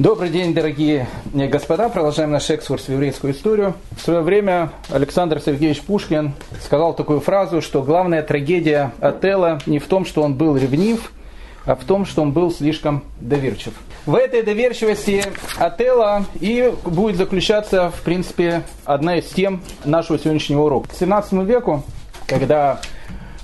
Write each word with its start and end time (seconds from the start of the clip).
Добрый 0.00 0.30
день, 0.30 0.54
дорогие 0.54 1.06
господа. 1.34 1.90
Продолжаем 1.90 2.30
наш 2.30 2.48
экскурс 2.48 2.84
в 2.84 2.88
еврейскую 2.88 3.34
историю. 3.34 3.74
В 3.98 4.00
свое 4.00 4.22
время 4.22 4.70
Александр 4.88 5.42
Сергеевич 5.44 5.82
Пушкин 5.82 6.32
сказал 6.64 6.94
такую 6.94 7.20
фразу, 7.20 7.60
что 7.60 7.82
главная 7.82 8.22
трагедия 8.22 8.92
Отелла 9.00 9.60
не 9.66 9.78
в 9.78 9.84
том, 9.84 10.06
что 10.06 10.22
он 10.22 10.36
был 10.36 10.56
ревнив, 10.56 11.12
а 11.66 11.74
в 11.74 11.84
том, 11.84 12.06
что 12.06 12.22
он 12.22 12.32
был 12.32 12.50
слишком 12.50 13.04
доверчив. 13.20 13.74
В 14.06 14.14
этой 14.14 14.42
доверчивости 14.42 15.22
Отелла 15.58 16.24
и 16.40 16.72
будет 16.86 17.16
заключаться, 17.16 17.90
в 17.90 18.00
принципе, 18.00 18.62
одна 18.86 19.18
из 19.18 19.26
тем 19.26 19.60
нашего 19.84 20.18
сегодняшнего 20.18 20.62
урока. 20.62 20.88
К 20.88 20.94
17 20.94 21.32
веку, 21.42 21.84
когда 22.26 22.80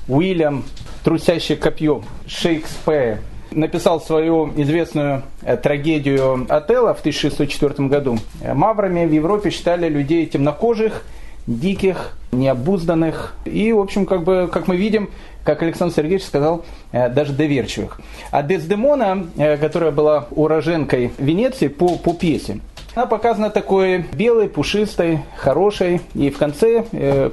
Уильям, 0.09 0.65
трусящий 1.05 1.57
копье, 1.57 2.03
Шекспир, 2.27 3.19
написал 3.51 4.01
свою 4.01 4.53
известную 4.57 5.23
э, 5.43 5.57
трагедию 5.57 6.47
Отелла 6.49 6.95
в 6.95 7.01
1604 7.01 7.89
году. 7.89 8.19
Э, 8.41 8.55
маврами 8.55 9.07
в 9.07 9.13
Европе 9.13 9.51
считали 9.51 9.89
людей 9.89 10.27
темнокожих, 10.27 11.05
диких, 11.47 12.17
необузданных 12.33 13.35
и, 13.45 13.73
в 13.73 13.79
общем, 13.79 14.05
как, 14.05 14.25
бы, 14.25 14.49
как 14.53 14.67
мы 14.67 14.77
видим, 14.77 15.11
как 15.45 15.63
Александр 15.63 15.95
Сергеевич 15.95 16.27
сказал, 16.27 16.65
э, 16.93 17.09
даже 17.09 17.33
доверчивых. 17.33 18.01
А 18.31 18.43
Дездемона, 18.43 19.27
которая 19.61 19.93
была 19.93 20.27
уроженкой 20.31 21.13
Венеции 21.19 21.69
по, 21.69 21.97
по 21.97 22.13
пьесе, 22.15 22.61
она 22.95 23.07
показана 23.07 23.51
такой 23.51 24.07
белой, 24.13 24.49
пушистой, 24.49 25.21
хорошей, 25.37 26.01
и 26.15 26.31
в 26.31 26.39
конце 26.39 26.83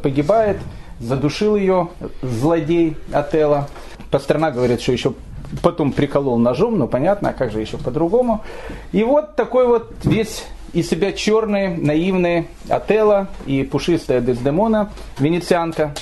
погибает, 0.04 0.58
задушил 1.00 1.56
ее 1.56 1.88
злодей 2.22 2.98
Отелла. 3.14 3.70
Пастерна 4.12 4.52
говорит, 4.52 4.82
что 4.82 4.92
еще 4.92 5.14
потом 5.62 5.92
приколол 5.92 6.38
ножом, 6.38 6.78
ну 6.78 6.88
понятно, 6.88 7.30
а 7.30 7.34
как 7.34 7.52
же 7.52 7.62
еще 7.62 7.78
по-другому. 7.78 8.44
И 8.92 9.04
вот 9.04 9.36
такой 9.36 9.68
вот 9.68 9.92
весь 10.04 10.46
из 10.74 10.90
себя 10.90 11.12
черный, 11.12 11.78
наивный 11.78 12.48
Отелло 12.68 13.28
и 13.46 13.64
пушистая 13.64 14.22
Дездемона, 14.22 14.92
венецианка. 15.20 15.94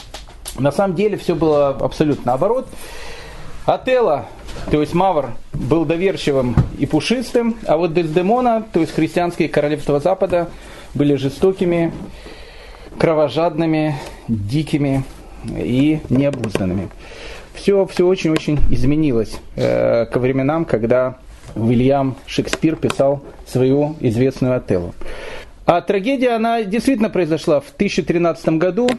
На 0.57 0.71
самом 0.71 0.95
деле 0.95 1.17
все 1.17 1.35
было 1.35 1.69
абсолютно 1.69 2.23
наоборот. 2.31 2.67
Отелло, 3.65 4.25
то 4.69 4.81
есть 4.81 4.93
Мавр, 4.93 5.31
был 5.53 5.85
доверчивым 5.85 6.55
и 6.79 6.85
пушистым, 6.85 7.57
а 7.67 7.77
вот 7.77 7.93
Дездемона, 7.93 8.65
то 8.71 8.79
есть 8.79 8.93
христианские 8.93 9.49
королевства 9.49 9.99
Запада, 9.99 10.49
были 10.93 11.15
жестокими, 11.15 11.93
кровожадными, 12.97 13.95
дикими 14.27 15.03
и 15.45 16.01
необузданными 16.09 16.89
все, 17.61 17.85
все 17.85 18.07
очень-очень 18.07 18.59
изменилось 18.71 19.39
э, 19.55 20.05
ко 20.07 20.19
временам, 20.19 20.65
когда 20.65 21.17
Уильям 21.55 22.15
Шекспир 22.25 22.75
писал 22.75 23.21
свою 23.45 23.95
известную 23.99 24.55
Отеллу. 24.55 24.95
А 25.65 25.81
трагедия, 25.81 26.31
она 26.31 26.63
действительно 26.63 27.11
произошла 27.11 27.59
в 27.59 27.69
1013 27.69 28.57
году. 28.57 28.89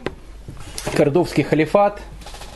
Кордовский 0.95 1.43
халифат, 1.43 2.01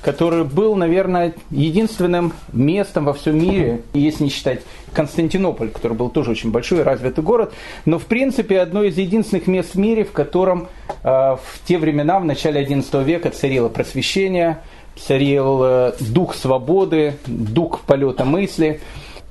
который 0.02 0.45
был, 0.45 0.75
наверное, 0.75 1.33
единственным 1.52 2.31
местом 2.53 3.05
во 3.05 3.13
всем 3.13 3.38
мире, 3.38 3.81
если 3.94 4.23
не 4.23 4.30
считать 4.30 4.61
Константинополь, 4.94 5.69
который 5.69 5.97
был 5.97 6.09
тоже 6.09 6.31
очень 6.31 6.52
большой 6.52 6.80
и 6.80 6.83
развитый 6.83 7.23
город, 7.23 7.53
но 7.85 8.00
в 8.00 8.05
принципе 8.05 8.61
одно 8.61 8.83
из 8.83 8.97
единственных 8.97 9.47
мест 9.47 9.75
в 9.75 9.80
мире, 9.80 10.05
в 10.05 10.13
котором 10.13 10.67
э, 11.03 11.08
в 11.08 11.41
те 11.66 11.78
времена, 11.78 12.19
в 12.19 12.25
начале 12.25 12.63
XI 12.63 13.03
века, 13.03 13.30
царило 13.30 13.67
просвещение– 13.67 14.59
царил 15.00 15.64
э, 15.64 15.94
дух 16.00 16.36
свободы, 16.36 17.16
дух 17.26 17.81
полета 17.81 18.26
мысли. 18.26 18.81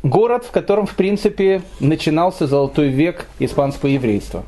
Город, 0.03 0.45
в 0.45 0.50
котором, 0.50 0.86
в 0.86 0.95
принципе, 0.95 1.62
начинался 1.81 2.47
золотой 2.47 2.89
век 2.89 3.27
испанского 3.39 3.91
еврейства. 3.91 4.44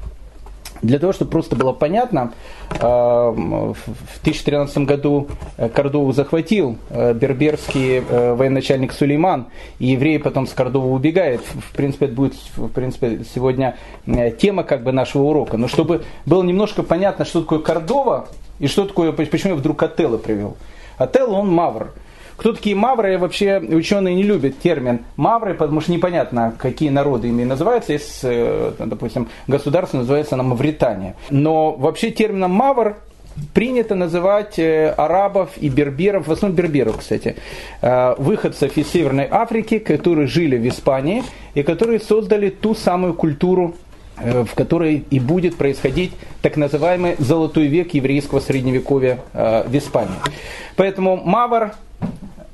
Для 0.80 1.00
того, 1.00 1.12
чтобы 1.12 1.32
просто 1.32 1.56
было 1.56 1.72
понятно, 1.72 2.32
э, 2.70 2.76
в 2.80 4.20
1013 4.20 4.78
году 4.78 5.26
Кордову 5.74 6.12
захватил 6.12 6.78
э, 6.90 7.12
берберский 7.14 7.98
военачальник 8.00 8.92
Сулейман, 8.92 9.46
и 9.80 9.88
евреи 9.88 10.18
потом 10.18 10.46
с 10.46 10.52
Кордовы 10.52 10.92
убегают. 10.92 11.42
В 11.42 11.74
принципе, 11.74 12.06
это 12.06 12.14
будет 12.14 12.34
в 12.56 12.68
принципе, 12.68 13.24
сегодня 13.34 13.76
тема 14.38 14.62
как 14.62 14.84
бы 14.84 14.92
нашего 14.92 15.22
урока. 15.24 15.56
Но 15.56 15.66
чтобы 15.66 16.04
было 16.26 16.44
немножко 16.44 16.84
понятно, 16.84 17.24
что 17.24 17.40
такое 17.40 17.58
Кордова, 17.58 18.28
и 18.60 18.66
что 18.66 18.84
такое, 18.84 19.12
почему 19.12 19.54
я 19.54 19.58
вдруг 19.58 19.82
Отелло 19.82 20.18
привел. 20.18 20.56
Отелло, 20.98 21.36
он 21.36 21.50
мавр. 21.50 21.92
Кто 22.36 22.52
такие 22.52 22.76
мавры? 22.76 23.18
Вообще 23.18 23.58
ученые 23.58 24.14
не 24.14 24.22
любят 24.22 24.60
термин 24.60 25.00
мавры, 25.16 25.54
потому 25.54 25.80
что 25.80 25.90
непонятно, 25.90 26.54
какие 26.56 26.88
народы 26.88 27.28
ими 27.28 27.42
называются. 27.42 27.92
Есть, 27.92 28.20
э, 28.22 28.72
допустим, 28.78 29.28
государство 29.48 29.98
называется 29.98 30.36
на 30.36 30.44
Мавритания. 30.44 31.16
Но 31.30 31.72
вообще 31.72 32.12
термином 32.12 32.52
мавр 32.52 32.96
принято 33.54 33.96
называть 33.96 34.56
э, 34.58 34.90
арабов 34.90 35.50
и 35.56 35.68
берберов, 35.68 36.28
в 36.28 36.32
основном 36.32 36.56
берберов, 36.56 36.98
кстати, 36.98 37.36
э, 37.82 38.14
выходцев 38.18 38.76
из 38.76 38.88
Северной 38.88 39.26
Африки, 39.28 39.80
которые 39.80 40.28
жили 40.28 40.58
в 40.58 40.68
Испании 40.68 41.24
и 41.54 41.64
которые 41.64 41.98
создали 41.98 42.50
ту 42.50 42.76
самую 42.76 43.14
культуру 43.14 43.74
в 44.20 44.54
которой 44.54 45.04
и 45.10 45.20
будет 45.20 45.56
происходить 45.56 46.12
так 46.42 46.56
называемый 46.56 47.16
золотой 47.18 47.66
век 47.66 47.94
еврейского 47.94 48.40
средневековья 48.40 49.20
э, 49.32 49.64
в 49.66 49.76
Испании. 49.76 50.16
Поэтому 50.76 51.16
Мавр 51.16 51.72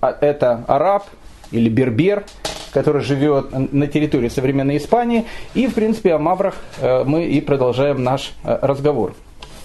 а,– 0.00 0.16
это 0.20 0.64
араб 0.66 1.06
или 1.50 1.68
бербер, 1.68 2.24
который 2.72 3.02
живет 3.02 3.72
на 3.72 3.86
территории 3.86 4.28
современной 4.28 4.78
Испании. 4.78 5.26
И, 5.54 5.66
в 5.66 5.74
принципе, 5.74 6.14
о 6.14 6.18
Маврах 6.18 6.54
э, 6.80 7.04
мы 7.04 7.26
и 7.26 7.40
продолжаем 7.40 8.02
наш 8.02 8.32
разговор. 8.42 9.14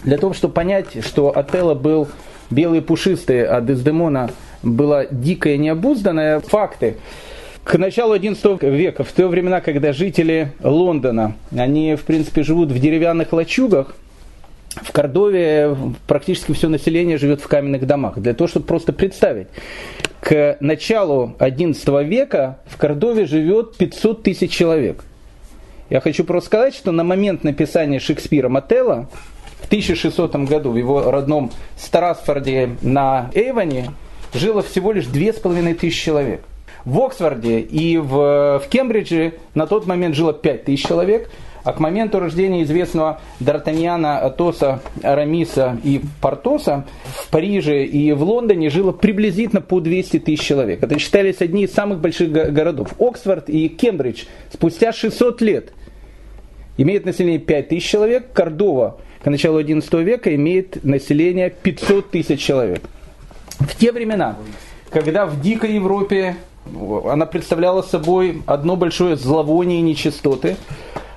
Для 0.03 0.17
того, 0.17 0.33
чтобы 0.33 0.53
понять, 0.53 1.05
что 1.05 1.35
Отелло 1.35 1.73
был 1.73 2.07
белый 2.49 2.81
пушистый, 2.81 3.45
а 3.45 3.59
Дездемона 3.61 4.31
была 4.63 5.05
дикая 5.05 5.57
необузданная, 5.57 6.39
факты– 6.39 6.97
к 7.69 7.77
началу 7.77 8.15
XI 8.15 8.67
века, 8.75 9.03
в 9.03 9.13
те 9.13 9.27
времена, 9.27 9.61
когда 9.61 9.93
жители 9.93 10.53
Лондона, 10.63 11.35
они, 11.55 11.93
в 11.93 12.01
принципе, 12.01 12.41
живут 12.41 12.71
в 12.71 12.79
деревянных 12.79 13.31
лачугах, 13.31 13.93
в 14.73 14.91
Кордове 14.91 15.77
практически 16.07 16.51
все 16.53 16.67
население 16.67 17.19
живет 17.19 17.41
в 17.41 17.47
каменных 17.47 17.85
домах. 17.85 18.17
Для 18.17 18.33
того, 18.33 18.47
чтобы 18.47 18.65
просто 18.65 18.91
представить, 18.91 19.49
к 20.19 20.57
началу 20.59 21.35
XI 21.37 22.05
века 22.05 22.57
в 22.65 22.75
Кордове 22.77 23.27
живет 23.27 23.77
500 23.77 24.23
тысяч 24.23 24.49
человек. 24.49 25.03
Я 25.91 26.01
хочу 26.01 26.23
просто 26.23 26.47
сказать, 26.47 26.73
что 26.73 26.91
на 26.91 27.03
момент 27.03 27.43
написания 27.43 27.99
Шекспира 27.99 28.51
Отелло 28.51 29.07
в 29.61 29.67
1600 29.67 30.35
году 30.37 30.71
в 30.71 30.75
его 30.75 31.11
родном 31.11 31.51
Страсфорде 31.77 32.77
на 32.81 33.29
Эйвоне 33.35 33.91
жило 34.33 34.63
всего 34.63 34.91
лишь 34.91 35.05
2500 35.05 35.91
человек. 35.91 36.41
В 36.85 36.99
Оксфорде 36.99 37.59
и 37.59 37.97
в, 37.97 38.59
в 38.59 38.63
Кембридже 38.69 39.33
на 39.53 39.67
тот 39.67 39.85
момент 39.85 40.15
жило 40.15 40.33
5000 40.33 40.87
человек, 40.87 41.29
а 41.63 41.73
к 41.73 41.79
моменту 41.79 42.19
рождения 42.19 42.63
известного 42.63 43.19
Д'Артаньяна, 43.39 44.19
Атоса, 44.19 44.81
Арамиса 45.03 45.77
и 45.83 46.01
Портоса 46.21 46.85
в 47.03 47.29
Париже 47.29 47.85
и 47.85 48.11
в 48.13 48.23
Лондоне 48.23 48.69
жило 48.69 48.91
приблизительно 48.91 49.61
по 49.61 49.79
200 49.79 50.19
тысяч 50.19 50.41
человек. 50.41 50.81
Это 50.81 50.97
считались 50.97 51.41
одни 51.41 51.63
из 51.63 51.73
самых 51.73 51.99
больших 51.99 52.31
городов. 52.31 52.93
Оксфорд 52.99 53.49
и 53.49 53.67
Кембридж 53.67 54.23
спустя 54.51 54.93
600 54.93 55.41
лет 55.41 55.73
имеют 56.77 57.05
население 57.05 57.39
5 57.39 57.67
тысяч 57.67 57.89
человек, 57.89 58.31
Кордова 58.31 58.97
к 59.21 59.29
началу 59.29 59.59
XI 59.61 60.03
века 60.03 60.33
имеет 60.35 60.83
население 60.83 61.49
500 61.49 62.09
тысяч 62.09 62.39
человек. 62.39 62.81
В 63.59 63.75
те 63.75 63.91
времена, 63.91 64.37
когда 64.89 65.25
в 65.25 65.41
дикой 65.41 65.73
Европе 65.73 66.37
она 67.05 67.25
представляла 67.25 67.81
собой 67.81 68.43
одно 68.45 68.75
большое 68.75 69.15
зловоние 69.15 69.79
и 69.79 69.83
нечистоты. 69.83 70.57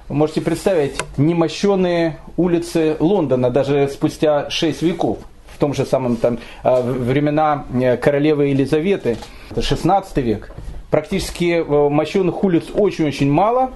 Вы 0.08 0.14
можете 0.14 0.40
представить 0.40 0.98
немощенные 1.16 2.18
улицы 2.36 2.96
Лондона 3.00 3.50
даже 3.50 3.88
спустя 3.88 4.50
6 4.50 4.82
веков 4.82 5.18
в 5.54 5.58
том 5.58 5.74
же 5.74 5.84
самом 5.84 6.16
там 6.16 6.38
а, 6.64 6.82
времена 6.82 7.64
э, 7.72 7.96
королевы 7.96 8.46
Елизаветы, 8.48 9.16
это 9.50 9.62
16 9.62 10.16
век. 10.18 10.52
Практически 10.90 11.62
э, 11.62 11.88
мощенных 11.88 12.42
улиц 12.42 12.64
очень-очень 12.74 13.30
мало, 13.30 13.70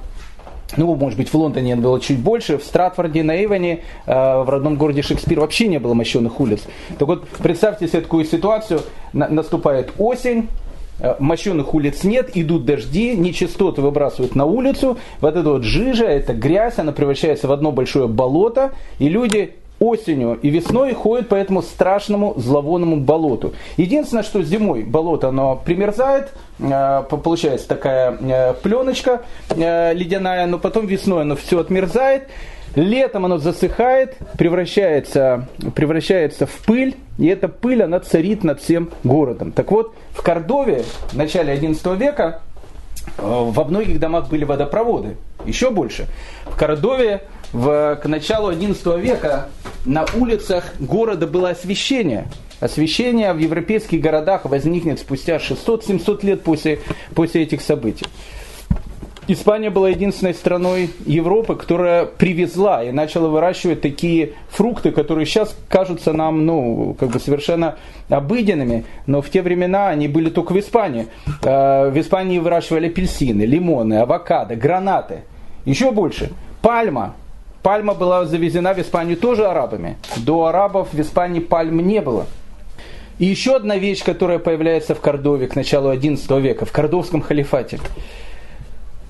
ну, 0.76 0.94
может 0.96 1.16
быть, 1.18 1.32
в 1.32 1.34
Лондоне 1.34 1.76
было 1.76 2.00
чуть 2.00 2.18
больше, 2.18 2.58
в 2.58 2.64
Стратфорде, 2.64 3.22
на 3.22 3.36
Эйвоне, 3.36 3.84
э, 4.06 4.12
в 4.12 4.48
родном 4.48 4.76
городе 4.76 5.02
Шекспир 5.02 5.40
вообще 5.40 5.68
не 5.68 5.78
было 5.78 5.94
мощенных 5.94 6.40
улиц. 6.40 6.62
Так 6.98 7.06
вот, 7.06 7.28
представьте 7.28 7.86
себе 7.86 8.00
такую 8.00 8.24
ситуацию, 8.24 8.80
наступает 9.12 9.92
осень, 9.98 10.48
мощенных 11.18 11.74
улиц 11.74 12.04
нет, 12.04 12.30
идут 12.34 12.64
дожди, 12.64 13.16
нечистоты 13.16 13.82
выбрасывают 13.82 14.34
на 14.34 14.44
улицу, 14.44 14.98
вот 15.20 15.36
эта 15.36 15.50
вот 15.50 15.62
жижа, 15.62 16.06
эта 16.06 16.32
грязь, 16.32 16.78
она 16.78 16.92
превращается 16.92 17.48
в 17.48 17.52
одно 17.52 17.72
большое 17.72 18.08
болото, 18.08 18.72
и 18.98 19.08
люди 19.08 19.54
осенью 19.78 20.38
и 20.40 20.50
весной 20.50 20.94
ходят 20.94 21.28
по 21.28 21.34
этому 21.34 21.62
страшному 21.62 22.34
зловонному 22.36 22.96
болоту. 22.96 23.54
Единственное, 23.76 24.22
что 24.22 24.42
зимой 24.42 24.82
болото 24.82 25.28
оно 25.28 25.60
примерзает, 25.62 26.32
э, 26.58 27.02
получается 27.08 27.68
такая 27.68 28.16
э, 28.18 28.54
пленочка 28.54 29.22
э, 29.50 29.92
ледяная, 29.94 30.46
но 30.46 30.58
потом 30.58 30.86
весной 30.86 31.22
оно 31.22 31.36
все 31.36 31.58
отмерзает. 31.60 32.28
Летом 32.76 33.24
оно 33.24 33.38
засыхает, 33.38 34.18
превращается, 34.36 35.48
превращается 35.74 36.46
в 36.46 36.52
пыль, 36.66 36.94
и 37.18 37.26
эта 37.26 37.48
пыль, 37.48 37.82
она 37.82 38.00
царит 38.00 38.44
над 38.44 38.60
всем 38.60 38.90
городом. 39.02 39.50
Так 39.50 39.72
вот, 39.72 39.94
в 40.12 40.22
Кордове 40.22 40.84
в 41.10 41.14
начале 41.14 41.56
XI 41.56 41.96
века 41.96 42.42
во 43.16 43.64
многих 43.64 43.98
домах 43.98 44.28
были 44.28 44.44
водопроводы, 44.44 45.16
еще 45.46 45.70
больше. 45.70 46.06
В 46.44 46.54
Кордове 46.58 47.22
в, 47.52 47.98
к 48.02 48.06
началу 48.06 48.52
XI 48.52 49.00
века 49.00 49.48
на 49.86 50.04
улицах 50.14 50.74
города 50.78 51.26
было 51.26 51.50
освещение. 51.50 52.26
Освещение 52.60 53.32
в 53.32 53.38
европейских 53.38 54.02
городах 54.02 54.44
возникнет 54.44 54.98
спустя 54.98 55.36
600-700 55.36 56.26
лет 56.26 56.42
после, 56.42 56.80
после 57.14 57.42
этих 57.42 57.62
событий. 57.62 58.06
Испания 59.28 59.70
была 59.70 59.88
единственной 59.88 60.34
страной 60.34 60.90
Европы, 61.04 61.56
которая 61.56 62.06
привезла 62.06 62.84
и 62.84 62.92
начала 62.92 63.28
выращивать 63.28 63.80
такие 63.80 64.34
фрукты, 64.50 64.92
которые 64.92 65.26
сейчас 65.26 65.56
кажутся 65.68 66.12
нам 66.12 66.46
ну, 66.46 66.96
как 66.98 67.10
бы 67.10 67.18
совершенно 67.18 67.76
обыденными, 68.08 68.84
но 69.06 69.22
в 69.22 69.30
те 69.30 69.42
времена 69.42 69.88
они 69.88 70.06
были 70.06 70.30
только 70.30 70.52
в 70.52 70.60
Испании. 70.60 71.08
Э, 71.42 71.90
в 71.90 71.98
Испании 71.98 72.38
выращивали 72.38 72.86
апельсины, 72.86 73.42
лимоны, 73.42 73.94
авокадо, 73.94 74.54
гранаты. 74.54 75.22
Еще 75.64 75.90
больше. 75.90 76.30
Пальма. 76.62 77.14
Пальма 77.62 77.94
была 77.94 78.26
завезена 78.26 78.74
в 78.74 78.78
Испанию 78.78 79.16
тоже 79.16 79.46
арабами. 79.46 79.96
До 80.18 80.46
арабов 80.46 80.92
в 80.92 81.00
Испании 81.00 81.40
пальм 81.40 81.84
не 81.84 82.00
было. 82.00 82.26
И 83.18 83.24
еще 83.24 83.56
одна 83.56 83.76
вещь, 83.76 84.04
которая 84.04 84.38
появляется 84.38 84.94
в 84.94 85.00
Кордове 85.00 85.48
к 85.48 85.56
началу 85.56 85.92
XI 85.92 86.40
века, 86.40 86.64
в 86.64 86.70
Кордовском 86.70 87.22
халифате. 87.22 87.80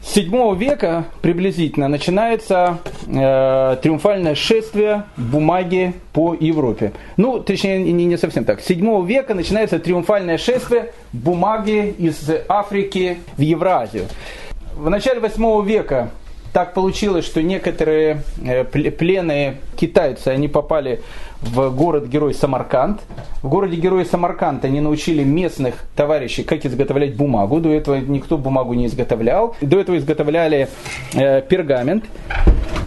С 0.06 0.12
7 0.12 0.56
века 0.56 1.06
приблизительно 1.20 1.88
начинается 1.88 2.78
э, 3.08 3.76
триумфальное 3.82 4.36
шествие 4.36 5.04
бумаги 5.16 5.94
по 6.12 6.32
Европе. 6.32 6.92
Ну, 7.16 7.40
точнее, 7.40 7.78
не, 7.80 8.04
не 8.04 8.16
совсем 8.16 8.44
так. 8.44 8.60
С 8.60 8.66
7 8.66 9.04
века 9.04 9.34
начинается 9.34 9.80
триумфальное 9.80 10.38
шествие 10.38 10.92
бумаги 11.12 11.92
из 11.98 12.30
Африки 12.48 13.18
в 13.36 13.40
Евразию. 13.40 14.04
В 14.76 14.88
начале 14.88 15.18
8 15.18 15.66
века 15.66 16.10
так 16.52 16.72
получилось, 16.72 17.26
что 17.26 17.42
некоторые 17.42 18.22
э, 18.42 18.62
пленные 18.64 19.56
китайцы, 19.76 20.28
они 20.28 20.46
попали 20.46 21.02
в 21.42 21.70
город-герой 21.70 22.34
Самарканд. 22.34 23.00
В 23.42 23.48
городе-герой 23.48 24.04
Самарканд 24.04 24.64
они 24.64 24.80
научили 24.80 25.22
местных 25.24 25.84
товарищей, 25.94 26.42
как 26.42 26.64
изготовлять 26.64 27.16
бумагу. 27.16 27.60
До 27.60 27.70
этого 27.70 27.96
никто 27.96 28.38
бумагу 28.38 28.74
не 28.74 28.86
изготовлял. 28.86 29.54
До 29.60 29.78
этого 29.80 29.98
изготовляли 29.98 30.68
э, 31.14 31.42
пергамент. 31.42 32.04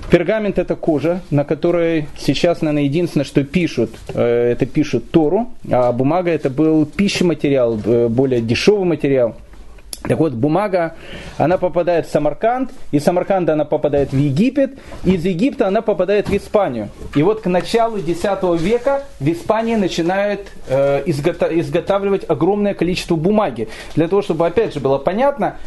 Пергамент 0.09 0.57
это 0.57 0.75
кожа, 0.75 1.21
на 1.29 1.43
которой 1.43 2.07
сейчас, 2.17 2.61
наверное, 2.61 2.83
единственное, 2.83 3.25
что 3.25 3.43
пишут, 3.43 3.91
э, 4.13 4.51
это 4.51 4.65
пишут 4.65 5.11
Тору, 5.11 5.49
а 5.71 5.91
бумага 5.91 6.31
это 6.31 6.49
был 6.49 6.85
пищематериал, 6.85 7.79
э, 7.85 8.07
более 8.07 8.41
дешевый 8.41 8.85
материал. 8.85 9.35
Так 10.03 10.17
вот, 10.17 10.33
бумага, 10.33 10.95
она 11.37 11.57
попадает 11.57 12.07
в 12.07 12.11
Самарканд, 12.11 12.71
из 12.91 13.03
Самарканда 13.03 13.53
она 13.53 13.65
попадает 13.65 14.13
в 14.13 14.17
Египет, 14.17 14.79
из 15.03 15.25
Египта 15.25 15.67
она 15.67 15.81
попадает 15.81 16.29
в 16.29 16.35
Испанию. 16.35 16.89
И 17.15 17.23
вот 17.23 17.41
к 17.41 17.47
началу 17.47 17.97
X 17.97 18.23
века 18.59 19.03
в 19.19 19.29
Испании 19.29 19.75
начинают 19.75 20.47
э, 20.67 21.03
изготавливать 21.05 22.29
огромное 22.29 22.73
количество 22.73 23.15
бумаги. 23.15 23.67
Для 23.95 24.07
того, 24.07 24.21
чтобы, 24.21 24.47
опять 24.47 24.73
же, 24.73 24.79
было 24.79 24.97
понятно, 24.97 25.57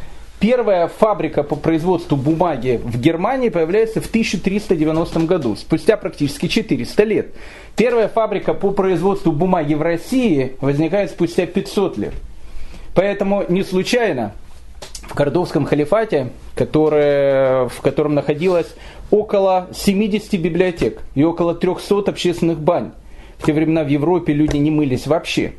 Первая 0.43 0.88
фабрика 0.88 1.44
по 1.44 1.55
производству 1.55 2.17
бумаги 2.17 2.81
в 2.82 2.99
Германии 2.99 3.49
появляется 3.49 4.00
в 4.00 4.06
1390 4.06 5.20
году, 5.20 5.55
спустя 5.55 5.96
практически 5.96 6.49
400 6.49 7.05
лет. 7.05 7.29
Первая 7.76 8.08
фабрика 8.08 8.52
по 8.52 8.73
производству 8.73 9.31
бумаги 9.31 9.75
в 9.75 9.82
России 9.82 10.56
возникает 10.61 11.11
спустя 11.11 11.46
500 11.46 11.96
лет. 11.99 12.14
Поэтому 12.94 13.44
не 13.49 13.62
случайно 13.62 14.33
в 15.03 15.15
Кордовском 15.15 15.65
халифате, 15.65 16.29
который, 16.55 17.69
в 17.69 17.81
котором 17.83 18.15
находилось 18.15 18.75
около 19.11 19.69
70 19.73 20.41
библиотек 20.41 21.00
и 21.15 21.25
около 21.25 21.55
300 21.55 22.11
общественных 22.11 22.61
бань. 22.61 22.93
В 23.39 23.47
те 23.47 23.53
времена 23.53 23.83
в 23.85 23.89
Европе 23.89 24.33
люди 24.33 24.56
не 24.56 24.71
мылись 24.71 25.06
вообще. 25.06 25.53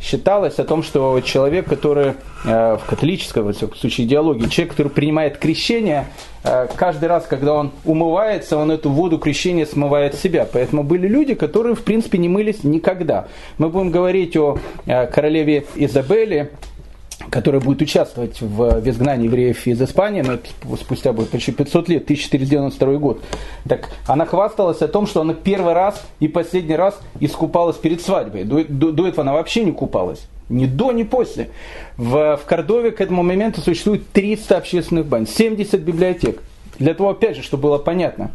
Считалось 0.00 0.58
о 0.58 0.64
том, 0.64 0.82
что 0.82 1.18
человек, 1.20 1.66
который 1.66 2.14
э, 2.44 2.76
в 2.76 2.82
католической, 2.86 3.42
в 3.42 3.54
случае 3.54 4.06
идеологии, 4.06 4.46
человек, 4.46 4.72
который 4.72 4.88
принимает 4.88 5.38
крещение, 5.38 6.06
э, 6.44 6.68
каждый 6.76 7.08
раз, 7.08 7.26
когда 7.26 7.54
он 7.54 7.72
умывается, 7.84 8.58
он 8.58 8.70
эту 8.70 8.90
воду 8.90 9.18
крещения 9.18 9.64
смывает 9.64 10.14
с 10.14 10.20
себя. 10.20 10.46
Поэтому 10.52 10.84
были 10.84 11.08
люди, 11.08 11.34
которые, 11.34 11.74
в 11.74 11.82
принципе, 11.82 12.18
не 12.18 12.28
мылись 12.28 12.62
никогда. 12.62 13.28
Мы 13.56 13.70
будем 13.70 13.90
говорить 13.90 14.36
о 14.36 14.58
э, 14.84 15.06
королеве 15.06 15.64
Изабелле, 15.74 16.50
которая 17.30 17.60
будет 17.60 17.82
участвовать 17.82 18.40
в, 18.40 18.80
в 18.80 18.88
изгнании 18.88 19.26
евреев 19.26 19.66
из 19.66 19.80
Испании, 19.80 20.22
но 20.22 20.34
это 20.34 20.48
спустя 20.80 21.12
будет 21.12 21.30
почти 21.30 21.52
500 21.52 21.88
лет, 21.88 22.02
1492 22.04 22.94
год. 22.98 23.22
Так 23.68 23.90
она 24.06 24.26
хвасталась 24.26 24.82
о 24.82 24.88
том, 24.88 25.06
что 25.06 25.20
она 25.20 25.34
первый 25.34 25.72
раз 25.72 26.04
и 26.20 26.28
последний 26.28 26.76
раз 26.76 26.98
искупалась 27.20 27.76
перед 27.76 28.00
свадьбой. 28.00 28.44
До, 28.44 28.64
до, 28.64 28.92
до 28.92 29.08
этого 29.08 29.22
она 29.22 29.32
вообще 29.32 29.64
не 29.64 29.72
купалась. 29.72 30.26
Ни 30.48 30.66
до, 30.66 30.92
ни 30.92 31.02
после. 31.02 31.50
В, 31.96 32.36
в 32.36 32.46
Кордове 32.46 32.92
к 32.92 33.00
этому 33.00 33.22
моменту 33.22 33.60
существует 33.60 34.08
300 34.12 34.56
общественных 34.56 35.06
бань, 35.06 35.26
70 35.26 35.80
библиотек. 35.80 36.42
Для 36.78 36.94
того, 36.94 37.10
опять 37.10 37.36
же, 37.36 37.42
чтобы 37.42 37.64
было 37.64 37.78
понятно, 37.78 38.30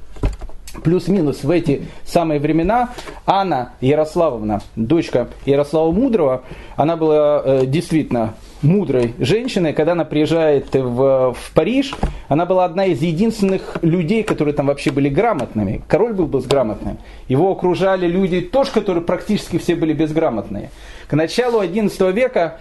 плюс-минус 0.83 1.43
в 1.43 1.49
эти 1.49 1.83
самые 2.05 2.39
времена 2.39 2.89
Анна 3.25 3.73
Ярославовна, 3.81 4.61
дочка 4.75 5.29
Ярослава 5.45 5.91
Мудрого, 5.91 6.43
она 6.75 6.97
была 6.97 7.41
э, 7.43 7.65
действительно 7.65 8.33
мудрой 8.61 9.13
женщиной, 9.19 9.73
когда 9.73 9.93
она 9.93 10.05
приезжает 10.05 10.73
в, 10.73 11.33
в 11.33 11.51
Париж, 11.53 11.93
она 12.27 12.45
была 12.45 12.65
одна 12.65 12.85
из 12.85 13.01
единственных 13.01 13.77
людей, 13.81 14.23
которые 14.23 14.53
там 14.53 14.67
вообще 14.67 14.91
были 14.91 15.09
грамотными. 15.09 15.81
Король 15.87 16.13
был 16.13 16.27
безграмотным. 16.27 16.97
Его 17.27 17.51
окружали 17.51 18.07
люди 18.07 18.41
тоже, 18.41 18.71
которые 18.71 19.03
практически 19.03 19.57
все 19.57 19.75
были 19.75 19.93
безграмотные. 19.93 20.69
К 21.07 21.13
началу 21.13 21.61
XI 21.63 22.11
века 22.11 22.59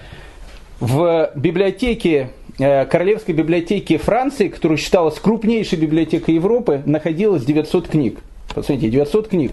в 0.81 1.31
библиотеке, 1.35 2.31
э, 2.59 2.87
Королевской 2.87 3.35
библиотеке 3.35 3.99
Франции, 3.99 4.49
которая 4.49 4.79
считалась 4.79 5.19
крупнейшей 5.19 5.79
библиотекой 5.79 6.35
Европы, 6.35 6.83
находилось 6.87 7.45
900 7.45 7.89
книг. 7.89 8.19
Посмотрите, 8.55 8.89
900 8.89 9.29
книг. 9.29 9.53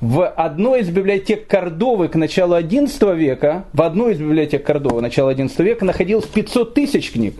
В 0.00 0.28
одной 0.28 0.82
из 0.82 0.90
библиотек 0.90 1.48
Кордовы 1.48 2.06
к 2.06 2.14
началу 2.14 2.56
XI 2.56 3.16
века, 3.16 3.64
в 3.72 3.82
одной 3.82 4.12
из 4.12 4.18
библиотек 4.18 4.64
Кордовы 4.64 5.00
начала 5.00 5.34
XI 5.34 5.62
века 5.64 5.84
находилось 5.84 6.26
500 6.26 6.72
тысяч 6.72 7.10
книг. 7.10 7.34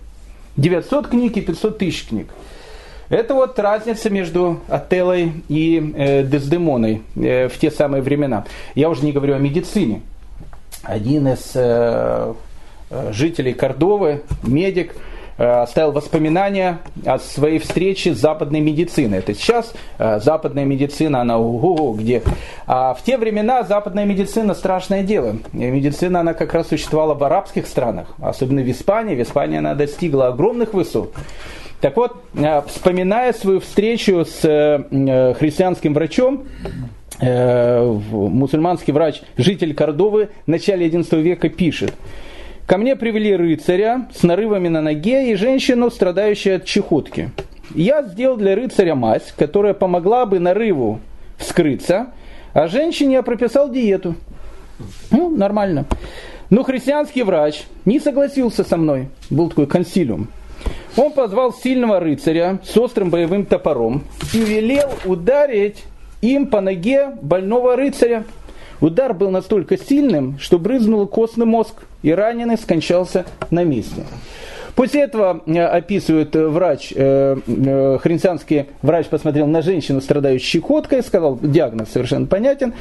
900 0.56 1.06
книг 1.06 1.36
и 1.36 1.40
500 1.40 1.78
тысяч 1.78 2.08
книг. 2.08 2.26
Это 3.10 3.34
вот 3.34 3.56
разница 3.60 4.10
между 4.10 4.60
Отеллой 4.68 5.32
и 5.48 5.92
э, 5.96 6.24
Дездемоной 6.24 7.02
э, 7.14 7.48
в 7.48 7.56
те 7.58 7.70
самые 7.70 8.02
времена. 8.02 8.44
Я 8.74 8.90
уже 8.90 9.04
не 9.04 9.12
говорю 9.12 9.36
о 9.36 9.38
медицине. 9.38 10.02
Один 10.82 11.28
из 11.28 11.52
э, 11.54 12.34
э 12.90 13.12
жителей 13.12 13.52
Кордовы, 13.54 14.22
медик, 14.42 14.96
оставил 15.38 15.92
воспоминания 15.92 16.80
о 17.06 17.18
своей 17.18 17.60
встрече 17.60 18.14
с 18.14 18.18
западной 18.18 18.60
медициной. 18.60 19.18
Это 19.18 19.34
сейчас 19.34 19.72
э, 19.98 20.18
западная 20.18 20.64
медицина, 20.64 21.20
она 21.20 21.38
ого 21.38 21.92
где. 21.92 22.22
А 22.66 22.92
в 22.94 23.02
те 23.04 23.16
времена 23.16 23.62
западная 23.62 24.04
медицина 24.04 24.54
страшное 24.54 25.04
дело. 25.04 25.36
Медицина, 25.52 26.20
она 26.20 26.34
как 26.34 26.52
раз 26.54 26.68
существовала 26.68 27.14
в 27.14 27.22
арабских 27.22 27.68
странах, 27.68 28.08
особенно 28.20 28.62
в 28.62 28.70
Испании. 28.70 29.14
В 29.14 29.22
Испании 29.22 29.58
она 29.58 29.74
достигла 29.74 30.28
огромных 30.28 30.74
высот. 30.74 31.14
Так 31.80 31.96
вот, 31.96 32.16
э, 32.34 32.62
вспоминая 32.66 33.32
свою 33.32 33.60
встречу 33.60 34.24
с 34.24 34.40
христианским 35.38 35.94
врачом, 35.94 36.44
мусульманский 37.20 38.92
врач, 38.92 39.22
житель 39.36 39.74
Кордовы, 39.74 40.28
в 40.46 40.48
начале 40.48 40.88
XI 40.88 41.20
века 41.20 41.48
пишет– 41.48 41.94
Ко 42.68 42.76
мне 42.76 42.96
привели 42.96 43.34
рыцаря 43.34 44.08
с 44.14 44.22
нарывами 44.22 44.68
на 44.68 44.82
ноге 44.82 45.32
и 45.32 45.36
женщину, 45.36 45.90
страдающую 45.90 46.56
от 46.56 46.66
чехотки. 46.66 47.30
Я 47.74 48.02
сделал 48.02 48.36
для 48.36 48.54
рыцаря 48.54 48.94
мазь, 48.94 49.32
которая 49.34 49.72
помогла 49.72 50.26
бы 50.26 50.38
нарыву 50.38 51.00
вскрыться, 51.38 52.08
а 52.52 52.68
женщине 52.68 53.14
я 53.14 53.22
прописал 53.22 53.70
диету. 53.70 54.16
Ну, 55.10 55.34
нормально. 55.34 55.86
Но 56.50 56.62
христианский 56.62 57.22
врач 57.22 57.62
не 57.86 58.00
согласился 58.00 58.64
со 58.64 58.76
мной. 58.76 59.08
Был 59.30 59.48
такой 59.48 59.66
консилиум. 59.66 60.28
Он 60.94 61.12
позвал 61.12 61.54
сильного 61.54 62.00
рыцаря 62.00 62.58
с 62.62 62.76
острым 62.76 63.08
боевым 63.08 63.46
топором 63.46 64.04
и 64.34 64.40
велел 64.40 64.90
ударить 65.06 65.84
им 66.20 66.48
по 66.48 66.60
ноге 66.60 67.12
больного 67.22 67.76
рыцаря. 67.76 68.24
Удар 68.80 69.12
был 69.12 69.30
настолько 69.30 69.76
сильным, 69.76 70.38
что 70.38 70.58
брызнул 70.58 71.06
костный 71.06 71.46
мозг, 71.46 71.74
и 72.02 72.12
раненый 72.12 72.56
скончался 72.56 73.26
на 73.50 73.64
месте. 73.64 74.04
После 74.78 75.02
этого 75.02 75.42
э, 75.44 75.60
описывает 75.60 76.36
э, 76.36 76.46
врач, 76.46 76.92
э, 76.94 77.98
христианский 78.00 78.66
врач 78.80 79.06
посмотрел 79.06 79.48
на 79.48 79.60
женщину, 79.60 80.00
страдающую 80.00 80.62
щекоткой, 80.62 81.02
сказал, 81.02 81.36
диагноз 81.42 81.88
совершенно 81.88 82.26
понятен, 82.26 82.74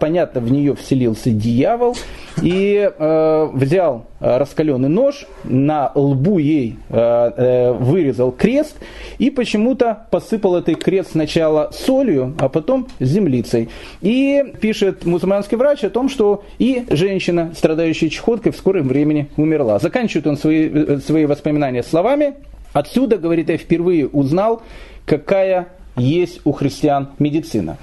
понятно, 0.00 0.40
в 0.40 0.50
нее 0.50 0.74
вселился 0.74 1.28
дьявол, 1.28 1.96
и 2.40 2.90
взял 2.98 4.06
раскаленный 4.20 4.88
нож, 4.88 5.26
на 5.44 5.92
лбу 5.94 6.38
ей 6.38 6.78
вырезал 6.88 8.32
крест, 8.32 8.76
и 9.18 9.30
почему-то 9.30 10.06
посыпал 10.10 10.56
этот 10.56 10.82
крест 10.82 11.10
сначала 11.12 11.70
солью, 11.72 12.34
а 12.38 12.48
потом 12.48 12.88
землицей. 13.00 13.68
И 14.00 14.42
пишет 14.60 15.04
мусульманский 15.04 15.56
врач 15.58 15.84
о 15.84 15.90
том, 15.90 16.08
что 16.08 16.44
и 16.58 16.84
женщина, 16.88 17.52
страдающая 17.54 18.08
чехоткой, 18.08 18.52
в 18.52 18.56
скором 18.56 18.88
времени 18.88 19.28
умерла. 19.36 19.78
Заканчивает 19.78 20.26
он 20.26 20.36
свои, 20.38 20.98
свои 21.00 21.26
воспоминания 21.34 21.82
словами. 21.82 22.34
Отсюда, 22.72 23.18
говорит, 23.18 23.50
я 23.50 23.58
впервые 23.58 24.08
узнал, 24.08 24.62
какая 25.06 25.68
есть 25.96 26.40
у 26.44 26.52
христиан 26.52 27.10
медицина. 27.18 27.76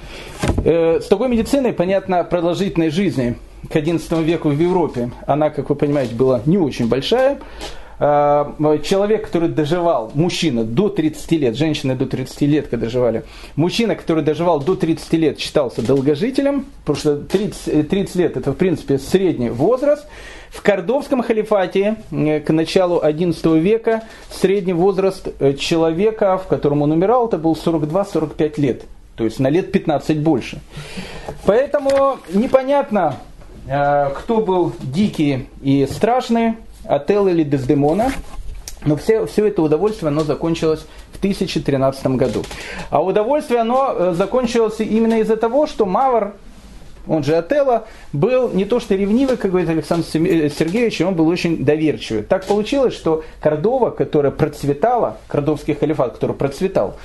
Э, 0.66 1.00
с 1.02 1.08
такой 1.08 1.30
медициной, 1.30 1.74
понятно, 1.74 2.24
продолжительной 2.24 2.90
жизни 2.90 3.36
к 3.70 3.76
XI 3.76 4.24
веку 4.24 4.50
в 4.50 4.60
Европе, 4.60 5.12
она, 5.28 5.50
как 5.50 5.70
вы 5.70 5.76
понимаете, 5.76 6.16
была 6.16 6.42
не 6.46 6.58
очень 6.58 6.88
большая. 6.88 7.40
Э, 8.00 8.46
человек, 8.84 9.28
который 9.28 9.48
доживал, 9.48 10.12
мужчина 10.14 10.64
до 10.64 10.90
30 10.90 11.32
лет, 11.34 11.56
женщины 11.56 11.96
до 11.96 12.06
30 12.06 12.42
лет, 12.42 12.68
когда 12.68 12.86
доживали, 12.88 13.24
мужчина, 13.56 13.96
который 13.96 14.24
доживал 14.24 14.60
до 14.60 14.76
30 14.76 15.14
лет, 15.14 15.40
считался 15.40 15.82
долгожителем, 15.82 16.66
потому 16.84 16.98
что 16.98 17.16
30, 17.18 17.88
30 17.88 18.16
лет 18.16 18.38
это, 18.38 18.52
в 18.52 18.56
принципе, 18.56 18.98
средний 18.98 19.50
возраст. 19.50 20.06
В 20.52 20.62
Кордовском 20.64 21.24
халифате 21.24 21.96
э, 22.12 22.42
к 22.42 22.50
началу 22.52 23.02
XI 23.02 23.60
века 23.60 24.04
средний 24.30 24.74
возраст 24.74 25.30
э, 25.40 25.54
человека, 25.54 26.38
в 26.38 26.48
котором 26.48 26.82
он 26.82 26.92
умирал, 26.92 27.28
это 27.28 27.38
был 27.38 27.54
42-45 27.54 28.60
лет. 28.60 28.84
То 29.16 29.24
есть 29.24 29.40
на 29.40 29.50
лет 29.50 29.72
15 29.72 30.20
больше. 30.20 30.60
Поэтому 31.46 32.18
непонятно, 32.34 33.16
э, 33.66 34.10
кто 34.10 34.42
был 34.42 34.74
дикий 34.82 35.48
и 35.62 35.88
страшный, 35.90 36.56
Отел 36.84 37.28
или 37.30 37.44
Дездемона. 37.44 38.12
Но 38.84 38.98
все, 38.98 39.26
все 39.28 39.48
это 39.48 39.62
удовольствие, 39.62 40.10
оно 40.10 40.24
закончилось 40.24 40.86
в 41.14 41.18
1013 41.20 42.08
году. 42.18 42.44
А 42.90 43.02
удовольствие, 43.02 43.62
оно 43.62 44.14
закончилось 44.14 44.80
именно 44.80 45.20
из-за 45.20 45.38
того, 45.38 45.66
что 45.68 45.86
Мавр, 45.86 46.34
он 47.08 47.24
же 47.24 47.36
Отелло, 47.36 47.86
был 48.14 48.50
не 48.50 48.66
то 48.66 48.80
что 48.80 48.96
ревнивый, 48.96 49.38
как 49.38 49.52
говорит 49.52 49.70
Александр 49.70 50.06
э, 50.14 50.50
Сергеевич, 50.50 51.02
он 51.02 51.16
был 51.16 51.28
очень 51.28 51.64
доверчивый. 51.64 52.24
Так 52.24 52.46
получилось, 52.46 52.94
что 52.94 53.24
Кордова, 53.42 53.92
которая 53.92 54.32
процветала, 54.32 55.18
Кордовский 55.28 55.74
халифат, 55.74 56.14
который 56.14 56.36
процветал, 56.36 56.98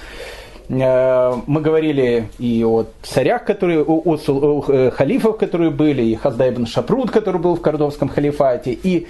э, 0.69 1.35
мы 1.47 1.61
говорили 1.61 2.29
и 2.39 2.65
о 2.65 2.87
царях, 3.03 3.45
которые, 3.45 3.83
о, 3.83 4.03
о, 4.05 4.17
о 4.17 4.91
халифах, 4.91 5.39
которые 5.39 5.71
были, 5.71 6.03
и 6.03 6.15
Хаздай 6.15 6.51
ибн 6.51 6.67
Шапрут, 6.67 7.11
который 7.11 7.41
был 7.41 7.57
в 7.57 7.61
Кордовском 7.61 8.09
халифате, 8.09 8.73
и 8.73 9.07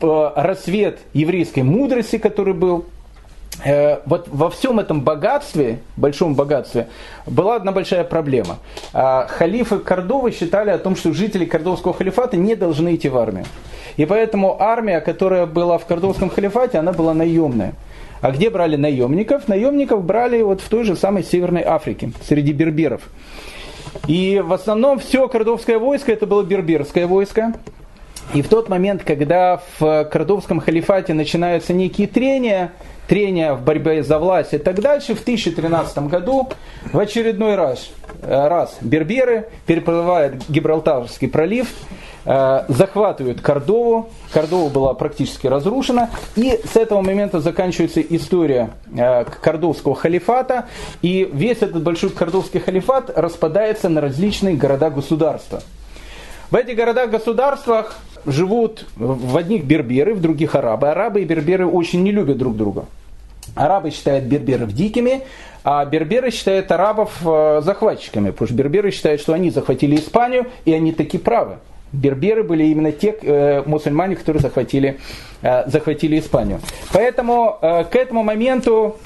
э, 0.00 0.30
рассвет 0.36 0.98
еврейской 1.14 1.60
мудрости, 1.60 2.18
который 2.18 2.54
был 2.54 2.84
Э, 2.86 2.95
вот 4.04 4.28
во 4.28 4.50
всем 4.50 4.78
этом 4.78 5.00
богатстве, 5.00 5.78
большом 5.96 6.34
богатстве, 6.34 6.88
была 7.26 7.56
одна 7.56 7.72
большая 7.72 8.04
проблема. 8.04 8.58
А, 8.92 9.26
халифы 9.26 9.78
Кордовы 9.78 10.30
считали 10.30 10.70
о 10.70 10.78
том, 10.78 10.94
что 10.94 11.12
жители 11.12 11.44
Кордовского 11.44 11.94
халифата 11.94 12.36
не 12.36 12.54
должны 12.54 12.94
идти 12.94 13.08
в 13.08 13.16
армию. 13.16 13.46
И 13.96 14.04
поэтому 14.04 14.60
армия, 14.60 15.00
которая 15.00 15.46
была 15.46 15.78
в 15.78 15.86
Кордовском 15.86 16.28
халифате, 16.28 16.78
она 16.78 16.92
была 16.92 17.14
наемная. 17.14 17.72
А 18.20 18.30
где 18.30 18.50
брали 18.50 18.76
наемников? 18.76 19.48
Наемников 19.48 20.04
брали 20.04 20.42
вот 20.42 20.60
в 20.60 20.68
той 20.68 20.84
же 20.84 20.96
самой 20.96 21.22
Северной 21.22 21.62
Африке, 21.62 22.10
среди 22.26 22.52
берберов. 22.52 23.02
И 24.06 24.42
в 24.44 24.52
основном 24.52 24.98
все 24.98 25.28
кордовское 25.28 25.78
войско 25.78 26.12
это 26.12 26.26
было 26.26 26.42
берберское 26.42 27.06
войско. 27.06 27.54
И 28.34 28.42
в 28.42 28.48
тот 28.48 28.68
момент, 28.68 29.02
когда 29.04 29.60
в 29.78 30.04
кордовском 30.04 30.60
халифате 30.60 31.14
начинаются 31.14 31.72
некие 31.72 32.08
трения, 32.08 32.72
трения 33.06 33.54
в 33.54 33.62
борьбе 33.62 34.02
за 34.02 34.18
власть 34.18 34.52
и 34.52 34.58
так 34.58 34.80
дальше, 34.80 35.14
в 35.14 35.22
1013 35.22 35.98
году 36.08 36.48
в 36.92 36.98
очередной 36.98 37.54
раз, 37.54 37.88
э, 38.22 38.48
раз 38.48 38.76
берберы 38.80 39.48
переплывают 39.66 40.42
Гибралтарский 40.48 41.28
пролив, 41.28 41.68
э, 42.24 42.64
захватывают 42.68 43.40
Кордову, 43.40 44.10
Кордова 44.32 44.68
была 44.70 44.94
практически 44.94 45.46
разрушена, 45.46 46.10
и 46.34 46.60
с 46.64 46.76
этого 46.76 47.00
момента 47.00 47.40
заканчивается 47.40 48.00
история 48.00 48.70
э, 48.96 49.24
Кордовского 49.24 49.94
халифата, 49.94 50.66
и 51.00 51.30
весь 51.32 51.58
этот 51.58 51.82
большой 51.82 52.10
Кордовский 52.10 52.60
халифат 52.60 53.10
распадается 53.16 53.88
на 53.88 54.00
различные 54.00 54.56
города-государства. 54.56 55.62
В 56.50 56.54
этих 56.54 56.76
городах-государствах 56.76 57.96
живут 58.26 58.86
в 58.96 59.36
одних 59.36 59.64
берберы, 59.64 60.14
в 60.14 60.20
других 60.20 60.54
арабы. 60.54 60.88
Арабы 60.88 61.22
и 61.22 61.24
берберы 61.24 61.66
очень 61.66 62.02
не 62.02 62.12
любят 62.12 62.38
друг 62.38 62.56
друга. 62.56 62.86
Арабы 63.54 63.90
считают 63.90 64.24
берберов 64.24 64.72
дикими, 64.72 65.22
а 65.64 65.84
берберы 65.84 66.30
считают 66.30 66.70
арабов 66.70 67.12
э, 67.24 67.60
захватчиками, 67.64 68.30
потому 68.30 68.48
что 68.48 68.56
берберы 68.56 68.90
считают, 68.90 69.20
что 69.20 69.32
они 69.32 69.50
захватили 69.50 69.96
Испанию, 69.96 70.46
и 70.64 70.72
они 70.72 70.92
таки 70.92 71.18
правы. 71.18 71.56
Берберы 71.92 72.42
были 72.42 72.64
именно 72.64 72.92
те 72.92 73.16
э, 73.20 73.62
мусульмане, 73.64 74.16
которые 74.16 74.42
захватили, 74.42 74.98
э, 75.42 75.68
захватили 75.68 76.18
Испанию. 76.18 76.60
Поэтому 76.92 77.58
э, 77.62 77.84
к 77.84 77.96
этому 77.96 78.22
моменту 78.22 78.96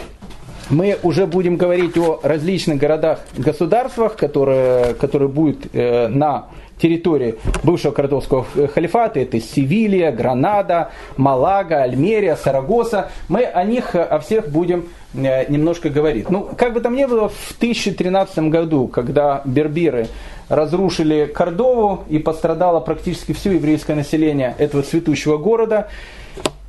мы 0.71 0.99
уже 1.03 1.27
будем 1.27 1.57
говорить 1.57 1.97
о 1.99 2.21
различных 2.23 2.79
городах-государствах, 2.79 4.17
которые, 4.17 4.95
которые 4.95 5.29
будут 5.29 5.67
э, 5.75 6.09
на 6.09 6.47
территории 6.81 7.37
бывшего 7.63 7.93
Кордовского 7.93 8.47
халифата, 8.73 9.21
это 9.21 9.41
Севилья, 9.41 10.13
Гранада, 10.13 10.91
Малага, 11.17 11.83
Альмерия, 11.83 12.37
Сарагоса. 12.37 13.11
Мы 13.29 13.45
о 13.45 13.65
них, 13.65 13.95
о 13.95 14.19
всех 14.21 14.49
будем 14.49 14.87
э, 15.15 15.51
немножко 15.51 15.91
говорить. 15.91 16.31
Ну, 16.31 16.49
как 16.57 16.73
бы 16.73 16.81
там 16.81 16.97
ни 16.97 17.05
было, 17.05 17.29
в 17.29 17.55
1013 17.59 18.39
году, 18.51 18.89
когда 18.89 19.43
берберы 19.45 20.09
разрушили 20.49 21.31
Кордову 21.33 22.05
и 22.09 22.19
пострадало 22.19 22.81
практически 22.81 23.33
все 23.33 23.53
еврейское 23.53 23.95
население 23.95 24.55
этого 24.59 24.83
цветущего 24.83 25.37
города, 25.37 25.89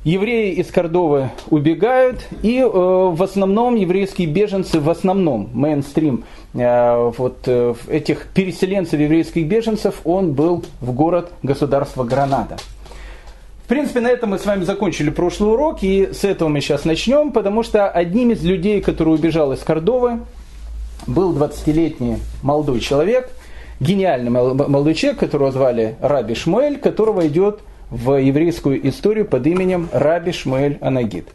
евреи 0.04 0.54
из 0.54 0.70
Кордовы 0.70 1.30
убегают, 1.50 2.26
и 2.42 2.58
э, 2.58 2.64
в 2.64 3.22
основном 3.22 3.76
еврейские 3.76 4.26
беженцы, 4.26 4.80
в 4.80 4.90
основном 4.90 5.50
мейнстрим 5.52 6.24
э, 6.54 7.12
вот 7.16 7.38
э, 7.46 7.74
этих 7.88 8.26
переселенцев, 8.34 8.98
еврейских 8.98 9.46
беженцев, 9.46 10.00
он 10.04 10.32
был 10.32 10.64
в 10.80 10.92
город 10.92 11.32
государства 11.42 12.04
Гранада. 12.04 12.56
В 13.64 13.68
принципе, 13.68 14.00
на 14.00 14.08
этом 14.08 14.30
мы 14.30 14.38
с 14.38 14.44
вами 14.44 14.64
закончили 14.64 15.10
прошлый 15.10 15.52
урок, 15.52 15.78
и 15.82 16.10
с 16.12 16.24
этого 16.24 16.48
мы 16.48 16.60
сейчас 16.60 16.84
начнем, 16.84 17.30
потому 17.30 17.62
что 17.62 17.88
одним 17.88 18.32
из 18.32 18.42
людей, 18.42 18.80
который 18.80 19.14
убежал 19.14 19.52
из 19.52 19.60
Кордовы, 19.60 20.20
был 21.06 21.34
20-летний 21.34 22.18
молодой 22.42 22.80
человек, 22.80 23.30
гениальный 23.80 24.30
молодой 24.30 24.94
человек, 24.94 25.20
которого 25.20 25.52
звали 25.52 25.96
Раби 26.00 26.34
Шмуэль, 26.34 26.78
которого 26.78 27.26
идет 27.26 27.60
в 27.92 28.16
еврейскую 28.16 28.88
историю 28.88 29.26
под 29.26 29.46
именем 29.46 29.88
Раби 29.92 30.32
Шмуэль 30.32 30.78
Анагид. 30.80 31.28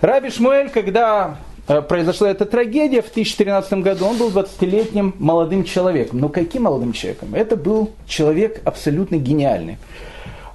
Раби 0.00 0.30
Шмуэль, 0.30 0.68
когда 0.68 1.36
э, 1.68 1.80
произошла 1.80 2.28
эта 2.28 2.44
трагедия 2.44 3.02
в 3.02 3.12
2013 3.12 3.74
году, 3.74 4.06
он 4.06 4.18
был 4.18 4.30
20-летним 4.30 5.14
молодым 5.18 5.62
человеком. 5.64 6.18
Но 6.18 6.28
каким 6.28 6.64
молодым 6.64 6.92
человеком? 6.92 7.34
Это 7.34 7.56
был 7.56 7.90
человек 8.06 8.60
абсолютно 8.64 9.16
гениальный. 9.16 9.78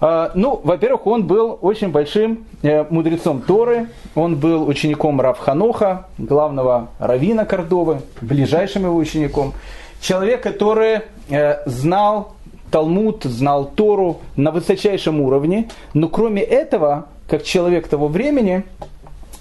А, 0.01 0.31
ну, 0.35 0.59
во-первых, 0.61 1.07
он 1.07 1.25
был 1.25 1.57
очень 1.61 1.89
большим 1.89 2.45
э, 2.61 2.83
мудрецом 2.89 3.41
Торы, 3.41 3.87
он 4.15 4.35
был 4.35 4.67
учеником 4.67 5.21
Рав 5.21 5.39
Ханоха, 5.39 6.07
главного 6.17 6.89
равина 6.99 7.45
Кордовы, 7.45 8.01
ближайшим 8.19 8.83
его 8.83 8.97
учеником. 8.97 9.53
Человек, 10.01 10.43
который 10.43 11.01
э, 11.29 11.63
знал 11.65 12.34
Талмуд, 12.75 13.23
знал 13.23 13.71
Тору 13.73 14.19
на 14.35 14.51
высочайшем 14.51 15.21
уровне, 15.21 15.69
но 15.93 16.09
кроме 16.09 16.41
этого, 16.41 17.05
как 17.25 17.43
человек 17.43 17.87
того 17.87 18.09
времени, 18.09 18.63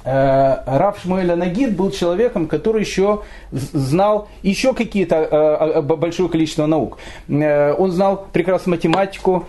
э, 0.04 0.56
Рав 0.64 1.00
Шмуэль 1.02 1.32
Анагид 1.32 1.76
был 1.76 1.90
человеком, 1.90 2.46
который 2.46 2.82
еще 2.82 3.22
знал 3.50 4.28
еще 4.44 4.72
какие-то 4.72 5.16
э, 5.16 5.82
большое 5.82 6.28
количество 6.28 6.66
наук. 6.66 6.98
Э, 7.26 7.74
он 7.76 7.90
знал 7.90 8.24
прекрасно 8.32 8.70
математику, 8.70 9.46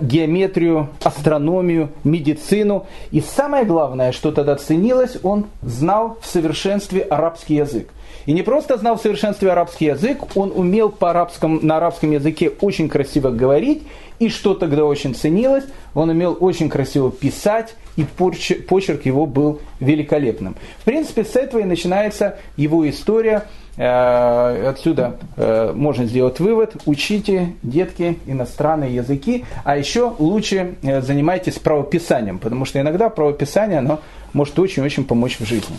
геометрию, 0.00 0.88
астрономию, 1.04 1.90
медицину. 2.02 2.86
И 3.10 3.20
самое 3.20 3.66
главное, 3.66 4.12
что 4.12 4.32
тогда 4.32 4.56
ценилось, 4.56 5.18
он 5.22 5.44
знал 5.60 6.16
в 6.22 6.26
совершенстве 6.26 7.02
арабский 7.02 7.56
язык. 7.56 7.90
И 8.26 8.32
не 8.32 8.42
просто 8.42 8.76
знал 8.76 8.96
в 8.96 9.02
совершенстве 9.02 9.50
арабский 9.50 9.86
язык, 9.86 10.36
он 10.36 10.52
умел 10.54 10.90
по 10.90 11.10
арабском, 11.10 11.60
на 11.62 11.78
арабском 11.78 12.10
языке 12.10 12.50
очень 12.60 12.88
красиво 12.88 13.30
говорить. 13.30 13.82
И 14.18 14.28
что 14.28 14.52
тогда 14.52 14.84
очень 14.84 15.14
ценилось, 15.14 15.64
он 15.94 16.10
умел 16.10 16.36
очень 16.40 16.68
красиво 16.68 17.10
писать, 17.10 17.74
и 17.96 18.04
почерк 18.04 19.06
его 19.06 19.24
был 19.26 19.60
великолепным. 19.80 20.56
В 20.78 20.84
принципе, 20.84 21.24
с 21.24 21.36
этого 21.36 21.60
и 21.60 21.64
начинается 21.64 22.36
его 22.56 22.88
история. 22.88 23.44
Э, 23.76 24.68
отсюда 24.68 25.16
э, 25.36 25.72
можно 25.74 26.04
сделать 26.04 26.38
вывод. 26.38 26.76
Учите, 26.84 27.54
детки, 27.62 28.18
иностранные 28.26 28.94
языки, 28.94 29.46
а 29.64 29.78
еще 29.78 30.12
лучше 30.18 30.74
э, 30.82 31.00
занимайтесь 31.00 31.58
правописанием, 31.58 32.38
потому 32.38 32.66
что 32.66 32.78
иногда 32.78 33.08
правописание 33.08 33.78
оно 33.78 34.00
может 34.34 34.58
очень-очень 34.58 35.04
помочь 35.04 35.38
в 35.40 35.46
жизни. 35.46 35.76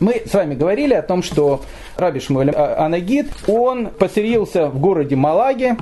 Мы 0.00 0.22
с 0.24 0.32
вами 0.32 0.54
говорили 0.54 0.94
о 0.94 1.02
том, 1.02 1.24
что 1.24 1.62
Раби 1.96 2.20
Шмуэль 2.20 2.50
Анагид, 2.50 3.26
он 3.48 3.88
поселился 3.88 4.68
в 4.68 4.78
городе 4.78 5.16
Малаге, 5.16 5.76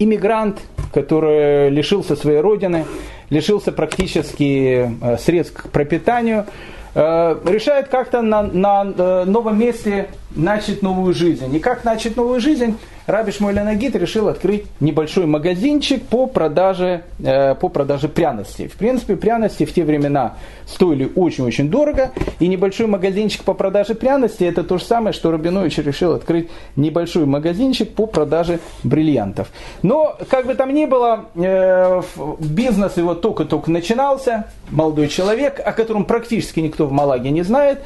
иммигрант, 0.00 0.60
который 0.92 1.70
лишился 1.70 2.16
своей 2.16 2.40
родины, 2.40 2.86
лишился 3.30 3.70
практически 3.70 4.90
э, 5.00 5.18
средств 5.18 5.62
к 5.62 5.68
пропитанию, 5.68 6.46
э, 6.94 7.38
решает 7.46 7.86
как-то 7.86 8.20
на, 8.20 8.42
на 8.42 8.84
э, 8.84 9.24
новом 9.26 9.60
месте 9.60 10.08
начать 10.34 10.82
новую 10.82 11.14
жизнь. 11.14 11.54
И 11.54 11.60
как 11.60 11.84
начать 11.84 12.16
новую 12.16 12.40
жизнь? 12.40 12.76
Раби 13.06 13.32
Шмуэль 13.32 13.60
Нагид 13.60 13.94
решил 13.96 14.28
открыть 14.28 14.64
небольшой 14.80 15.26
магазинчик 15.26 16.02
по 16.06 16.26
продаже, 16.26 17.02
э, 17.22 17.54
по 17.54 17.68
продаже 17.68 18.08
пряностей. 18.08 18.66
В 18.66 18.74
принципе, 18.74 19.16
пряности 19.16 19.66
в 19.66 19.74
те 19.74 19.84
времена 19.84 20.36
стоили 20.66 21.10
очень-очень 21.14 21.68
дорого, 21.68 22.12
и 22.40 22.48
небольшой 22.48 22.86
магазинчик 22.86 23.44
по 23.44 23.52
продаже 23.52 23.94
пряностей 23.94 24.48
это 24.48 24.64
то 24.64 24.78
же 24.78 24.84
самое, 24.84 25.12
что 25.12 25.30
Рабинович 25.30 25.78
решил 25.78 26.12
открыть 26.12 26.48
небольшой 26.76 27.26
магазинчик 27.26 27.94
по 27.94 28.06
продаже 28.06 28.58
бриллиантов. 28.84 29.48
Но, 29.82 30.16
как 30.30 30.46
бы 30.46 30.54
там 30.54 30.72
ни 30.72 30.86
было, 30.86 31.26
э, 31.34 32.02
бизнес 32.38 32.96
его 32.96 33.14
только-только 33.14 33.70
начинался, 33.70 34.46
молодой 34.70 35.08
человек, 35.08 35.60
о 35.62 35.72
котором 35.72 36.06
практически 36.06 36.60
никто 36.60 36.86
в 36.86 36.92
Малаге 36.92 37.30
не 37.30 37.42
знает. 37.42 37.82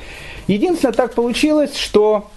Единственное, 0.47 0.93
так 0.93 1.15
получилось, 1.15 1.77
что 1.77 2.29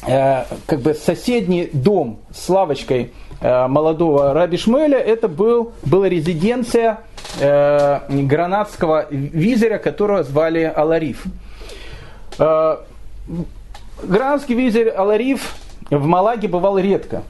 как 0.00 0.80
бы 0.80 0.94
соседний 0.94 1.68
дом 1.72 2.20
с 2.32 2.48
лавочкой 2.48 3.12
э, 3.40 3.66
молодого 3.66 4.32
Раби 4.32 4.56
Шмеля, 4.56 4.98
это 4.98 5.28
был, 5.28 5.72
была 5.84 6.08
резиденция 6.08 7.00
э, 7.40 8.00
гранадского 8.08 9.06
визиря, 9.10 9.78
которого 9.78 10.22
звали 10.22 10.72
Алариф. 10.74 11.24
Э, 12.38 12.76
гранадский 14.02 14.54
визирь 14.54 14.90
Алариф 14.90 15.56
в 15.90 16.06
Малаге 16.06 16.48
бывал 16.48 16.78
редко. 16.78 17.22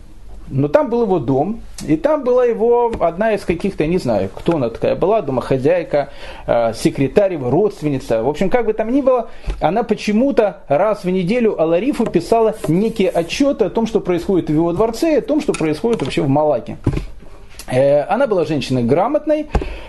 Но 0.51 0.69
там 0.69 0.91
был 0.91 1.03
его 1.03 1.19
дом, 1.19 1.61
и 1.87 1.97
там 1.97 2.25
была 2.25 2.45
его 2.45 2.93
одна 3.01 3.35
из 3.35 3.45
каких-то, 3.45 3.87
не 3.87 3.99
знаю, 3.99 4.31
кто 4.35 4.57
она 4.57 4.71
такая 4.71 4.97
была, 4.97 5.23
домохозяйка, 5.23 6.11
э, 6.47 6.73
секретарь 6.75 7.37
родственница. 7.37 8.23
В 8.23 8.29
общем, 8.29 8.51
как 8.51 8.67
бы 8.67 8.73
там 8.73 8.93
ни 8.93 9.01
было, 9.01 9.29
она 9.61 9.83
почему-то 9.83 10.59
раз 10.69 11.05
в 11.05 11.11
неделю 11.11 11.61
Аларифу 11.61 12.07
писала 12.07 12.55
некие 12.69 13.11
отчеты 13.11 13.67
о 13.67 13.71
том, 13.71 13.87
что 13.87 14.01
происходит 14.01 14.49
в 14.49 14.53
его 14.53 14.73
дворце, 14.73 15.15
и 15.15 15.19
о 15.19 15.23
том, 15.23 15.41
что 15.41 15.53
происходит 15.53 16.03
вообще 16.03 16.23
в 16.23 16.29
Малаке. 16.29 16.79
Э, 17.71 18.03
она 18.05 18.27
была 18.27 18.45
женщиной 18.45 18.83
грамотной, 18.85 19.47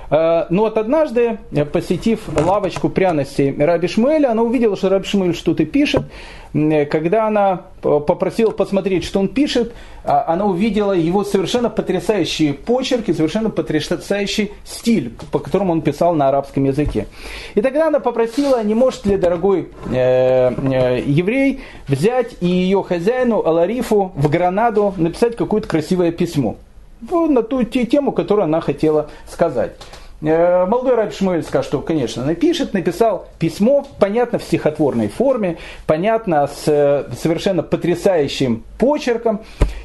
э, 0.09 0.45
но 0.50 0.63
вот 0.63 0.77
однажды, 0.77 1.38
э, 1.51 1.65
посетив 1.65 2.21
лавочку 2.27 2.89
пряностей 2.89 3.55
Раби 3.57 3.88
Шмуэля, 3.88 4.31
она 4.31 4.43
увидела, 4.43 4.75
что 4.75 4.89
Раби 4.89 5.05
Шмуэль 5.05 5.36
что-то 5.36 5.65
пишет. 5.65 6.03
Когда 6.51 7.27
она 7.27 7.62
попросила 7.79 8.50
посмотреть, 8.50 9.03
что 9.03 9.19
он 9.19 9.27
пишет, 9.27 9.71
а, 10.03 10.33
она 10.33 10.45
увидела 10.45 10.93
его 10.93 11.24
совершенно 11.24 11.69
потрясающие 11.69 12.55
почерки, 12.55 13.12
совершенно 13.12 13.51
потрясающий 13.51 14.51
стиль, 14.65 15.13
по 15.31 15.38
которому 15.38 15.74
он 15.74 15.83
писал 15.83 16.15
на 16.15 16.27
арабском 16.27 16.63
языке. 16.63 17.05
И 17.53 17.62
тогда 17.62 17.89
она 17.89 18.00
попросила, 18.00 18.63
не 18.63 18.74
может 18.74 19.05
ли 19.05 19.17
дорогой 19.17 19.69
еврей 19.91 21.59
взять 21.88 22.36
и 22.41 22.48
ее 22.48 22.81
хозяину 22.81 23.45
Аларифу 23.45 24.12
в 24.15 24.27
Гранаду 24.27 24.95
написать 24.97 25.36
какое-то 25.36 25.67
красивое 25.67 26.12
письмо 26.12 26.56
на 27.01 27.43
ту 27.43 27.63
тему, 27.63 28.12
которую 28.12 28.45
она 28.45 28.62
хотела 28.62 29.09
сказать. 29.27 29.73
Э, 30.21 30.65
молодой 30.65 30.95
Раби 30.95 31.13
сказал, 31.13 31.63
что, 31.63 31.81
конечно, 31.81 32.25
напишет, 32.25 32.73
написал 32.73 33.27
письмо, 33.39 33.88
понятно, 33.99 34.38
в 34.38 34.43
стихотворной 34.43 35.07
форме, 35.07 35.57
понятно, 35.88 36.47
с 36.47 36.67
э, 36.67 37.05
совершенно 37.17 37.63
потрясающим 37.63 38.63
почерком. 38.77 39.41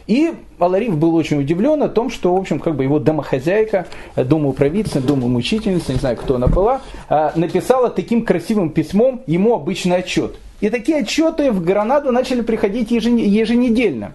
И 0.08 0.34
Алариф 0.58 0.96
был 0.96 1.14
очень 1.14 1.40
удивлен 1.40 1.82
о 1.84 1.88
том, 1.88 2.10
что, 2.10 2.34
в 2.34 2.40
общем, 2.40 2.58
как 2.58 2.74
бы 2.74 2.82
его 2.82 2.98
домохозяйка, 2.98 3.86
домоуправительница, 4.16 5.00
домоучительница, 5.00 5.92
не 5.92 5.98
знаю, 5.98 6.16
кто 6.16 6.34
она 6.34 6.48
была, 6.48 6.80
э, 7.08 7.30
написала 7.36 7.88
таким 7.88 8.24
красивым 8.24 8.70
письмом 8.70 9.22
ему 9.26 9.54
обычный 9.54 9.98
отчет. 9.98 10.34
И 10.64 10.70
такие 10.70 11.00
отчеты 11.00 11.52
в 11.52 11.62
Гранаду 11.62 12.10
начали 12.10 12.40
приходить 12.40 12.90
еженедельно. 12.90 14.12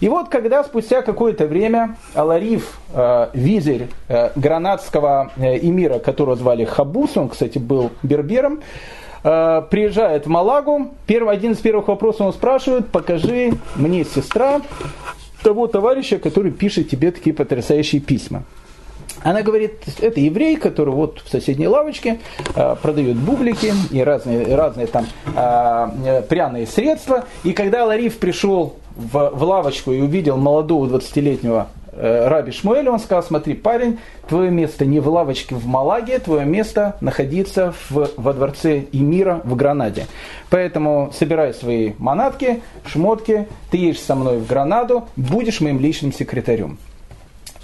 И 0.00 0.08
вот 0.08 0.30
когда 0.30 0.64
спустя 0.64 1.02
какое-то 1.02 1.46
время 1.46 1.98
Алариф, 2.14 2.78
э, 2.94 3.28
визирь 3.34 3.88
э, 4.08 4.30
гранадского 4.34 5.32
э, 5.36 5.58
эмира, 5.58 5.98
которого 5.98 6.34
звали 6.34 6.64
Хабус, 6.64 7.18
он, 7.18 7.28
кстати, 7.28 7.58
был 7.58 7.90
бербером, 8.02 8.62
э, 9.22 9.62
приезжает 9.68 10.24
в 10.24 10.30
Малагу, 10.30 10.92
первый, 11.06 11.34
один 11.34 11.52
из 11.52 11.58
первых 11.58 11.88
вопросов 11.88 12.22
он 12.22 12.32
спрашивает, 12.32 12.88
покажи 12.88 13.52
мне 13.76 14.06
сестра 14.06 14.62
того 15.42 15.66
товарища, 15.66 16.18
который 16.18 16.52
пишет 16.52 16.88
тебе 16.88 17.10
такие 17.10 17.36
потрясающие 17.36 18.00
письма. 18.00 18.44
Она 19.24 19.42
говорит, 19.42 19.74
это 20.00 20.20
еврей, 20.20 20.56
который 20.56 20.92
вот 20.94 21.20
в 21.24 21.30
соседней 21.30 21.68
лавочке 21.68 22.20
э, 22.54 22.76
продает 22.80 23.16
бублики 23.16 23.72
и 23.90 24.02
разные, 24.02 24.54
разные 24.54 24.86
там 24.86 25.06
э, 25.36 26.22
пряные 26.28 26.66
средства. 26.66 27.24
И 27.44 27.52
когда 27.52 27.86
Лариф 27.86 28.18
пришел 28.18 28.76
в, 28.96 29.30
в 29.30 29.42
лавочку 29.42 29.92
и 29.92 30.00
увидел 30.00 30.36
молодого 30.36 30.86
20-летнего 30.86 31.68
э, 31.92 32.28
Раби 32.28 32.52
Шмуэля, 32.52 32.90
он 32.90 32.98
сказал, 32.98 33.22
смотри, 33.22 33.54
парень, 33.54 33.98
твое 34.28 34.50
место 34.50 34.84
не 34.84 35.00
в 35.00 35.08
лавочке 35.08 35.54
в 35.54 35.66
Малаге, 35.66 36.18
твое 36.18 36.44
место 36.44 36.96
находиться 37.00 37.74
в, 37.90 38.10
во 38.16 38.32
дворце 38.32 38.86
Эмира 38.92 39.40
в 39.44 39.54
Гранаде. 39.54 40.06
Поэтому 40.50 41.12
собирай 41.16 41.54
свои 41.54 41.92
манатки, 41.98 42.62
шмотки, 42.86 43.46
ты 43.70 43.76
едешь 43.76 44.00
со 44.00 44.14
мной 44.14 44.38
в 44.38 44.46
Гранаду, 44.46 45.04
будешь 45.16 45.60
моим 45.60 45.78
личным 45.78 46.12
секретарем. 46.12 46.78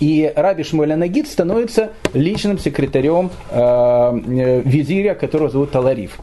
И 0.00 0.32
Раби 0.34 0.62
Шмуэль 0.62 0.94
Нагид 0.94 1.26
становится 1.26 1.90
личным 2.14 2.58
секретарем 2.58 3.30
э, 3.50 3.58
э, 3.58 4.61
визиря, 4.64 5.14
которого 5.14 5.50
зовут 5.50 5.74
Алариф. 5.74 6.18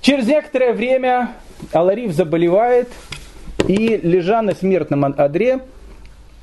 Через 0.00 0.26
некоторое 0.28 0.72
время 0.72 1.30
Алариф 1.72 2.12
заболевает, 2.12 2.88
и 3.66 4.00
лежа 4.02 4.42
на 4.42 4.54
смертном 4.54 5.04
одре, 5.04 5.60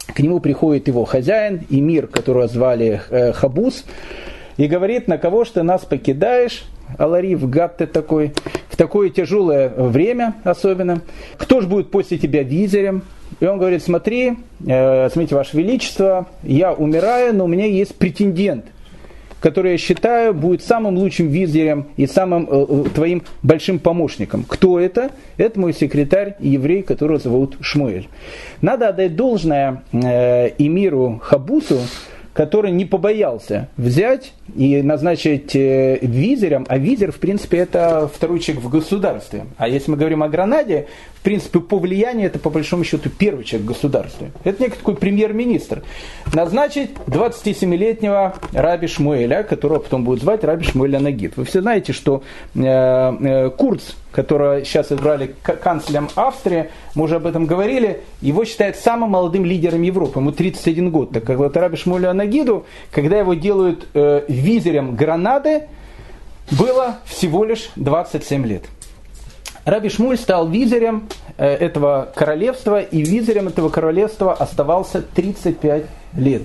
к 0.08 0.19
нему 0.19 0.41
приходит 0.41 0.88
его 0.88 1.06
хозяин, 1.06 1.65
Эмир, 1.69 2.08
которого 2.08 2.47
звали 2.47 3.01
э, 3.10 3.32
Хабус, 3.32 3.86
и 4.58 4.67
говорит, 4.67 5.08
на 5.08 5.17
кого 5.17 5.45
что 5.45 5.63
нас 5.63 5.86
покидаешь, 5.86 6.65
Алариф, 6.97 7.49
гад 7.49 7.77
ты 7.77 7.88
такой, 7.88 8.34
в 8.73 8.75
такое 8.75 9.12
тяжелое 9.12 9.69
время 9.69 10.33
особенно. 10.43 11.01
Кто 11.38 11.62
же 11.62 11.67
будет 11.67 11.91
после 11.91 12.17
тебя 12.17 12.41
визирем? 12.41 13.03
И 13.39 13.45
он 13.45 13.59
говорит, 13.59 13.83
смотри, 13.83 14.33
э, 14.65 15.09
смотрите, 15.12 15.36
Ваше 15.36 15.57
Величество, 15.57 16.25
я 16.41 16.73
умираю, 16.73 17.36
но 17.36 17.45
у 17.45 17.47
меня 17.47 17.65
есть 17.67 17.93
претендент, 17.93 18.65
который 19.41 19.73
я 19.73 19.77
считаю 19.77 20.33
будет 20.33 20.63
самым 20.63 20.97
лучшим 20.97 21.27
визирем 21.27 21.86
и 21.97 22.07
самым 22.07 22.47
э, 22.49 22.65
э, 22.67 22.83
твоим 22.95 23.21
большим 23.43 23.77
помощником. 23.77 24.43
Кто 24.47 24.79
это? 24.79 25.12
Это 25.38 25.59
мой 25.59 25.73
секретарь, 25.73 26.36
еврей, 26.39 26.81
которого 26.81 27.19
зовут 27.19 27.57
Шмуэль. 27.62 28.07
Надо 28.62 28.89
отдать 28.89 29.15
должное 29.15 29.83
э, 29.91 30.49
Эмиру 30.57 31.21
Хабусу, 31.23 31.79
который 32.33 32.71
не 32.71 32.86
побоялся 32.86 33.69
взять 33.77 34.33
и 34.56 34.82
назначить 34.82 35.56
э, 35.56 35.99
визирем, 36.01 36.65
а 36.67 36.77
визир, 36.77 37.12
в 37.12 37.17
принципе, 37.17 37.60
это 37.60 38.10
второй 38.13 38.39
человек 38.39 38.63
в 38.63 38.69
государстве. 38.69 39.45
А 39.58 39.67
если 39.67 39.91
мы 39.91 39.97
говорим 39.97 40.21
о 40.21 40.29
Гранаде, 40.29 40.88
в 41.15 41.21
принципе, 41.23 41.62
по 41.62 41.79
влиянию 41.79 42.27
это, 42.27 42.38
по 42.38 42.49
большому 42.49 42.84
счету, 42.84 43.10
первый 43.10 43.45
человек 43.45 43.65
в 43.65 43.73
государстве. 43.73 44.32
Это 44.43 44.62
некий 44.62 44.75
такой 44.75 44.95
премьер-министр. 44.95 45.82
Назначить 46.34 46.91
27-летнего 47.08 48.36
Раби 48.51 48.88
Шмуэля, 48.88 49.43
которого 49.43 49.79
потом 49.79 50.03
будут 50.03 50.21
звать 50.21 50.43
Раби 50.43 50.65
Шмуэля 50.65 50.99
Нагид. 50.99 51.38
Вы 51.38 51.45
все 51.45 51.62
знаете, 51.62 51.93
что 51.93 52.23
э, 52.56 52.62
э, 52.62 53.49
Курц, 53.51 53.93
которого 54.12 54.65
сейчас 54.65 54.91
избрали 54.91 55.34
канцлером 55.43 56.10
Австрии, 56.15 56.69
мы 56.93 57.06
уже 57.06 57.15
об 57.15 57.25
этом 57.25 57.45
говорили, 57.45 58.01
его 58.19 58.43
считают 58.43 58.75
самым 58.75 59.12
молодым 59.12 59.45
лидером 59.45 59.82
Европы, 59.82 60.19
ему 60.19 60.34
31 60.34 60.91
год. 60.91 61.12
Так 61.12 61.23
как 61.23 61.38
вот 61.38 61.56
Раби 61.56 61.77
Шмуэля 61.77 62.12
Нагиду, 62.12 62.65
когда 62.91 63.17
его 63.17 63.34
делают 63.34 63.88
визирем 64.34 64.96
Гранады, 64.96 65.67
было 66.52 66.98
всего 67.06 67.46
лишь 67.46 67.69
27 67.76 68.46
лет. 68.46 68.63
Раби 69.65 69.89
Шмуль 69.89 70.17
стал 70.17 70.50
визирем 70.50 71.08
э, 71.38 71.48
этого 71.48 72.12
королевства, 72.13 72.82
и 72.82 73.02
визирем 73.02 73.48
этого 73.48 73.69
королевства 73.69 74.34
оставался 74.34 75.02
35 75.02 75.86
лет. 76.17 76.43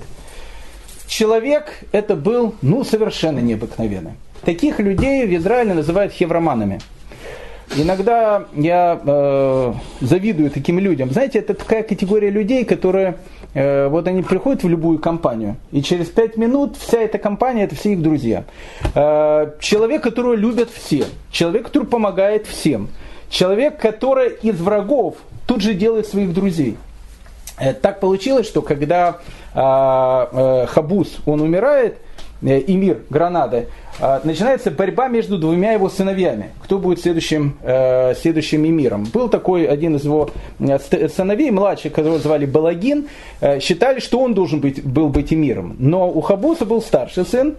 Человек 1.07 1.83
это 1.91 2.15
был, 2.15 2.55
ну, 2.61 2.83
совершенно 2.83 3.39
необыкновенный. 3.39 4.13
Таких 4.43 4.79
людей 4.79 5.25
в 5.25 5.35
Израиле 5.35 5.73
называют 5.73 6.13
хевроманами– 6.13 6.79
Иногда 7.75 8.45
я 8.55 8.99
э, 9.05 9.73
завидую 10.01 10.49
таким 10.49 10.79
людям. 10.79 11.11
Знаете, 11.11 11.39
это 11.39 11.53
такая 11.53 11.83
категория 11.83 12.29
людей, 12.29 12.65
которые 12.65 13.17
вот 13.53 14.07
они 14.07 14.21
приходят 14.21 14.63
в 14.63 14.69
любую 14.69 14.99
компанию, 14.99 15.55
и 15.71 15.81
через 15.81 16.07
пять 16.07 16.37
минут 16.37 16.77
вся 16.77 16.99
эта 16.99 17.17
компания 17.17 17.63
это 17.63 17.75
все 17.75 17.93
их 17.93 18.01
друзья. 18.01 18.43
Э, 18.95 19.51
человек, 19.59 20.03
которого 20.03 20.33
любят 20.33 20.69
все, 20.69 21.05
человек, 21.31 21.65
который 21.65 21.87
помогает 21.87 22.45
всем, 22.45 22.89
человек, 23.29 23.79
который 23.79 24.29
из 24.41 24.59
врагов 24.59 25.15
тут 25.47 25.61
же 25.61 25.73
делает 25.73 26.07
своих 26.07 26.33
друзей. 26.33 26.77
Э, 27.57 27.73
так 27.73 27.99
получилось, 27.99 28.47
что 28.47 28.61
когда 28.61 29.17
э, 29.53 29.59
э, 29.59 30.65
Хабус 30.67 31.17
он 31.25 31.41
умирает, 31.41 31.97
э, 31.97 32.08
Эмир 32.41 33.01
Гранады, 33.09 33.67
а, 33.99 34.21
начинается 34.23 34.71
борьба 34.71 35.07
между 35.09 35.37
двумя 35.37 35.73
его 35.73 35.89
сыновьями. 35.89 36.51
Кто 36.63 36.77
будет 36.77 37.01
следующим, 37.01 37.57
э, 37.61 38.15
следующим 38.15 38.65
эмиром? 38.65 39.05
Был 39.13 39.27
такой 39.27 39.65
один 39.65 39.95
из 39.97 40.05
его 40.05 40.29
э, 40.59 40.79
сыновей, 41.09 41.51
младший, 41.51 41.91
которого 41.91 42.19
звали 42.19 42.45
Балагин. 42.45 43.07
Э, 43.41 43.59
считали, 43.59 43.99
что 43.99 44.21
он 44.21 44.33
должен 44.33 44.61
быть, 44.61 44.83
был 44.85 45.09
быть 45.09 45.33
эмиром. 45.33 45.75
Но 45.79 46.09
у 46.09 46.21
Хабуса 46.21 46.65
был 46.65 46.81
старший 46.81 47.25
сын, 47.25 47.55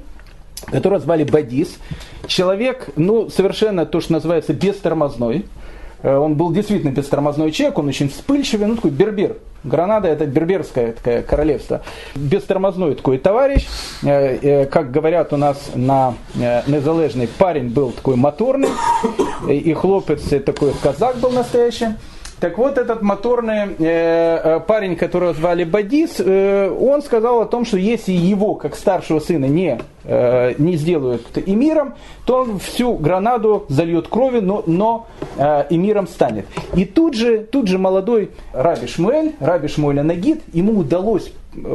которого 0.67 0.99
звали 0.99 1.25
Бадис. 1.25 1.79
Человек, 2.27 2.89
ну, 2.97 3.29
совершенно 3.29 3.85
то, 3.85 4.01
что 4.01 4.15
называется 4.15 4.55
бестормозной. 4.55 5.39
Э, 5.39 5.70
он 6.03 6.35
был 6.35 6.53
действительно 6.53 6.91
бестормозной 6.91 7.53
человек, 7.53 7.79
он 7.79 7.89
очень 7.89 8.09
вспыльчивый, 8.09 8.67
ну 8.67 8.77
такой 8.77 8.91
бербер. 8.91 9.37
Гранада 9.63 10.09
это 10.09 10.25
берберское 10.27 10.93
такое 10.93 11.23
королевство. 11.23 11.83
Бестормозной 12.15 12.95
такой 12.95 13.19
товарищ, 13.19 13.69
э, 14.03 14.39
э, 14.43 14.67
как 14.67 14.91
говорят 14.91 15.33
у 15.33 15.37
нас 15.37 15.73
на 15.75 16.15
незалежный, 16.67 17.29
парень 17.29 17.69
был 17.69 17.93
такой 17.93 18.17
моторный, 18.17 18.71
и 19.49 19.73
хлопец 19.75 20.23
такой 20.45 20.73
казак 20.83 21.17
был 21.19 21.31
настоящий. 21.31 21.89
Так 22.41 22.57
вот, 22.57 22.79
этот 22.79 23.03
моторный 23.03 23.77
э, 23.79 24.61
парень, 24.67 24.97
которого 24.97 25.35
звали 25.35 25.65
Бадис, 25.65 26.17
э, 26.19 26.71
он 26.71 27.03
сказал 27.03 27.43
о 27.43 27.45
том, 27.45 27.67
что 27.67 27.77
если 27.77 28.13
его, 28.13 28.55
как 28.55 28.77
старшего 28.77 29.21
сына, 29.21 29.45
не, 29.45 29.79
э, 30.05 30.55
не 30.57 30.77
сделают 30.77 31.27
эмиром, 31.37 31.97
то 32.25 32.43
он 32.43 32.59
всю 32.59 32.95
гранаду 32.95 33.67
зальет 33.69 34.09
кровью, 34.09 34.41
но, 34.43 34.63
но 34.67 35.07
э, 35.37 35.67
эмиром 35.69 36.09
станет. 36.09 36.47
И 36.75 36.87
тут 36.87 37.13
же, 37.15 37.41
тут 37.41 37.67
же 37.69 37.77
молодой 37.77 38.31
Раби 38.55 38.87
Шмуэль, 38.87 39.35
Раби 39.39 39.69
Шмуэль 39.69 40.01
Нагид, 40.01 40.41
ему 40.55 40.79
удалось 40.79 41.31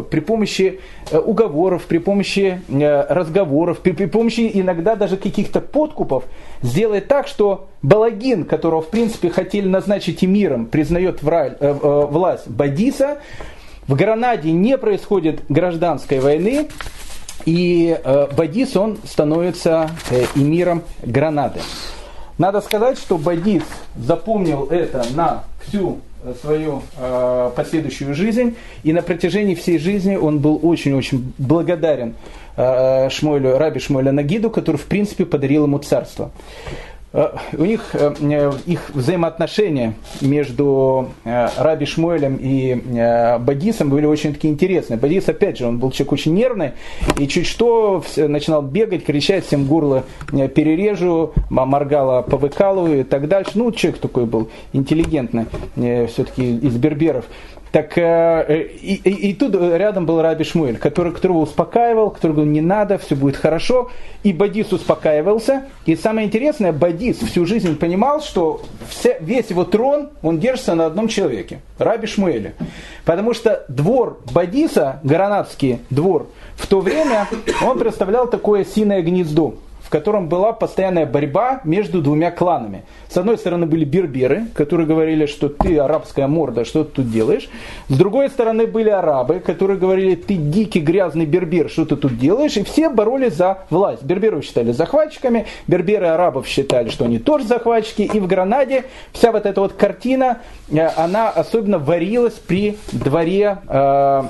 при 0.09 0.19
помощи 0.21 0.79
э, 1.11 1.17
уговоров, 1.17 1.85
при 1.85 1.97
помощи 1.97 2.61
э, 2.67 3.05
разговоров, 3.09 3.79
при, 3.79 3.91
при 3.91 4.05
помощи 4.05 4.49
иногда 4.53 4.95
даже 4.95 5.17
каких-то 5.17 5.61
подкупов 5.61 6.25
сделать 6.61 7.07
так, 7.07 7.27
что 7.27 7.67
Балагин, 7.81 8.45
которого 8.45 8.81
в 8.81 8.87
принципе 8.87 9.29
хотели 9.29 9.67
назначить 9.67 10.23
эмиром, 10.23 10.65
признает 10.65 11.19
э, 11.21 11.73
власть 12.09 12.47
Бадиса, 12.47 13.19
в 13.87 13.95
Гранаде 13.95 14.51
не 14.51 14.77
происходит 14.77 15.43
гражданской 15.49 16.19
войны, 16.19 16.69
и 17.45 17.95
Бадис 18.35 18.75
он 18.75 18.97
становится 19.03 19.91
эмиром 20.33 20.81
Гранады. 21.03 21.59
Надо 22.39 22.61
сказать, 22.61 22.97
что 22.97 23.19
Бадис 23.19 23.61
запомнил 23.95 24.65
это 24.71 25.05
на 25.13 25.43
всю 25.61 25.99
свою 26.33 26.81
э, 26.97 27.51
последующую 27.55 28.13
жизнь, 28.13 28.55
и 28.83 28.93
на 28.93 29.01
протяжении 29.01 29.55
всей 29.55 29.77
жизни 29.77 30.15
он 30.15 30.39
был 30.39 30.59
очень-очень 30.61 31.33
благодарен 31.37 32.15
э, 32.57 33.09
Шмуэлю, 33.09 33.57
Раби 33.57 33.79
Шмуэля 33.79 34.11
Нагиду, 34.11 34.49
который, 34.49 34.77
в 34.77 34.85
принципе, 34.85 35.25
подарил 35.25 35.65
ему 35.65 35.79
царство. 35.79 36.31
Э, 37.15 37.29
у 37.57 37.63
них 37.63 37.91
э, 37.93 38.51
их 38.65 38.89
взаимоотношения 38.93 39.93
между 40.19 41.11
э, 41.23 41.47
Раби 41.57 41.85
Шмуэлем 41.85 42.37
и 42.41 42.75
Бадисом 43.39 43.89
были 43.89 44.05
очень 44.05 44.33
такие 44.33 44.53
интересные. 44.53 44.97
Бадис, 44.97 45.29
опять 45.29 45.57
же, 45.57 45.65
он 45.65 45.79
был 45.79 45.91
человек 45.91 46.11
очень 46.11 46.33
нервный, 46.33 46.73
и 47.17 47.27
чуть 47.27 47.47
что 47.47 48.03
начинал 48.17 48.61
бегать, 48.61 49.05
кричать, 49.05 49.45
всем 49.45 49.65
горло 49.65 50.03
перережу, 50.29 51.33
моргало 51.49 52.21
повыкалываю 52.21 53.01
и 53.01 53.03
так 53.03 53.29
дальше. 53.29 53.51
Ну, 53.55 53.71
человек 53.71 54.01
такой 54.01 54.25
был 54.25 54.49
интеллигентный, 54.73 55.45
все-таки 55.75 56.57
из 56.57 56.75
берберов. 56.75 57.25
Так 57.75 57.97
э, 57.97 58.69
и, 58.81 59.01
и, 59.03 59.31
и 59.31 59.33
тут 59.33 59.53
рядом 59.53 60.05
был 60.05 60.21
Раби 60.21 60.45
Шмуэль, 60.45 60.77
который, 60.77 61.11
которого 61.11 61.39
успокаивал, 61.39 62.09
который 62.09 62.31
говорил, 62.31 62.53
не 62.53 62.61
надо, 62.61 62.97
все 62.97 63.15
будет 63.15 63.35
хорошо. 63.35 63.91
И 64.23 64.31
Бадис 64.31 64.71
успокаивался. 64.71 65.65
И 65.85 65.97
самое 65.97 66.25
интересное, 66.25 66.71
Бадис 66.71 67.17
всю 67.17 67.45
жизнь 67.45 67.77
понимал, 67.77 68.21
что 68.21 68.61
все, 68.87 69.17
весь 69.19 69.49
его 69.49 69.65
трон, 69.65 70.11
он 70.21 70.39
держится 70.39 70.73
на 70.73 70.85
одном 70.85 71.09
человеке, 71.09 71.59
Раби 71.77 72.07
Шмуэле. 72.07 72.53
Потому 73.03 73.33
что 73.33 73.65
двор 73.67 74.21
Бадиса, 74.31 75.01
Гранадский 75.03 75.79
двор, 75.89 76.27
в 76.55 76.67
то 76.67 76.79
время 76.79 77.27
он 77.61 77.77
представлял 77.77 78.29
такое 78.29 78.63
синое 78.63 79.01
гнездо 79.01 79.55
в 79.85 79.89
котором 79.89 80.27
была 80.27 80.51
постоянная 80.51 81.05
борьба 81.05 81.61
между 81.63 82.01
двумя 82.01 82.31
кланами. 82.31 82.83
С 83.07 83.17
одной 83.17 83.37
стороны 83.37 83.67
были 83.67 83.85
берберы, 83.85 84.47
которые 84.55 84.87
говорили, 84.87 85.27
что 85.27 85.47
ты 85.47 85.77
арабская 85.77 86.27
морда, 86.27 86.65
что 86.65 86.83
ты 86.83 86.91
тут 86.91 87.11
делаешь. 87.11 87.47
С 87.87 87.95
другой 87.95 88.29
стороны 88.29 88.65
были 88.65 88.89
арабы, 88.89 89.39
которые 89.39 89.77
говорили, 89.77 90.15
ты 90.15 90.35
дикий 90.35 90.79
грязный 90.79 91.25
бербер, 91.25 91.69
что 91.69 91.85
ты 91.85 91.95
тут 91.95 92.17
делаешь. 92.17 92.57
И 92.57 92.63
все 92.63 92.89
боролись 92.89 93.35
за 93.35 93.59
власть. 93.69 94.03
Берберов 94.03 94.43
считали 94.43 94.71
захватчиками, 94.71 95.45
берберы 95.67 96.07
арабов 96.07 96.47
считали, 96.47 96.89
что 96.89 97.05
они 97.05 97.19
тоже 97.19 97.45
захватчики. 97.45 98.01
И 98.01 98.19
в 98.19 98.25
Гранаде 98.25 98.85
вся 99.13 99.31
вот 99.31 99.45
эта 99.45 99.61
вот 99.61 99.73
картина, 99.73 100.39
э, 100.71 100.87
она 100.97 101.29
особенно 101.29 101.77
варилась 101.77 102.33
при 102.33 102.77
дворе 102.91 103.59
э, 103.67 104.23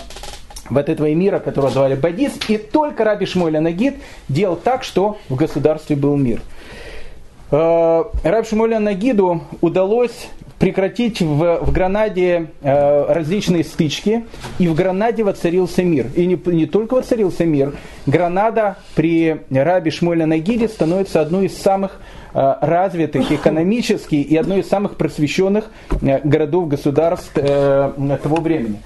вот 0.70 0.90
этого 0.90 1.12
эмира, 1.12 1.40
которого 1.40 1.72
звали 1.72 1.96
Бадис, 1.96 2.34
и 2.48 2.58
только 2.58 3.04
Раби 3.04 3.26
Шмуэль 3.26 3.60
Нагид 3.60 3.96
делал 4.30 4.56
так, 4.56 4.84
что 4.84 5.18
в 5.30 5.36
государстве 5.36 5.96
был 5.96 6.16
мир. 6.16 6.42
Э, 7.52 8.04
Раби 8.24 8.48
Шмуэль 8.48 8.78
Нагиду 8.78 9.42
удалось 9.62 10.28
прекратить 10.60 11.22
в, 11.22 11.60
в 11.62 11.72
Гранаде 11.72 12.48
э, 12.62 13.14
различные 13.14 13.64
стычки, 13.64 14.26
и 14.58 14.68
в 14.68 14.76
Гранаде 14.76 15.24
воцарился 15.24 15.84
мир. 15.84 16.08
И 16.16 16.26
не, 16.26 16.40
не 16.46 16.66
только 16.66 16.96
воцарился 16.96 17.46
мир, 17.46 17.76
Гранада 18.06 18.78
при 18.96 19.42
Раби 19.52 19.92
Шмуэля 19.92 20.26
Нагиде 20.26 20.68
становится 20.68 21.22
одной 21.22 21.48
из 21.48 21.58
самых 21.58 22.00
э, 22.34 22.56
развитых 22.62 23.32
экономически 23.32 24.16
и 24.16 24.36
одной 24.38 24.62
из 24.62 24.70
самых 24.70 24.96
просвещенных 24.96 25.70
городов 26.02 26.70
государств 26.70 27.32
э, 27.36 27.92
того 28.24 28.38
времени. 28.38 28.80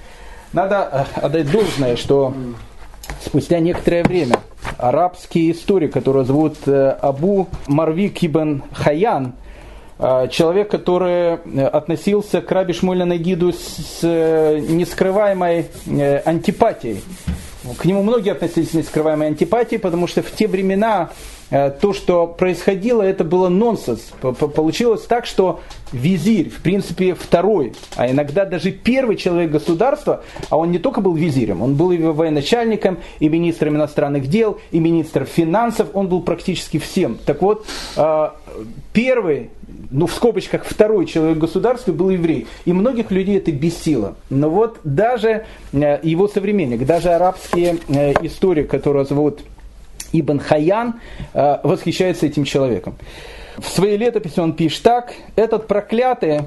Надо 0.52 1.06
э, 1.14 1.20
отдать 1.20 1.50
должное, 1.50 1.96
что 1.96 2.34
спустя 3.24 3.60
некоторое 3.60 4.02
время 4.02 4.36
арабский 4.78 5.52
историк, 5.52 5.92
которого 5.92 6.24
зовут 6.24 6.56
э, 6.66 6.90
Абу 7.00 7.48
Марвик 7.68 8.24
ибн 8.24 8.64
Хаян, 8.72 9.34
э, 9.98 10.28
человек, 10.30 10.68
который 10.70 11.34
относился 11.66 12.40
к 12.40 12.50
Раби 12.50 12.72
Шмуля 12.72 13.04
Нагиду 13.04 13.52
с 13.52 14.02
нескрываемой 14.02 15.68
антипатией. 16.24 17.02
К 17.78 17.84
нему 17.84 18.02
многие 18.02 18.32
относились 18.32 18.70
с 18.70 18.74
нескрываемой 18.74 19.28
антипатией, 19.28 19.78
потому 19.78 20.08
что 20.08 20.22
в 20.22 20.32
те 20.32 20.48
времена 20.48 21.10
то, 21.50 21.92
что 21.92 22.26
происходило, 22.26 23.02
это 23.02 23.24
было 23.24 23.48
нонсенс. 23.48 24.12
Получилось 24.20 25.02
так, 25.02 25.26
что 25.26 25.60
визирь, 25.92 26.50
в 26.50 26.62
принципе, 26.62 27.14
второй, 27.14 27.74
а 27.96 28.10
иногда 28.10 28.44
даже 28.44 28.70
первый 28.70 29.16
человек 29.16 29.50
государства, 29.50 30.22
а 30.48 30.56
он 30.56 30.70
не 30.70 30.78
только 30.78 31.00
был 31.00 31.14
визирем, 31.14 31.62
он 31.62 31.74
был 31.74 31.90
и 31.92 31.98
военачальником, 31.98 32.98
и 33.18 33.28
министром 33.28 33.76
иностранных 33.76 34.28
дел, 34.28 34.58
и 34.70 34.78
министром 34.78 35.26
финансов, 35.26 35.88
он 35.94 36.08
был 36.08 36.22
практически 36.22 36.78
всем. 36.78 37.18
Так 37.24 37.42
вот, 37.42 37.66
э, 37.96 38.30
первый 38.92 39.50
ну, 39.90 40.06
в 40.06 40.12
скобочках, 40.12 40.64
второй 40.64 41.06
человек 41.06 41.36
в 41.36 41.40
государстве 41.40 41.92
был 41.92 42.10
еврей. 42.10 42.46
И 42.64 42.72
многих 42.72 43.10
людей 43.10 43.38
это 43.38 43.50
бесило. 43.52 44.14
Но 44.28 44.48
вот 44.48 44.78
даже 44.84 45.46
э, 45.72 45.98
его 46.02 46.28
современник, 46.28 46.86
даже 46.86 47.10
арабские 47.10 47.78
э, 47.88 48.12
истории, 48.24 48.62
которого 48.62 49.04
зовут 49.04 49.40
Ибн 50.12 50.38
Хаян, 50.38 50.94
э, 51.34 51.58
восхищается 51.62 52.26
этим 52.26 52.44
человеком. 52.44 52.94
В 53.58 53.66
своей 53.68 53.96
летописи 53.96 54.40
он 54.40 54.54
пишет 54.54 54.82
так. 54.82 55.12
«Этот 55.36 55.66
проклятый, 55.66 56.42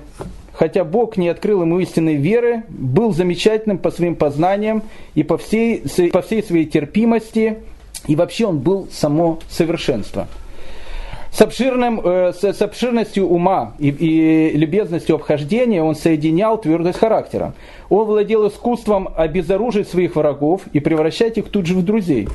хотя 0.54 0.84
Бог 0.84 1.18
не 1.18 1.30
открыл 1.30 1.62
ему 1.62 1.80
истинной 1.80 2.16
веры, 2.16 2.64
был 2.70 3.14
замечательным 3.14 3.78
по 3.78 3.92
своим 3.92 4.16
познаниям 4.16 4.84
и 5.14 5.24
по 5.24 5.38
всей, 5.38 5.84
по 6.12 6.22
всей 6.22 6.42
своей 6.44 6.66
терпимости, 6.66 7.58
и 8.08 8.16
вообще 8.16 8.48
он 8.48 8.60
был 8.60 8.88
само 8.92 9.40
совершенство». 9.50 10.28
С, 11.34 11.42
обширным, 11.42 12.00
э, 12.00 12.32
с, 12.32 12.44
с 12.44 12.62
обширностью 12.62 13.28
ума 13.28 13.74
и, 13.80 13.90
и 13.90 14.56
любезностью 14.56 15.16
обхождения 15.16 15.82
он 15.82 15.96
соединял 15.96 16.62
твердость 16.62 17.00
характера. 17.00 17.56
Он 17.90 18.06
владел 18.06 18.48
искусством 18.48 19.10
обезоружить 19.16 19.90
своих 19.90 20.16
врагов 20.16 20.62
и 20.74 20.80
превращать 20.80 21.40
их 21.40 21.50
тут 21.50 21.66
же 21.66 21.74
в 21.74 21.84
друзей. 21.84 22.28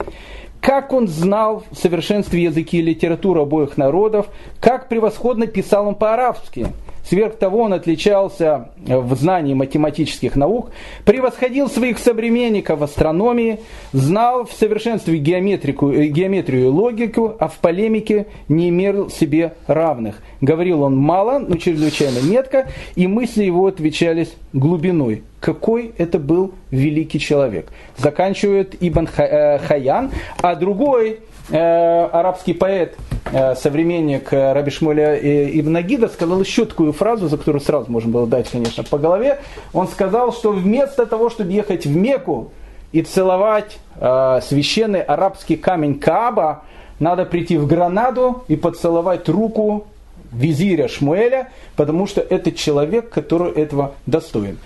Как 0.61 0.92
он 0.92 1.09
знал 1.09 1.64
в 1.71 1.77
совершенстве 1.77 2.42
языки 2.44 2.79
и 2.79 2.83
литературу 2.83 3.42
обоих 3.42 3.77
народов, 3.77 4.27
как 4.61 4.88
превосходно 4.88 5.47
писал 5.47 5.88
он 5.88 5.94
по-арабски– 5.94 6.66
Сверх 7.09 7.37
того, 7.37 7.62
он 7.62 7.73
отличался 7.73 8.68
в 8.77 9.14
знании 9.14 9.55
математических 9.55 10.37
наук, 10.37 10.71
превосходил 11.07 11.71
своих 11.71 11.99
современников 11.99 12.81
в 12.81 12.85
астрономии, 12.85 13.61
знал 13.92 14.44
в 14.44 14.53
совершенстве 14.53 15.16
геометрику, 15.16 15.90
э, 15.90 16.09
геометрию 16.09 16.64
и 16.64 16.68
логику, 16.68 17.35
а 17.38 17.49
в 17.49 17.59
полемике 17.61 18.27
не 18.49 18.68
имел 18.68 19.09
себе 19.09 19.55
равных. 19.66 20.16
Говорил 20.42 20.83
он 20.83 20.97
мало, 20.97 21.38
но 21.38 21.57
чрезвычайно 21.57 22.18
метко, 22.21 22.68
и 22.94 23.07
мысли 23.07 23.44
его 23.44 23.66
отвечались 23.66 24.35
глубиной. 24.53 25.23
Какой 25.40 25.92
это 25.97 26.18
был 26.18 26.53
великий 26.71 27.21
человек. 27.21 27.73
Заканчивает 27.97 28.77
Ибн 28.81 29.09
э, 29.16 29.59
Хаян, 29.61 30.11
а 30.42 30.55
другой 30.57 31.21
Э, 31.38 31.38
арабский 31.50 32.52
поэт, 32.52 32.96
э, 33.32 33.54
современник 33.54 34.32
э, 34.32 34.52
Раби 34.52 34.70
Шмуля 34.70 35.16
Ибн 35.16 35.76
Агида, 35.76 36.08
сказал 36.08 36.40
еще 36.40 36.66
такую 36.66 36.92
фразу, 36.92 37.28
за 37.28 37.38
которую 37.38 37.62
сразу 37.62 37.90
можно 37.90 38.11
было 38.11 38.26
дать, 38.26 38.50
конечно, 38.50 38.84
по 38.84 38.98
голове. 38.98 39.40
Он 39.72 39.88
сказал, 39.88 40.32
что 40.32 40.52
вместо 40.52 41.06
того, 41.06 41.30
чтобы 41.30 41.52
ехать 41.52 41.87
в 41.87 41.96
Мекку 41.96 42.52
и 42.92 43.02
целовать 43.02 43.78
священный 43.96 45.02
арабский 45.02 45.56
камень 45.56 45.98
Кааба, 45.98 46.62
надо 47.00 47.24
прийти 47.24 47.56
в 47.58 47.66
Гранаду 47.66 48.44
и 48.48 48.56
поцеловать 48.56 49.28
руку 49.28 49.87
визиря 50.32 50.88
Шмуэля, 50.88 51.48
потому 51.76 52.06
что 52.06 52.20
это 52.20 52.52
человек, 52.52 53.11
который 53.11 53.52
этого 53.52 53.94
достоин. 54.06 54.58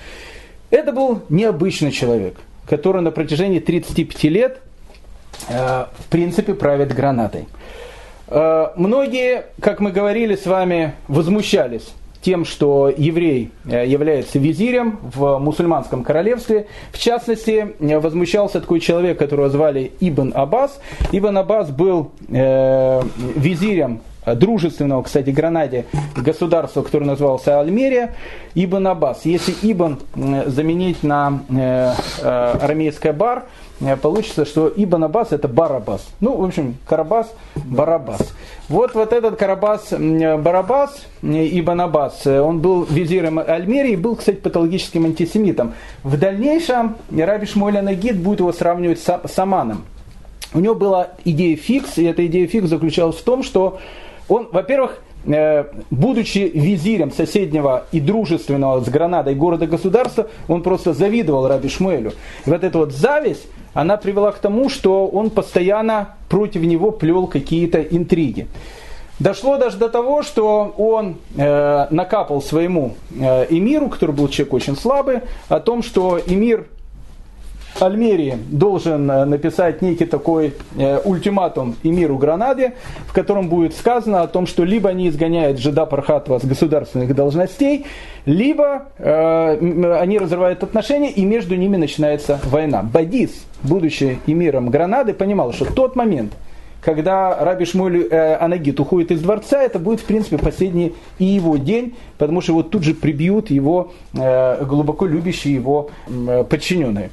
Это 0.71 0.93
был 0.93 1.23
необычный 1.29 1.91
человек, 1.91 2.37
который 2.69 3.03
на 3.03 3.11
протяжении 3.11 3.59
35 3.59 4.25
лет 4.25 4.61
Э, 4.63 4.72
в 5.49 6.07
принципе 6.09 6.55
правит 6.55 6.95
гранатой. 6.95 7.47
Э, 8.35 8.69
многие, 8.77 9.45
как 9.61 9.81
мы 9.81 9.93
говорили 9.93 10.37
с 10.37 10.47
вами, 10.47 10.95
возмущались 11.07 11.93
тем, 12.23 12.47
что 12.47 12.89
еврей 12.89 13.51
э, 13.67 13.87
является 13.87 14.39
визирем 14.39 15.01
в 15.03 15.39
мусульманском 15.39 16.03
королевстве. 16.03 16.67
В 16.93 16.99
частности, 16.99 17.75
возмущался 17.79 18.61
такой 18.61 18.81
человек, 18.81 19.19
которого 19.19 19.51
звали 19.51 19.93
Ибн 20.01 20.33
Аббас. 20.35 20.81
Ибн 21.11 21.37
Аббас 21.39 21.71
был 21.71 22.13
э, 22.29 23.03
визирем 23.37 24.01
дружественного, 24.27 25.03
кстати, 25.03 25.31
Гранаде 25.31 25.87
государства, 26.17 26.83
которое 26.83 27.07
называлось 27.07 27.47
Альмерия, 27.49 28.15
Ибн 28.55 28.87
Аббас. 28.89 29.25
Если 29.25 29.55
Ибн 29.63 29.99
заменить 30.15 31.03
на 31.03 31.41
э, 31.49 31.93
э, 32.23 32.59
арамейское 32.63 33.13
бар, 33.13 33.45
Э, 33.83 33.97
получится, 33.97 34.45
что 34.45 34.73
Ибн 34.75 35.05
Аббас 35.05 35.33
это 35.33 35.49
Барабас. 35.49 36.07
Ну, 36.21 36.37
в 36.37 36.45
общем, 36.45 36.77
Карабас, 36.87 37.33
Барабас. 37.57 38.33
Вот, 38.69 38.95
вот 38.95 39.13
этот 39.13 39.37
Карабас, 39.37 39.93
Барабас, 39.93 41.07
э, 41.23 41.49
Ибн 41.59 41.81
Аббас, 41.81 42.27
э, 42.27 42.41
он 42.41 42.61
был 42.61 42.85
визиром 42.85 43.39
Альмерии, 43.39 43.97
был, 43.97 44.17
кстати, 44.17 44.37
патологическим 44.37 45.05
антисемитом. 45.05 45.75
В 46.05 46.17
дальнейшем 46.17 46.97
Раби 47.11 47.47
Шмуэль 47.47 47.81
Нагид 47.81 48.19
будет 48.19 48.41
его 48.41 48.53
сравнивать 48.53 49.01
с 49.01 49.39
Аманом. 49.39 49.85
У 50.55 50.61
него 50.61 50.75
была 50.75 51.09
идея 51.25 51.57
фикс, 51.57 51.99
и 51.99 52.05
эта 52.05 52.27
идея 52.27 52.47
фикс 52.47 52.69
заключалась 52.69 53.17
в 53.17 53.25
том, 53.25 53.43
что 53.43 53.81
он, 54.33 54.49
во-первых, 54.53 55.01
будучи 55.91 56.51
визирем 56.53 57.13
соседнего 57.13 57.85
и 57.93 58.01
дружественного 58.01 58.81
с 58.81 58.89
Гранадой 58.89 59.35
города-государства, 59.35 60.29
он 60.49 60.63
просто 60.63 60.93
завидовал 60.93 61.47
Раби 61.47 61.69
Шмуэлю. 61.69 62.13
И 62.45 62.51
вот 62.51 62.65
эта 62.65 62.79
вот 62.79 62.93
зависть, 62.93 63.47
она 63.75 63.97
привела 63.97 64.33
к 64.33 64.39
тому, 64.39 64.69
что 64.69 65.07
он 65.07 65.31
постоянно 65.31 66.17
против 66.29 66.63
него 66.63 66.91
плел 66.91 67.27
какие-то 67.27 67.81
интриги. 67.81 68.49
Дошло 69.19 69.57
даже 69.57 69.77
до 69.77 69.89
того, 69.89 70.23
что 70.23 70.75
он 70.77 71.17
э, 71.37 71.87
накапал 71.91 72.43
своему 72.43 72.97
э, 73.11 73.47
эмиру, 73.51 73.89
который 73.89 74.13
был 74.13 74.27
человек 74.29 74.55
очень 74.55 74.77
слабый, 74.77 75.21
о 75.49 75.61
том, 75.61 75.85
что 75.85 76.19
эмир 76.27 76.67
Альмерии 77.81 78.39
должен 78.51 79.11
э, 79.11 79.25
написать 79.25 79.83
некий 79.83 80.05
такой 80.05 80.55
э, 80.77 81.01
ультиматум 81.05 81.77
эмиру 81.83 82.19
Гранаде, 82.19 82.75
в 83.07 83.13
котором 83.13 83.49
будет 83.49 83.75
сказано 83.75 84.23
о 84.23 84.27
том, 84.27 84.47
что 84.47 84.65
либо 84.65 84.91
они 84.91 85.09
изгоняют 85.09 85.59
Жида 85.59 85.87
Пархатова 85.87 86.39
с 86.39 86.45
государственных 86.45 87.15
должностей, 87.15 87.87
либо 88.27 88.85
э, 88.99 89.97
они 90.01 90.19
разрывают 90.19 90.63
отношения, 90.63 91.11
и 91.11 91.25
между 91.25 91.57
ними 91.57 91.77
начинается 91.77 92.41
война. 92.45 92.83
Бадис, 92.83 93.45
будучи 93.63 94.19
эмиром 94.27 94.71
Гранады, 94.71 95.15
понимал, 95.15 95.53
что 95.53 95.65
тот 95.65 95.97
момент, 95.97 96.33
когда 96.83 97.37
Раби 97.43 97.65
Шмуль 97.65 98.07
э, 98.11 98.37
Анагит 98.37 98.81
уходит 98.81 99.13
из 99.13 99.23
дворца, 99.23 99.63
это 99.63 99.79
будет, 99.79 100.01
в 100.01 100.05
принципе, 100.05 100.39
последний 100.39 100.95
и 101.19 101.25
его 101.25 101.57
день, 101.57 101.95
потому 102.19 102.41
что 102.41 102.53
его 102.53 102.63
тут 102.63 102.83
же 102.83 102.95
прибьют 102.95 103.51
его 103.51 103.93
э, 104.15 104.65
глубоко 104.65 105.07
любящие 105.07 105.55
его 105.55 105.91
э, 106.09 106.45
подчиненные. 106.49 107.11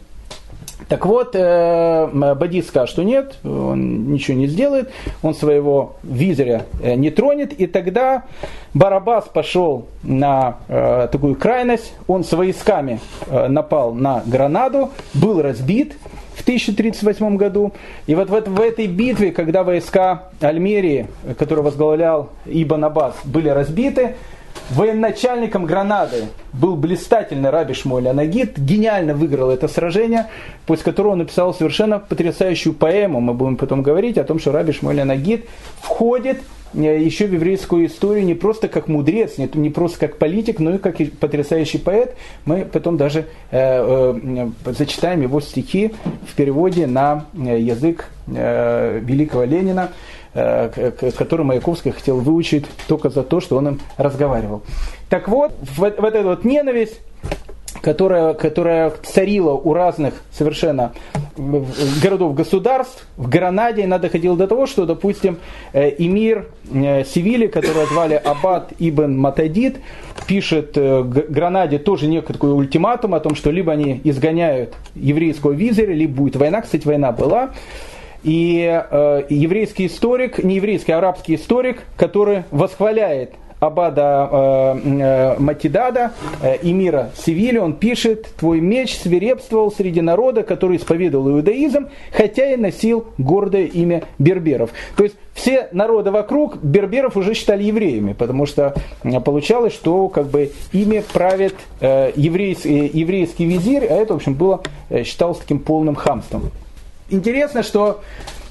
Так 0.88 1.06
вот, 1.06 1.36
э, 1.36 2.08
Бадис 2.14 2.68
сказал, 2.68 2.88
что 2.88 3.04
нет, 3.04 3.36
он 3.44 4.12
ничего 4.12 4.38
не 4.38 4.48
сделает, 4.48 4.90
он 5.22 5.36
своего 5.36 5.98
визиря 6.04 6.66
э, 6.82 6.96
не 6.96 7.12
тронет, 7.12 7.54
и 7.54 7.68
тогда 7.68 8.24
Барабас 8.74 9.26
пошел 9.26 9.88
на 10.04 10.58
э, 10.68 11.10
такую 11.12 11.36
крайность, 11.36 11.94
он 12.08 12.24
с 12.24 12.32
войсками 12.32 13.00
напал 13.30 13.94
на 13.94 14.24
Гранаду, 14.26 14.92
был 15.14 15.42
разбит 15.42 15.96
в 16.36 16.42
1038 16.42 17.36
году, 17.36 17.74
и 18.08 18.16
вот 18.16 18.30
в, 18.30 18.50
в 18.50 18.62
этой 18.62 18.88
битве, 18.88 19.32
когда 19.32 19.64
войска 19.64 20.30
Альмерии, 20.40 21.08
которые 21.38 21.66
возглавлял 21.66 22.30
Ибн 22.46 22.86
Аббас, 22.86 23.16
были 23.26 23.50
разбиты, 23.50 24.16
военачальником 24.70 25.66
Гранады 25.66 26.26
был 26.54 26.76
блистательный 26.76 27.50
Раби 27.50 27.74
Шмуэль 27.74 28.08
Анагит, 28.08 28.58
гениально 28.58 29.14
выиграл 29.14 29.50
это 29.50 29.68
сражение, 29.68 30.28
после 30.66 30.86
которого 30.86 31.14
он 31.14 31.20
написал 31.20 31.54
совершенно 31.54 32.00
потрясающую 32.00 32.74
поэму. 32.74 33.20
Мы 33.20 33.34
будем 33.34 33.58
потом 33.58 33.84
говорить 33.84 34.18
о 34.18 34.24
том, 34.24 34.40
что 34.40 34.52
Раби 34.52 34.74
Шмуэль 34.74 35.02
Анагит 35.02 35.46
входит 35.82 36.40
э, 36.74 37.00
еще 37.00 37.28
в 37.28 37.34
еврейскую 37.34 37.88
историю 37.88 38.26
не 38.26 38.36
просто 38.36 38.68
как 38.68 38.88
мудрец, 38.88 39.38
не, 39.38 39.50
не 39.54 39.70
просто 39.70 40.00
как 40.00 40.18
политик, 40.18 40.60
но 40.60 40.76
и 40.76 40.78
как 40.78 40.98
потрясающий 41.20 41.78
поэт. 41.78 42.16
Мы 42.46 42.66
потом 42.66 42.98
даже 42.98 43.26
э, 43.52 44.12
э, 44.22 44.50
зачитаем 44.66 45.22
его 45.22 45.42
стихи 45.42 45.94
в 46.28 46.36
переводе 46.36 46.88
на 46.88 47.26
э, 47.34 47.60
язык 47.60 48.10
э, 48.28 49.00
великого 49.00 49.44
Ленина. 49.44 49.92
Э, 50.36 50.92
который 51.18 51.44
Маяковский 51.44 51.90
хотел 51.90 52.20
выучить 52.20 52.66
только 52.88 53.10
за 53.10 53.24
то, 53.24 53.40
что 53.40 53.58
он 53.58 53.70
им 53.70 53.80
разговаривал. 53.98 54.62
Так 55.10 55.28
вот, 55.28 55.54
вот, 55.76 56.00
вот 56.00 56.14
эта 56.14 56.24
вот 56.24 56.44
ненависть, 56.44 57.02
которая, 57.82 58.36
которая 58.36 58.94
царила 59.02 59.54
у 59.54 59.74
разных 59.74 60.22
совершенно 60.32 60.94
городов-государств, 61.36 63.08
в 63.18 63.28
Гранаде 63.28 63.86
она 63.86 63.98
доходила 63.98 64.38
до 64.38 64.48
того, 64.48 64.68
что, 64.68 64.86
допустим, 64.86 65.40
э, 65.74 65.96
эмир 65.98 66.46
э, 66.72 67.06
Севили, 67.06 67.48
которого 67.48 67.88
звали 67.88 68.14
Аббат 68.14 68.74
Ибн 68.78 69.18
Матадид, 69.18 69.78
пишет 70.28 70.74
Гранаде 70.76 71.80
тоже 71.80 72.06
некий 72.06 72.34
такой 72.34 72.54
ультиматум 72.54 73.16
о 73.16 73.20
том, 73.20 73.34
что 73.34 73.50
либо 73.50 73.72
они 73.72 74.00
изгоняют 74.04 74.76
еврейского 74.94 75.54
визиря, 75.54 75.92
либо 75.92 76.14
будет 76.14 76.36
война. 76.36 76.62
Кстати, 76.62 76.86
война 76.86 77.12
была. 77.12 77.50
И 78.24 78.84
э, 78.90 79.24
еврейский 79.30 79.88
историк, 79.88 80.44
не 80.44 80.56
еврейский, 80.56 80.92
а 80.92 80.98
арабский 80.98 81.36
историк, 81.36 81.84
который 81.98 82.44
восхваляет 82.52 83.32
Абада 83.60 84.30
э, 84.32 84.80
э, 84.86 85.40
Матидада, 85.40 86.14
э, 86.42 86.58
эмира 86.62 87.12
Севили, 87.16 87.58
он 87.58 87.74
пишет, 87.74 88.30
«Твой 88.38 88.62
меч 88.62 88.98
свирепствовал 88.98 89.72
среди 89.72 90.00
народа, 90.02 90.44
который 90.44 90.78
исповедовал 90.78 91.30
иудаизм, 91.32 91.90
хотя 92.12 92.54
и 92.54 92.56
носил 92.56 93.08
гордое 93.18 93.66
имя 93.66 94.04
берберов». 94.18 94.70
То 94.96 95.04
есть 95.04 95.18
все 95.34 95.68
народы 95.74 96.12
вокруг 96.12 96.58
берберов 96.64 97.18
уже 97.18 97.34
считали 97.34 97.64
евреями, 97.64 98.14
потому 98.14 98.46
что 98.46 98.76
э, 99.04 99.20
получалось, 99.20 99.74
что 99.74 100.08
как 100.08 100.28
бы 100.28 100.52
ими 100.72 101.04
правит 101.14 101.56
э, 101.82 102.14
еврейский, 102.16 102.90
еврейский 102.94 103.46
визирь, 103.46 103.86
а 103.86 103.96
это, 103.96 104.14
в 104.14 104.18
общем, 104.18 104.36
было, 104.36 104.64
э, 104.90 105.04
считалось 105.04 105.38
таким 105.38 105.60
полным 105.60 105.96
хамством. 105.96 106.52
Интересно, 107.10 107.64
что 107.64 108.02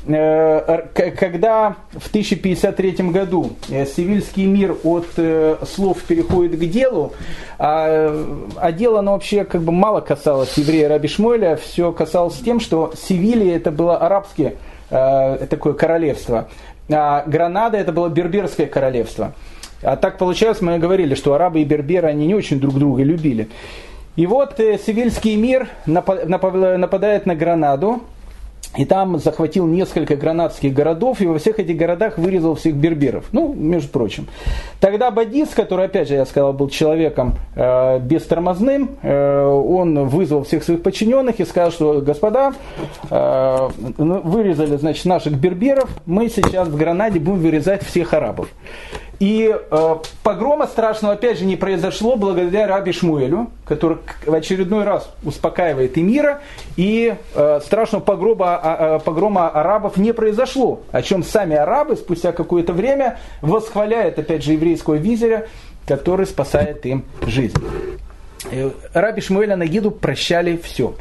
Э, 0.08 0.86
когда 0.94 1.76
в 1.92 2.08
1053 2.08 2.92
году 3.10 3.50
э, 3.68 3.84
Севильский 3.84 4.46
мир 4.46 4.74
от 4.82 5.06
э, 5.18 5.56
слов 5.70 6.02
переходит 6.02 6.58
к 6.58 6.64
делу, 6.64 7.12
а, 7.58 8.26
а 8.56 8.72
дело 8.72 9.00
оно 9.00 9.12
вообще 9.12 9.44
как 9.44 9.60
бы 9.60 9.70
мало 9.70 10.00
касалось 10.00 10.56
еврея 10.56 10.88
Раби 10.88 11.08
Шмуэля, 11.08 11.56
все 11.56 11.92
касалось 11.92 12.36
тем, 12.36 12.58
что 12.58 12.94
Севилья 12.96 13.56
это 13.56 13.70
было 13.70 13.98
арабское 13.98 14.54
такое 14.88 15.74
королевство, 15.74 16.48
а 16.90 17.22
Гранада 17.26 17.76
это 17.76 17.92
было 17.92 18.08
берберское 18.08 18.66
королевство. 18.66 19.34
А 19.82 19.96
так 19.96 20.16
получалось, 20.16 20.62
мы 20.62 20.78
говорили, 20.78 21.14
что 21.14 21.34
арабы 21.34 21.60
и 21.60 21.64
берберы, 21.64 22.08
они 22.08 22.26
не 22.26 22.34
очень 22.34 22.58
друг 22.58 22.78
друга 22.78 23.02
любили. 23.02 23.50
И 24.16 24.26
вот 24.26 24.54
Севильский 24.56 25.36
мир 25.36 25.68
нападает 25.84 27.26
на 27.26 27.34
Гранаду, 27.34 28.02
и 28.76 28.84
там 28.84 29.18
захватил 29.18 29.66
несколько 29.66 30.16
гранадских 30.16 30.72
городов, 30.74 31.20
и 31.20 31.26
во 31.26 31.38
всех 31.38 31.58
этих 31.58 31.76
городах 31.76 32.18
вырезал 32.18 32.54
всех 32.54 32.74
берберов. 32.74 33.26
Ну, 33.32 33.54
между 33.54 33.88
прочим. 33.88 34.28
Тогда 34.80 35.10
Бадис, 35.10 35.48
который, 35.50 35.86
опять 35.86 36.08
же, 36.08 36.14
я 36.14 36.26
сказал, 36.26 36.52
был 36.52 36.68
человеком 36.68 37.34
э, 37.54 37.98
бестормозным, 38.00 38.96
э, 39.02 39.44
он 39.44 40.06
вызвал 40.06 40.44
всех 40.44 40.62
своих 40.64 40.82
подчиненных 40.82 41.40
и 41.40 41.44
сказал, 41.44 41.70
что, 41.70 42.00
господа, 42.00 42.52
э, 43.10 43.68
ну, 43.96 44.20
вырезали, 44.20 44.76
значит, 44.76 45.06
наших 45.06 45.34
берберов, 45.34 45.88
мы 46.06 46.28
сейчас 46.28 46.68
в 46.68 46.76
Гранаде 46.76 47.18
будем 47.18 47.40
вырезать 47.40 47.84
всех 47.84 48.12
арабов. 48.12 48.48
И 49.20 49.52
э, 49.52 49.96
погрома 50.22 50.68
страшного, 50.68 51.14
опять 51.14 51.38
же, 51.38 51.44
не 51.44 51.56
произошло 51.56 52.14
благодаря 52.14 52.68
Раби 52.68 52.92
Шмуэлю, 52.92 53.50
который 53.64 53.98
в 54.24 54.32
очередной 54.32 54.84
раз 54.84 55.10
успокаивает 55.24 55.98
эмира, 55.98 56.40
и 56.76 57.16
э, 57.34 57.60
страшного 57.64 58.02
погрома, 58.02 58.56
а, 58.56 58.60
а, 58.62 58.98
погрома 59.00 59.48
арабов 59.48 59.96
не 59.96 60.12
произошло, 60.12 60.82
о 60.92 61.02
чем 61.02 61.24
сами 61.24 61.56
арабы 61.56 61.96
спустя 61.96 62.30
какое-то 62.30 62.72
время 62.72 63.18
восхваляют, 63.42 64.20
опять 64.20 64.44
же, 64.44 64.52
еврейского 64.52 64.94
визиря, 64.94 65.48
который 65.84 66.26
спасает 66.26 66.86
им 66.86 67.04
жизнь. 67.26 67.58
Э, 68.52 68.70
Раби 68.94 69.20
Шмуэля 69.20 69.56
Нагиду 69.56 69.90
прощали 69.90 70.56
все. 70.56 70.94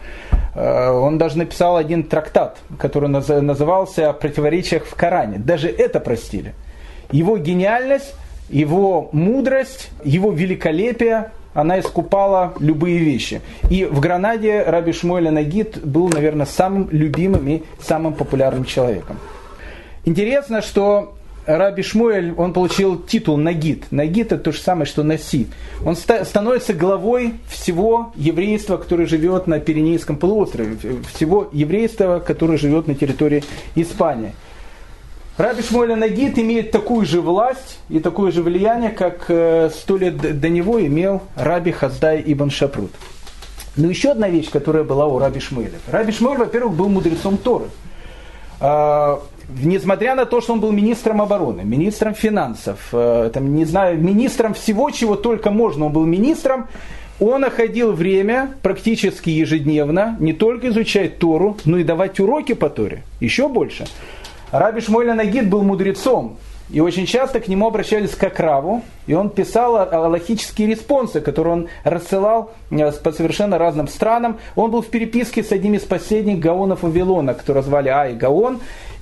Э, 0.55 0.89
он 0.89 1.19
даже 1.19 1.37
написал 1.37 1.77
один 1.77 2.03
трактат, 2.03 2.57
который 2.79 3.09
назывался 3.09 4.09
«О 4.09 4.13
противоречиях 4.13 4.85
в 4.85 4.95
Коране». 4.95 5.37
Даже 5.37 5.69
это 5.69 5.99
простили– 5.99 6.55
его 7.11 7.37
гениальность, 7.37 8.13
его 8.49 9.09
мудрость, 9.11 9.89
его 10.03 10.31
великолепие, 10.31 11.31
она 11.53 11.79
искупала 11.79 12.53
любые 12.59 12.99
вещи. 12.99 13.41
И 13.69 13.85
в 13.85 13.99
Гранаде 13.99 14.63
Раби 14.63 14.93
Шмуэль 14.93 15.29
Нагид 15.31 15.83
был, 15.83 16.07
наверное, 16.07 16.45
самым 16.45 16.87
любимым 16.91 17.47
и 17.47 17.63
самым 17.81 18.13
популярным 18.13 18.63
человеком. 18.63 19.17
Интересно, 20.05 20.61
что 20.61 21.15
Раби 21.47 21.81
Шмуэль, 21.81 22.33
он 22.37 22.53
получил 22.53 22.99
титул 22.99 23.37
Нагид. 23.37 23.85
Нагид 23.89 24.33
это 24.33 24.37
то 24.37 24.51
же 24.51 24.59
самое, 24.59 24.85
что 24.85 25.01
Наси. 25.01 25.47
Он 25.83 25.95
становится 25.95 26.73
главой 26.73 27.35
всего 27.49 28.11
еврейства, 28.15 28.77
которое 28.77 29.07
живет 29.07 29.47
на 29.47 29.59
Пиренейском 29.59 30.17
полуострове, 30.17 30.77
всего 31.13 31.49
еврейства, 31.53 32.19
которое 32.19 32.57
живет 32.57 32.87
на 32.87 32.95
территории 32.95 33.43
Испании. 33.75 34.33
Раби 35.37 35.61
Шмуэль 35.61 35.95
Нагид 35.95 36.39
имеет 36.39 36.71
такую 36.71 37.05
же 37.05 37.21
власть 37.21 37.77
и 37.89 37.99
такое 37.99 38.31
же 38.31 38.41
влияние, 38.41 38.89
как 38.89 39.25
э, 39.27 39.69
сто 39.71 39.95
лет 39.95 40.17
до 40.17 40.49
него 40.49 40.83
имел 40.83 41.21
Раби 41.35 41.71
Хаздай 41.71 42.23
Ибн 42.25 42.49
Шапрут. 42.49 42.91
Но 43.75 43.87
еще 43.87 44.11
одна 44.11 44.29
вещь, 44.29 44.49
которая 44.49 44.83
была 44.83 45.05
у 45.05 45.19
Раби 45.19 45.39
Шмуэля. 45.39 45.77
Раби 45.91 46.11
Шмуэль, 46.11 46.39
во-первых, 46.39 46.73
был 46.73 46.89
мудрецом 46.89 47.37
Торы. 47.37 47.65
А, 48.59 49.21
несмотря 49.61 50.15
на 50.15 50.25
то, 50.25 50.41
что 50.41 50.53
он 50.53 50.59
был 50.59 50.71
министром 50.71 51.21
обороны, 51.21 51.61
министром 51.61 52.15
финансов, 52.15 52.79
э, 52.91 53.29
там, 53.31 53.53
не 53.53 53.65
знаю, 53.65 53.99
министром 53.99 54.55
всего, 54.55 54.89
чего 54.89 55.15
только 55.15 55.51
можно, 55.51 55.85
он 55.85 55.93
был 55.93 56.05
министром, 56.05 56.67
он 57.19 57.41
находил 57.41 57.91
время 57.91 58.55
практически 58.63 59.29
ежедневно 59.29 60.17
не 60.19 60.33
только 60.33 60.69
изучать 60.69 61.19
Тору, 61.19 61.57
но 61.65 61.77
и 61.77 61.83
давать 61.83 62.19
уроки 62.19 62.53
по 62.53 62.71
Торе, 62.71 63.03
еще 63.19 63.47
больше. 63.47 63.85
Раби 64.51 64.79
Шмуэль 64.79 65.13
Нагид 65.13 65.49
был 65.49 65.63
мудрецом, 65.63 66.37
и 66.69 66.79
очень 66.79 67.05
часто 67.05 67.41
к 67.41 67.49
нему 67.49 67.67
обращались 67.67 68.15
как 68.15 68.39
раву, 68.39 68.81
и 69.07 69.13
он 69.13 69.29
писал 69.29 69.75
аллахические 69.77 70.69
респонсы, 70.69 71.19
которые 71.19 71.53
он 71.53 71.67
рассылал 71.83 72.51
э, 72.69 72.91
по 72.91 73.11
совершенно 73.11 73.57
разным 73.57 73.87
странам. 73.87 74.37
Он 74.55 74.71
был 74.71 74.81
в 74.81 74.87
переписке 74.87 75.43
с 75.43 75.51
одним 75.51 75.75
из 75.75 75.83
последних 75.83 76.39
гаонов 76.39 76.83
Вавилона, 76.83 77.33
которого 77.33 77.63
звали 77.63 77.89
Ай 77.89 78.15
Гаон, 78.15 78.59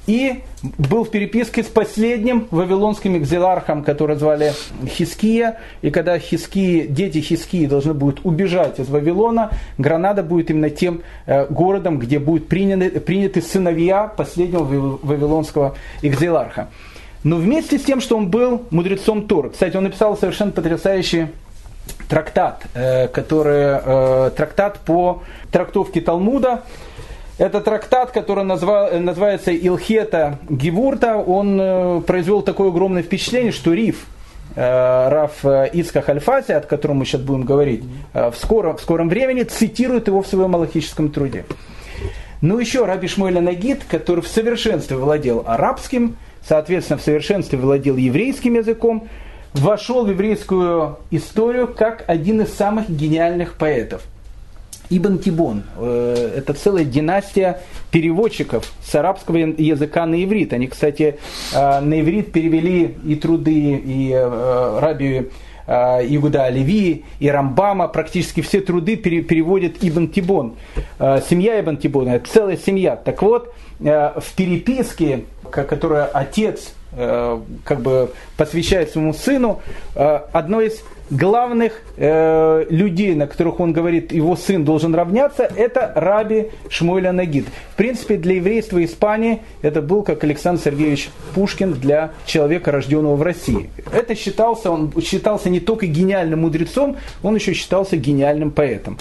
и 0.07 0.43
был 0.77 1.03
в 1.03 1.09
переписке 1.09 1.63
с 1.63 1.67
последним 1.67 2.47
вавилонским 2.51 3.17
экзилархом, 3.17 3.83
который 3.83 4.15
звали 4.15 4.53
Хиския. 4.87 5.59
И 5.81 5.89
когда 5.89 6.17
Хискии, 6.19 6.85
дети 6.87 7.19
Хискии 7.19 7.65
должны 7.65 7.93
будут 7.93 8.21
убежать 8.23 8.79
из 8.79 8.89
Вавилона, 8.89 9.51
Гранада 9.77 10.23
будет 10.23 10.49
именно 10.49 10.69
тем 10.69 11.01
э, 11.25 11.47
городом, 11.47 11.99
где 11.99 12.19
будут 12.19 12.47
приняты, 12.47 12.99
приняты 12.99 13.41
сыновья 13.41 14.07
последнего 14.07 14.63
вавилонского 14.63 15.75
экзиларха. 16.01 16.69
Но 17.23 17.37
вместе 17.37 17.79
с 17.79 17.83
тем, 17.83 18.01
что 18.01 18.17
он 18.17 18.29
был 18.29 18.63
мудрецом 18.69 19.27
Тор, 19.27 19.49
кстати, 19.49 19.75
он 19.75 19.85
написал 19.85 20.15
совершенно 20.15 20.51
потрясающий 20.51 21.27
трактат, 22.07 22.63
э, 22.73 23.07
который, 23.07 23.79
э, 23.83 24.31
трактат 24.35 24.79
по 24.79 25.23
трактовке 25.51 26.01
Талмуда, 26.01 26.63
это 27.37 27.59
трактат, 27.59 28.11
который 28.11 28.43
назвал, 28.43 28.91
называется 28.99 29.51
Илхета 29.51 30.39
Гивурта, 30.49 31.17
он 31.17 31.59
э, 31.59 32.01
произвел 32.01 32.41
такое 32.41 32.69
огромное 32.69 33.03
впечатление, 33.03 33.51
что 33.51 33.73
Риф, 33.73 34.05
э, 34.55 35.09
Раф 35.09 35.43
э, 35.43 35.69
Ицка 35.73 36.01
Хальфаси, 36.01 36.53
от 36.53 36.65
которого 36.65 36.95
мы 36.95 37.05
сейчас 37.05 37.21
будем 37.21 37.43
говорить, 37.43 37.83
в, 38.13 38.33
скором, 38.35 38.77
в 38.77 38.81
скором 38.81 39.09
времени 39.09 39.43
цитирует 39.43 40.07
его 40.07 40.21
в 40.21 40.27
своем 40.27 40.51
малахическом 40.51 41.11
труде. 41.11 41.45
Ну 42.39 42.57
еще 42.57 42.85
Раби 42.85 43.07
Шмуэль 43.07 43.39
Нагид, 43.41 43.83
который 43.89 44.21
в 44.21 44.27
совершенстве 44.27 44.95
владел 44.95 45.43
арабским, 45.45 46.15
соответственно, 46.47 46.99
в 46.99 47.01
совершенстве 47.01 47.57
владел 47.57 47.97
еврейским 47.97 48.55
языком, 48.55 49.09
вошел 49.53 50.05
в 50.05 50.09
еврейскую 50.09 50.99
историю 51.11 51.67
как 51.67 52.05
один 52.07 52.41
из 52.41 52.53
самых 52.53 52.89
гениальных 52.89 53.55
поэтов– 53.55 54.03
Ибн 54.89 55.17
Тибон. 55.17 55.63
Э, 55.77 56.33
это 56.37 56.53
целая 56.53 56.85
династия 56.85 57.61
переводчиков 57.91 58.71
с 58.83 58.93
арабского 58.95 59.37
языка 59.37 60.05
на 60.05 60.23
иврит. 60.23 60.53
Они, 60.53 60.67
кстати, 60.67 61.17
э, 61.53 61.79
на 61.79 62.01
иврит 62.01 62.31
перевели 62.31 62.95
и 63.05 63.15
труды, 63.15 63.81
и 63.85 64.11
э, 64.13 64.79
Раби 64.79 65.29
Игуда 65.67 66.43
Оливии 66.43 67.05
и 67.19 67.27
Рамбама, 67.27 67.87
практически 67.87 68.41
все 68.41 68.61
труды 68.61 68.97
переводит 68.97 69.77
Ибн 69.81 70.09
Тибон. 70.09 70.57
Семья 70.99 71.59
Ибн 71.59 71.77
Тибона, 71.77 72.19
целая 72.19 72.55
семья. 72.55 72.95
Так 72.95 73.23
вот, 73.23 73.51
в 73.79 74.23
переписке, 74.37 75.23
которую 75.49 76.07
отец 76.13 76.75
как 76.95 77.81
бы 77.81 78.11
посвящает 78.37 78.91
своему 78.91 79.13
сыну, 79.13 79.61
одно 79.95 80.61
из 80.61 80.81
главных 81.09 81.81
э, 81.97 82.65
людей, 82.69 83.15
на 83.15 83.27
которых 83.27 83.59
он 83.59 83.73
говорит, 83.73 84.11
его 84.11 84.35
сын 84.35 84.65
должен 84.65 84.95
равняться, 84.95 85.43
это 85.43 85.91
Раби 85.95 86.47
Шмуэля 86.69 87.11
Нагид. 87.11 87.45
В 87.73 87.75
принципе, 87.75 88.17
для 88.17 88.35
еврейства 88.35 88.83
Испании 88.83 89.41
это 89.61 89.81
был 89.81 90.01
как 90.03 90.23
Александр 90.23 90.61
Сергеевич 90.63 91.09
Пушкин 91.35 91.73
для 91.73 92.11
человека, 92.25 92.71
рожденного 92.71 93.15
в 93.15 93.21
России. 93.21 93.69
Это 93.93 94.15
считался, 94.15 94.71
он 94.71 94.91
считался 95.01 95.49
не 95.49 95.59
только 95.59 95.85
гениальным 95.85 96.41
мудрецом, 96.41 96.97
он 97.21 97.35
еще 97.35 97.53
считался 97.53 97.97
гениальным 97.97 98.51
поэтом. 98.51 98.97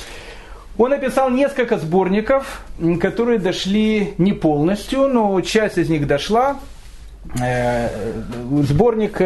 Он 0.77 0.91
написал 0.91 1.31
несколько 1.31 1.79
сборников, 1.79 2.63
которые 3.01 3.39
дошли 3.39 4.15
не 4.19 4.33
полностью, 4.33 5.07
но 5.07 5.41
часть 5.41 5.79
из 5.79 5.89
них 5.89 6.07
дошла. 6.07 6.59
Сборник 8.63 9.21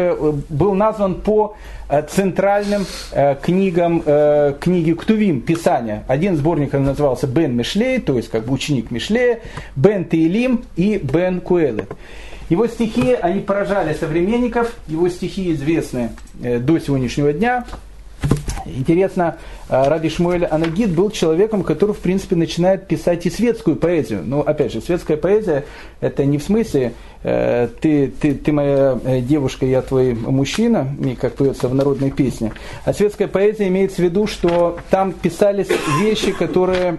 был 0.49 0.73
назван 0.73 1.15
по 1.15 1.55
центральным 2.09 2.85
книгам 3.41 4.01
книги 4.59 4.93
Ктувим, 4.93 5.41
Писания. 5.41 6.03
Один 6.07 6.37
сборник 6.37 6.73
назывался 6.73 7.27
Бен 7.27 7.55
Мишлей, 7.55 7.99
то 7.99 8.15
есть 8.15 8.29
как 8.29 8.45
бы 8.45 8.53
ученик 8.53 8.91
Мишлея, 8.91 9.39
Бен 9.75 10.05
Теилим 10.05 10.63
и 10.75 10.97
Бен 10.97 11.41
Куэлет. 11.41 11.91
Его 12.49 12.67
стихи, 12.67 13.13
они 13.13 13.41
поражали 13.41 13.93
современников, 13.93 14.73
его 14.87 15.07
стихи 15.09 15.51
известны 15.53 16.11
до 16.33 16.79
сегодняшнего 16.79 17.31
дня. 17.31 17.65
Интересно, 18.77 19.37
э, 19.69 19.87
Раби 19.87 20.09
Шмуэль 20.09 20.45
Анагид 20.45 20.91
был 20.91 21.09
человеком, 21.09 21.63
который, 21.63 21.93
в 21.93 21.99
принципе, 21.99 22.35
начинает 22.35 22.87
писать 22.87 23.25
и 23.25 23.29
светскую 23.29 23.75
поэзию. 23.75 24.21
Но, 24.25 24.41
опять 24.41 24.73
же, 24.73 24.81
светская 24.81 25.17
поэзия– 25.17 25.65
это 26.01 26.25
не 26.25 26.37
в 26.37 26.43
смысле 26.43 26.93
Э, 27.21 27.67
ты, 27.81 28.07
ты, 28.07 28.33
ты 28.33 28.51
моя 28.53 28.97
э, 29.03 29.19
девушка, 29.19 29.65
я 29.65 29.81
твой 29.81 30.13
мужчина, 30.13 30.95
как 31.19 31.33
поется 31.33 31.67
в 31.67 31.75
народной 31.75 32.11
песне. 32.11 32.53
А 32.85 32.93
светская 32.93 33.27
поэзия 33.27 33.67
имеется 33.67 33.97
в 33.97 34.05
виду, 34.05 34.25
что 34.25 34.79
там 34.89 35.11
писались 35.11 35.67
вещи, 36.01 36.31
которые, 36.31 36.97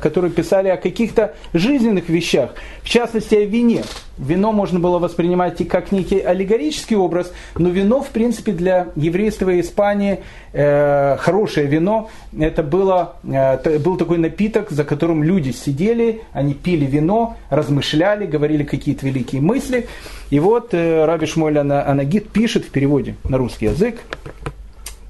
которые 0.00 0.30
писали 0.30 0.68
о 0.68 0.76
каких-то 0.76 1.34
жизненных 1.52 2.08
вещах, 2.08 2.54
в 2.82 2.88
частности 2.88 3.34
о 3.34 3.44
вине. 3.44 3.82
Вино 4.18 4.52
можно 4.52 4.78
было 4.78 4.98
воспринимать 4.98 5.60
и 5.60 5.64
как 5.64 5.92
некий 5.92 6.20
аллегорический 6.20 6.96
образ, 6.96 7.32
но 7.56 7.70
вино, 7.70 8.02
в 8.02 8.08
принципе, 8.08 8.52
для 8.52 8.88
еврейства 8.94 9.58
Испании 9.58 10.20
э, 10.52 10.89
хорошее 11.20 11.66
вино. 11.66 12.10
Это 12.38 12.62
было, 12.62 13.16
э, 13.24 13.78
был 13.78 13.96
такой 13.96 14.18
напиток, 14.18 14.70
за 14.70 14.84
которым 14.84 15.22
люди 15.22 15.50
сидели, 15.50 16.22
они 16.32 16.54
пили 16.54 16.86
вино, 16.86 17.36
размышляли, 17.50 18.26
говорили 18.26 18.64
какие-то 18.64 19.06
великие 19.06 19.40
мысли. 19.40 19.86
И 20.30 20.40
вот 20.40 20.74
э, 20.74 21.04
Раби 21.04 21.26
Шмуэль 21.26 21.58
Анагид 21.58 22.30
пишет 22.30 22.64
в 22.64 22.70
переводе 22.70 23.14
на 23.24 23.38
русский 23.38 23.66
язык 23.66 24.00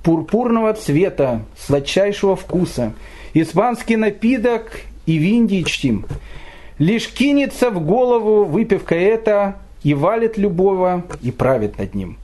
«Пурпурного 0.02 0.72
цвета, 0.74 1.42
сладчайшего 1.58 2.36
вкуса, 2.36 2.92
испанский 3.34 3.96
напиток 3.96 4.80
и 5.06 5.18
в 5.18 5.22
Индии 5.22 5.62
чтим. 5.62 6.06
Лишь 6.78 7.08
кинется 7.08 7.70
в 7.70 7.84
голову 7.84 8.44
выпивка 8.44 8.94
эта, 8.94 9.56
и 9.82 9.94
валит 9.94 10.36
любого, 10.36 11.04
и 11.22 11.30
правит 11.30 11.78
над 11.78 11.94
ним. 11.94 12.16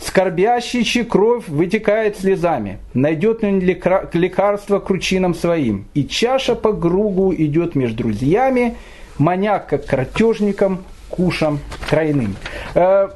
Скорбящий, 0.00 1.04
кровь 1.04 1.48
вытекает 1.48 2.18
слезами, 2.18 2.78
найдет 2.94 3.42
он 3.42 3.60
лекарство 3.60 4.78
к 4.78 4.88
ручинам 4.88 5.34
своим, 5.34 5.86
и 5.94 6.04
чаша 6.04 6.54
по 6.54 6.72
кругу 6.72 7.34
идет 7.34 7.74
между 7.74 8.04
друзьями, 8.04 8.76
маняк 9.18 9.66
как 9.68 9.86
картежником, 9.86 10.84
кушам 11.10 11.58
тройным. 11.88 12.36
Э, 12.74 13.08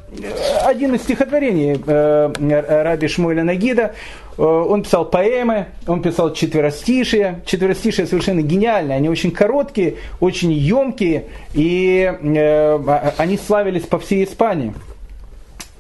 один 0.64 0.95
из 0.95 1.03
стихотворений 1.03 1.81
э, 1.87 2.83
Раби 2.83 3.09
Шмуэля 3.09 3.45
Нагида, 3.45 3.95
э, 4.37 4.43
он 4.43 4.83
писал 4.83 5.05
поэмы, 5.05 5.66
он 5.87 6.03
писал 6.03 6.35
четверостишие. 6.35 7.43
Четверостишие 7.47 8.07
совершенно 8.07 8.41
гениальные, 8.41 8.97
они 8.97 9.09
очень 9.09 9.31
короткие, 9.31 9.95
очень 10.20 10.53
емкие, 10.53 11.27
и 11.55 12.12
они 13.16 13.39
славились 13.39 13.85
по 13.85 13.99
всей 13.99 14.25
Испании. 14.25 14.75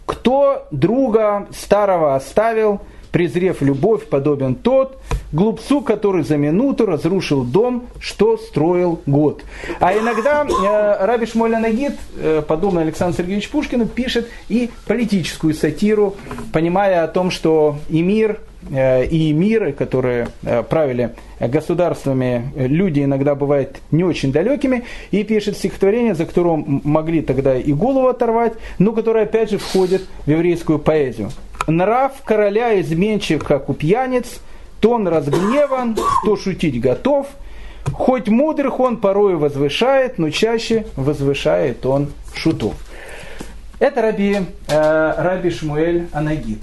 Кто 0.06 0.66
друга 0.70 1.46
старого 1.52 2.14
оставил– 2.14 2.80
презрев 3.14 3.62
любовь, 3.62 4.06
подобен 4.06 4.56
тот 4.56 4.98
глупцу, 5.30 5.82
который 5.82 6.24
за 6.24 6.36
минуту 6.36 6.84
разрушил 6.84 7.44
дом, 7.44 7.86
что 8.00 8.36
строил 8.36 9.00
год. 9.06 9.44
А 9.78 9.96
иногда 9.96 10.44
э, 10.44 11.06
Раби 11.06 11.24
Шмоля 11.26 11.60
Нагид, 11.60 11.92
э, 12.16 12.42
подобно 12.46 12.80
Александру 12.80 13.16
Сергеевичу 13.16 13.52
Пушкину, 13.52 13.86
пишет 13.86 14.28
и 14.48 14.68
политическую 14.88 15.54
сатиру, 15.54 16.16
понимая 16.52 17.04
о 17.04 17.06
том, 17.06 17.30
что 17.30 17.76
и 17.88 18.02
мир, 18.02 18.40
и 18.70 19.32
миры, 19.32 19.72
которые 19.72 20.28
э, 20.42 20.62
правили 20.62 21.14
государствами, 21.40 22.52
люди 22.56 23.00
иногда 23.04 23.34
бывают 23.34 23.78
не 23.90 24.04
очень 24.04 24.32
далекими, 24.32 24.84
и 25.10 25.24
пишет 25.24 25.56
стихотворение, 25.56 26.14
за 26.14 26.24
которым 26.24 26.80
могли 26.84 27.22
тогда 27.22 27.56
и 27.56 27.72
голову 27.72 28.08
оторвать, 28.08 28.54
но 28.78 28.92
которое 28.92 29.24
опять 29.24 29.50
же 29.50 29.58
входит 29.58 30.06
в 30.24 30.30
еврейскую 30.30 30.78
поэзию. 30.78 31.30
Нрав 31.66 32.12
короля 32.24 32.80
изменчив, 32.80 33.42
как 33.42 33.68
у 33.68 33.74
пьяниц, 33.74 34.40
то 34.80 34.90
он 34.90 35.08
разгневан, 35.08 35.96
то 36.24 36.36
шутить 36.36 36.80
готов. 36.80 37.26
Хоть 37.92 38.28
мудрых 38.28 38.80
он 38.80 38.96
порою 38.98 39.38
возвышает, 39.38 40.18
но 40.18 40.30
чаще 40.30 40.86
возвышает 40.96 41.84
он 41.86 42.12
шутов. 42.34 42.74
Это 43.78 44.02
раби, 44.02 44.38
э, 44.68 45.14
раби 45.16 45.50
Шмуэль 45.50 46.08
Анагид. 46.12 46.62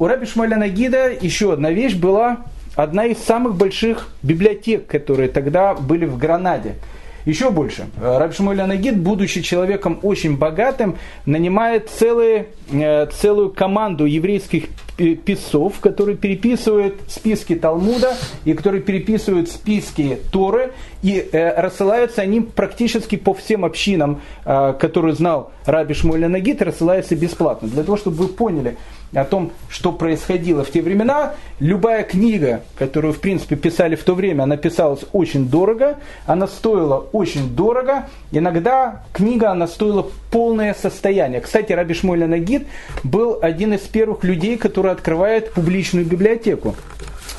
У 0.00 0.06
раби 0.06 0.26
Шмуэля 0.26 0.54
Анагида 0.54 1.10
еще 1.10 1.52
одна 1.52 1.72
вещь 1.72 1.96
была, 1.96 2.38
одна 2.76 3.06
из 3.06 3.18
самых 3.18 3.56
больших 3.56 4.08
библиотек, 4.22 4.86
которые 4.86 5.28
тогда 5.28 5.74
были 5.74 6.04
в 6.04 6.16
Гранаде– 6.18 6.76
еще 7.28 7.50
больше. 7.50 7.88
Раби 8.00 8.32
Шмуэль 8.32 8.62
Анагид, 8.62 8.96
будучи 8.96 9.42
человеком 9.42 9.98
очень 10.02 10.38
богатым, 10.38 10.96
нанимает 11.26 11.90
целые, 11.90 12.46
э, 12.72 13.06
целую 13.06 13.50
команду 13.50 14.06
еврейских 14.06 14.64
писцов, 14.96 15.78
которые 15.80 16.16
переписывают 16.16 16.94
списки 17.06 17.54
Талмуда 17.54 18.16
и 18.46 18.54
которые 18.54 18.82
переписывают 18.82 19.50
списки 19.50 20.18
Торы, 20.32 20.72
и 21.02 21.28
э, 21.30 21.60
рассылаются 21.60 22.22
они 22.22 22.40
практически 22.40 23.16
по 23.16 23.34
всем 23.34 23.66
общинам, 23.66 24.22
э, 24.46 24.74
которые 24.80 25.14
знал 25.14 25.52
Раби 25.66 25.92
Шмуэль 25.92 26.24
Анагид, 26.24 26.62
рассылаются 26.62 27.14
бесплатно. 27.14 27.68
Для 27.68 27.82
того, 27.82 27.98
чтобы 27.98 28.16
вы 28.16 28.28
поняли, 28.28 28.78
о 29.14 29.24
том, 29.24 29.52
что 29.68 29.92
происходило 29.92 30.64
в 30.64 30.70
те 30.70 30.82
времена. 30.82 31.34
Любая 31.60 32.02
книга, 32.02 32.62
которую, 32.76 33.12
в 33.12 33.20
принципе, 33.20 33.56
писали 33.56 33.96
в 33.96 34.04
то 34.04 34.14
время, 34.14 34.42
она 34.42 34.56
писалась 34.56 35.04
очень 35.12 35.48
дорого, 35.48 35.98
она 36.26 36.46
стоила 36.46 37.06
очень 37.12 37.48
дорого. 37.54 38.08
Иногда 38.32 39.02
книга, 39.12 39.50
она 39.50 39.66
стоила 39.66 40.06
полное 40.30 40.74
состояние. 40.74 41.40
Кстати, 41.40 41.72
Раби 41.72 41.94
Шмуэль 41.94 42.26
Нагид 42.26 42.66
был 43.02 43.38
один 43.40 43.74
из 43.74 43.80
первых 43.80 44.24
людей, 44.24 44.56
который 44.56 44.92
открывает 44.92 45.52
публичную 45.52 46.04
библиотеку. 46.04 46.74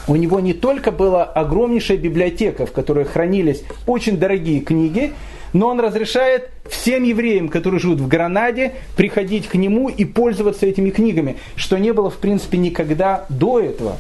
У 0.07 0.15
него 0.15 0.39
не 0.39 0.53
только 0.53 0.91
была 0.91 1.23
огромнейшая 1.23 1.97
библиотека, 1.97 2.65
в 2.65 2.71
которой 2.71 3.05
хранились 3.05 3.63
очень 3.85 4.17
дорогие 4.17 4.59
книги, 4.59 5.13
но 5.53 5.67
он 5.67 5.79
разрешает 5.79 6.49
всем 6.69 7.03
евреям, 7.03 7.49
которые 7.49 7.79
живут 7.79 7.99
в 7.99 8.07
Гранаде, 8.07 8.73
приходить 8.95 9.47
к 9.47 9.55
нему 9.55 9.89
и 9.89 10.05
пользоваться 10.05 10.65
этими 10.65 10.89
книгами, 10.89 11.37
что 11.55 11.77
не 11.77 11.93
было, 11.93 12.09
в 12.09 12.17
принципе, 12.17 12.57
никогда 12.57 13.25
до 13.29 13.59
этого. 13.59 13.97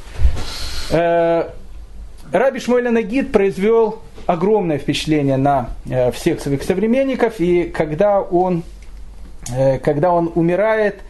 Э, 0.91 1.49
Раби 2.31 2.59
Шмуэль 2.59 2.89
Нагид 2.89 3.31
произвел 3.31 3.99
огромное 4.25 4.77
впечатление 4.77 5.37
на 5.37 5.71
э, 5.89 6.11
всех 6.11 6.39
своих 6.39 6.61
современников, 6.63 7.39
и 7.39 7.63
когда 7.63 8.21
он, 8.21 8.63
э, 9.55 9.79
когда 9.79 10.11
он 10.11 10.31
умирает, 10.35 11.01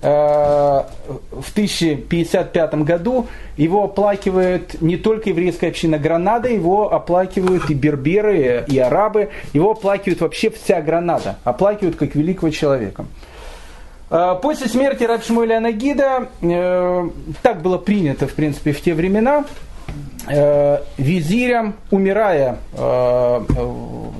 в 0.00 1.50
1055 1.52 2.74
году 2.74 3.26
его 3.56 3.84
оплакивает 3.84 4.80
не 4.82 4.96
только 4.96 5.30
еврейская 5.30 5.68
община 5.68 5.98
Гранада, 5.98 6.48
его 6.48 6.92
оплакивают 6.92 7.70
и 7.70 7.74
берберы, 7.74 8.64
и 8.68 8.78
арабы, 8.78 9.30
его 9.52 9.70
оплакивают 9.70 10.20
вообще 10.20 10.50
вся 10.50 10.82
Гранада, 10.82 11.38
оплакивают 11.44 11.96
как 11.96 12.14
великого 12.14 12.50
человека. 12.50 13.06
Э, 14.10 14.34
после 14.40 14.68
смерти 14.68 15.04
Раб 15.04 15.24
Шмуэля 15.24 15.60
Нагида, 15.60 16.28
э, 16.42 17.08
так 17.42 17.62
было 17.62 17.78
принято, 17.78 18.26
в 18.26 18.34
принципе, 18.34 18.72
в 18.72 18.80
те 18.80 18.94
времена, 18.94 19.44
визирям, 20.98 21.74
умирая, 21.92 22.58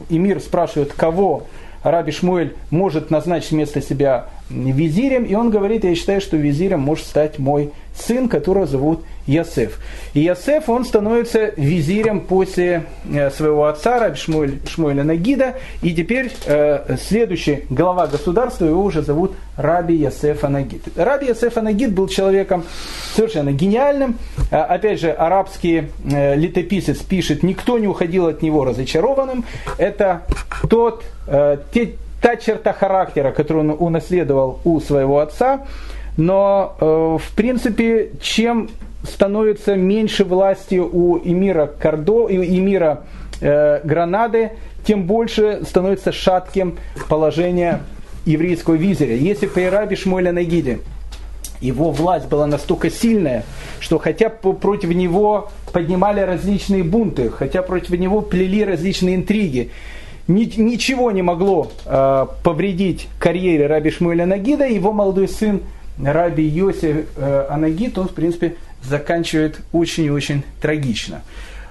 эмир 0.09 0.39
спрашивает, 0.39 0.93
кого 0.93 1.49
Раби 1.83 2.13
Шмуэль 2.13 2.55
может 2.71 3.11
назначить 3.11 3.51
вместо 3.51 3.83
себя 3.83 4.27
визирем, 4.51 5.25
и 5.25 5.35
он 5.35 5.51
говорит, 5.51 5.85
я 5.85 5.95
считаю, 5.95 6.21
что 6.21 6.37
визирем 6.37 6.81
может 6.81 7.07
стать 7.07 7.39
мой 7.39 7.73
сын, 7.95 8.29
которого 8.29 8.67
зовут 8.67 9.05
Ясеф. 9.27 9.81
И 10.15 10.21
Ясеф, 10.21 10.69
он 10.69 10.85
становится 10.85 11.53
визирем 11.57 12.21
после 12.21 12.85
э, 13.11 13.31
своего 13.31 13.67
отца, 13.67 13.99
Раби 13.99 14.17
Шмуэль, 14.17 14.61
Шмуэля 14.69 15.03
Нагида, 15.03 15.55
и 15.83 15.95
теперь 15.95 16.31
э, 16.47 16.97
следующий 17.01 17.65
глава 17.71 18.07
государства, 18.07 18.67
его 18.67 18.83
уже 18.85 19.03
зовут 19.03 19.33
Раби 19.57 19.97
Ясеф 19.97 20.45
Анагид. 20.45 20.83
Раби 20.97 21.27
Ясеф 21.27 21.57
Анагид 21.57 21.93
был 21.93 22.09
человеком 22.09 22.65
совершенно 23.15 23.53
гениальным. 23.53 24.19
А, 24.51 24.65
опять 24.65 25.01
же, 25.01 25.11
арабский 25.11 25.89
э, 26.05 26.37
летописец 26.37 26.99
пишет, 26.99 27.43
никто 27.43 27.79
не 27.79 27.89
уходил 27.89 28.27
от 28.27 28.43
него 28.43 28.65
разочарованным. 28.65 29.45
Это 29.79 30.23
тот, 30.69 31.05
э, 31.27 31.59
те, 31.73 31.95
та 32.21 32.37
черта 32.37 32.73
характера, 32.73 33.33
которую 33.33 33.71
он 33.71 33.77
унаследовал 33.79 34.61
у 34.65 34.81
своего 34.81 35.21
отца. 35.21 35.67
Но, 36.17 36.77
э, 36.81 37.19
в 37.21 37.35
принципе, 37.37 38.11
чем 38.21 38.71
становится 39.05 39.77
меньше 39.77 40.25
власти 40.25 40.77
у 40.77 41.19
эмира 41.19 41.67
Кардо, 41.67 42.27
эмира 42.29 43.03
э, 43.41 43.81
Гранады, 43.85 44.53
тем 44.85 45.05
больше 45.05 45.61
становится 45.67 46.13
шатким 46.13 46.79
положение 47.09 47.81
еврейского 48.25 48.75
визиря. 48.75 49.15
Если 49.15 49.47
при 49.47 49.65
Раби 49.65 49.97
Шмуэля 49.97 50.33
Нагиде 50.33 50.81
его 51.61 51.91
власть 51.91 52.29
была 52.29 52.47
настолько 52.47 52.91
сильная, 52.91 53.45
что 53.81 53.99
хотя 53.99 54.29
против 54.29 54.91
него 54.91 55.51
поднимали 55.73 56.21
различные 56.21 56.85
бунты, 56.85 57.31
хотя 57.31 57.63
против 57.63 57.91
него 57.91 58.21
плели 58.21 58.65
различные 58.65 59.17
интриги, 59.17 59.71
ничего 60.29 61.11
не 61.11 61.23
могло 61.23 61.71
э, 61.85 62.27
повредить 62.43 63.09
карьере 63.19 63.67
Раби 63.67 63.91
Шмуэля 63.91 64.27
Нагида, 64.27 64.67
его 64.67 64.93
молодой 64.93 65.29
сын 65.29 65.61
Раби 66.03 66.45
Йосиф 66.45 67.07
э, 67.17 67.47
Анагид, 67.49 67.97
он, 67.99 68.09
в 68.09 68.13
принципе, 68.15 68.57
заканчивает 68.83 69.61
очень 69.73 70.05
и 70.05 70.11
очень 70.11 70.43
трагично. 70.61 71.23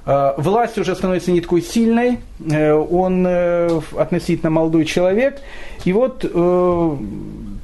Э, 0.05 0.33
власть 0.37 0.77
уже 0.77 0.95
становится 0.95 1.31
не 1.31 1.41
такой 1.41 1.61
сильной, 1.61 2.19
э, 2.49 2.73
он 2.73 3.25
э, 3.27 3.81
относительно 3.97 4.49
молодой 4.49 4.85
человек, 4.85 5.39
и 5.83 5.93
вот 5.93 6.23
э, 6.23 6.97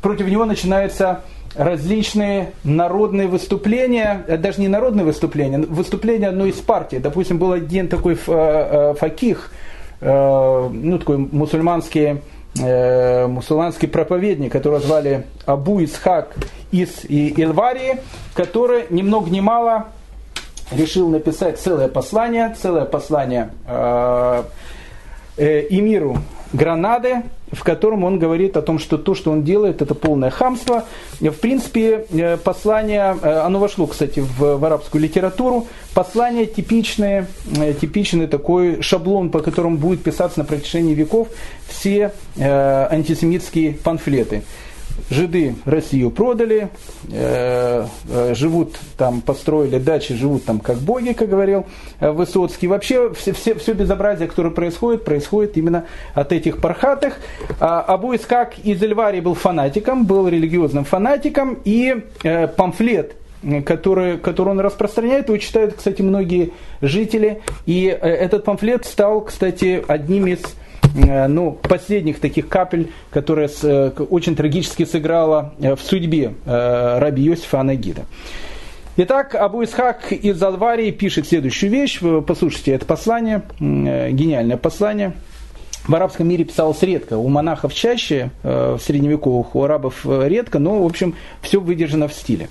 против 0.01 0.27
него 0.27 0.45
начинаются 0.45 1.21
различные 1.55 2.51
народные 2.63 3.27
выступления, 3.27 4.23
э, 4.27 4.37
даже 4.37 4.61
не 4.61 4.67
народные 4.67 5.05
выступления, 5.05 5.59
выступления 5.59 6.27
одной 6.27 6.49
из 6.49 6.57
партий. 6.57 6.99
Допустим, 6.99 7.37
был 7.37 7.51
один 7.51 7.87
такой 7.87 8.17
э, 8.27 8.93
факих, 8.99 9.51
ну, 10.01 10.97
такой 10.97 11.17
мусульманский, 11.17 12.21
мусульманский 12.55 13.87
проповедник, 13.87 14.51
которого 14.51 14.79
звали 14.79 15.25
Абу 15.45 15.83
Исхак 15.83 16.35
из 16.71 17.05
Илварии, 17.05 17.99
который 18.33 18.85
ни 18.89 19.03
много 19.03 19.29
ни 19.29 19.39
мало 19.39 19.87
решил 20.71 21.09
написать 21.09 21.59
целое 21.59 21.87
послание, 21.87 22.55
целое 22.59 22.85
послание 22.85 23.51
эмиру 25.37 26.17
Гранады, 26.51 27.23
в 27.51 27.63
котором 27.63 28.03
он 28.03 28.19
говорит 28.19 28.57
о 28.57 28.61
том, 28.61 28.79
что 28.79 28.97
то, 28.97 29.15
что 29.15 29.31
он 29.31 29.43
делает, 29.43 29.81
это 29.81 29.93
полное 29.93 30.29
хамство. 30.29 30.85
В 31.19 31.31
принципе, 31.31 32.05
э, 32.11 32.37
послание, 32.37 33.17
э, 33.21 33.39
оно 33.39 33.59
вошло, 33.59 33.87
кстати, 33.87 34.21
в, 34.21 34.57
в 34.57 34.65
арабскую 34.65 35.01
литературу. 35.01 35.67
Послание 35.93 36.45
типичное, 36.45 37.27
э, 37.57 37.73
типичный 37.73 38.27
такой 38.27 38.81
шаблон, 38.81 39.29
по 39.29 39.39
которому 39.39 39.77
будет 39.77 40.03
писаться 40.03 40.39
на 40.39 40.45
протяжении 40.45 40.93
веков 40.93 41.27
все 41.67 42.11
антисемитские 42.37 43.73
памфлеты 43.73 44.43
жиды 45.11 45.55
Россию 45.65 46.09
продали, 46.09 46.69
э, 47.11 47.85
э, 48.09 48.33
живут 48.33 48.75
там, 48.97 49.21
построили 49.21 49.77
дачи, 49.77 50.15
живут 50.15 50.45
там 50.45 50.59
как 50.59 50.77
боги, 50.77 51.11
как 51.11 51.29
говорил 51.29 51.65
э, 51.99 52.09
Высоцкий. 52.11 52.67
Вообще 52.67 53.13
все, 53.13 53.33
все, 53.33 53.55
все 53.55 53.73
безобразие, 53.73 54.27
которое 54.27 54.51
происходит, 54.51 55.03
происходит 55.03 55.57
именно 55.57 55.85
от 56.13 56.31
этих 56.31 56.59
пархатых. 56.59 57.17
А, 57.59 57.81
Абу 57.81 58.15
Искак 58.15 58.57
из 58.63 58.81
Эльварии 58.81 59.19
был 59.19 59.33
фанатиком, 59.33 60.05
был 60.05 60.27
религиозным 60.27 60.85
фанатиком, 60.85 61.59
и 61.65 62.03
э, 62.23 62.47
памфлет 62.47 63.15
который, 63.65 64.17
который 64.19 64.49
он 64.49 64.59
распространяет, 64.59 65.27
его 65.27 65.37
читают, 65.37 65.73
кстати, 65.73 66.03
многие 66.03 66.53
жители. 66.81 67.41
И 67.65 67.87
э, 67.87 68.07
этот 68.07 68.45
памфлет 68.45 68.85
стал, 68.85 69.21
кстати, 69.21 69.83
одним 69.87 70.27
из 70.27 70.41
ну, 70.95 71.51
последних 71.51 72.19
таких 72.19 72.47
капель, 72.47 72.91
которая 73.11 73.49
э, 73.63 73.91
очень 74.09 74.35
трагически 74.35 74.85
сыграла 74.85 75.53
э, 75.59 75.75
в 75.75 75.81
судьбе 75.81 76.33
раби 76.45 77.23
Йосифа 77.23 77.61
Анагида. 77.61 78.05
Итак, 78.97 79.35
Абу 79.35 79.63
Исхак 79.63 80.11
из 80.11 80.41
Алварии 80.43 80.91
пишет 80.91 81.27
следующую 81.27 81.71
вещь. 81.71 81.99
Послушайте 82.27 82.73
это 82.73 82.85
послание, 82.85 83.41
гениальное 83.59 84.57
послание. 84.57 85.13
В 85.87 85.95
арабском 85.95 86.27
мире 86.27 86.43
писалось 86.43 86.83
редко, 86.83 87.17
у 87.17 87.27
монахов 87.27 87.73
чаще, 87.73 88.29
в 88.43 88.77
средневековых, 88.79 89.55
у 89.55 89.63
арабов 89.63 90.05
редко, 90.05 90.59
но, 90.59 90.83
в 90.83 90.85
общем, 90.85 91.15
все 91.41 91.59
выдержано 91.59 92.07
в 92.07 92.13
стиле. 92.13 92.49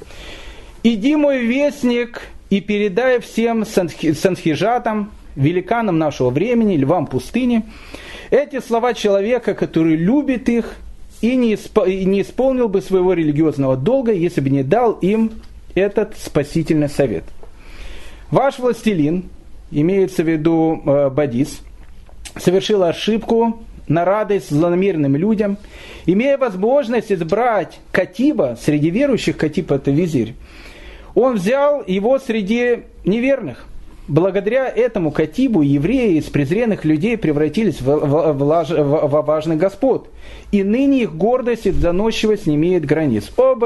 «Иди, 0.82 1.14
мой 1.14 1.44
вестник, 1.46 2.22
и 2.50 2.60
передай 2.60 3.20
всем 3.20 3.64
санхижатам, 3.64 5.12
великанам 5.36 5.98
нашего 5.98 6.30
времени, 6.30 6.76
львам 6.76 7.06
пустыни, 7.06 7.64
эти 8.30 8.60
слова 8.60 8.94
человека, 8.94 9.54
который 9.54 9.96
любит 9.96 10.48
их 10.48 10.76
и 11.20 11.36
не, 11.36 11.54
исп... 11.54 11.86
и 11.86 12.04
не 12.04 12.22
исполнил 12.22 12.68
бы 12.68 12.80
своего 12.80 13.12
религиозного 13.12 13.76
долга, 13.76 14.12
если 14.12 14.40
бы 14.40 14.50
не 14.50 14.62
дал 14.62 14.92
им 14.92 15.32
этот 15.74 16.16
спасительный 16.16 16.88
совет. 16.88 17.24
Ваш 18.30 18.58
властелин, 18.58 19.28
имеется 19.70 20.22
в 20.22 20.28
виду 20.28 20.82
э, 20.84 21.10
Бадис, 21.10 21.60
совершил 22.36 22.84
ошибку 22.84 23.62
на 23.88 24.04
радость 24.04 24.50
злонамеренным 24.50 25.16
людям, 25.16 25.58
имея 26.06 26.38
возможность 26.38 27.10
избрать 27.10 27.80
Катиба, 27.90 28.56
среди 28.60 28.90
верующих 28.90 29.36
Катиба 29.36 29.76
это 29.76 29.90
визирь, 29.90 30.34
он 31.14 31.34
взял 31.34 31.82
его 31.84 32.20
среди 32.20 32.84
неверных. 33.04 33.66
Благодаря 34.10 34.66
этому 34.66 35.12
Катибу 35.12 35.62
евреи 35.62 36.18
из 36.18 36.24
презренных 36.24 36.84
людей 36.84 37.16
превратились 37.16 37.80
в, 37.80 37.86
в, 37.86 38.32
в, 38.32 39.08
в 39.08 39.24
важных 39.24 39.56
господ. 39.56 40.10
И 40.50 40.64
ныне 40.64 41.02
их 41.02 41.14
гордость 41.14 41.66
и 41.66 41.70
заносчивость 41.70 42.48
не 42.48 42.56
имеет 42.56 42.84
границ. 42.84 43.30
О, 43.36 43.56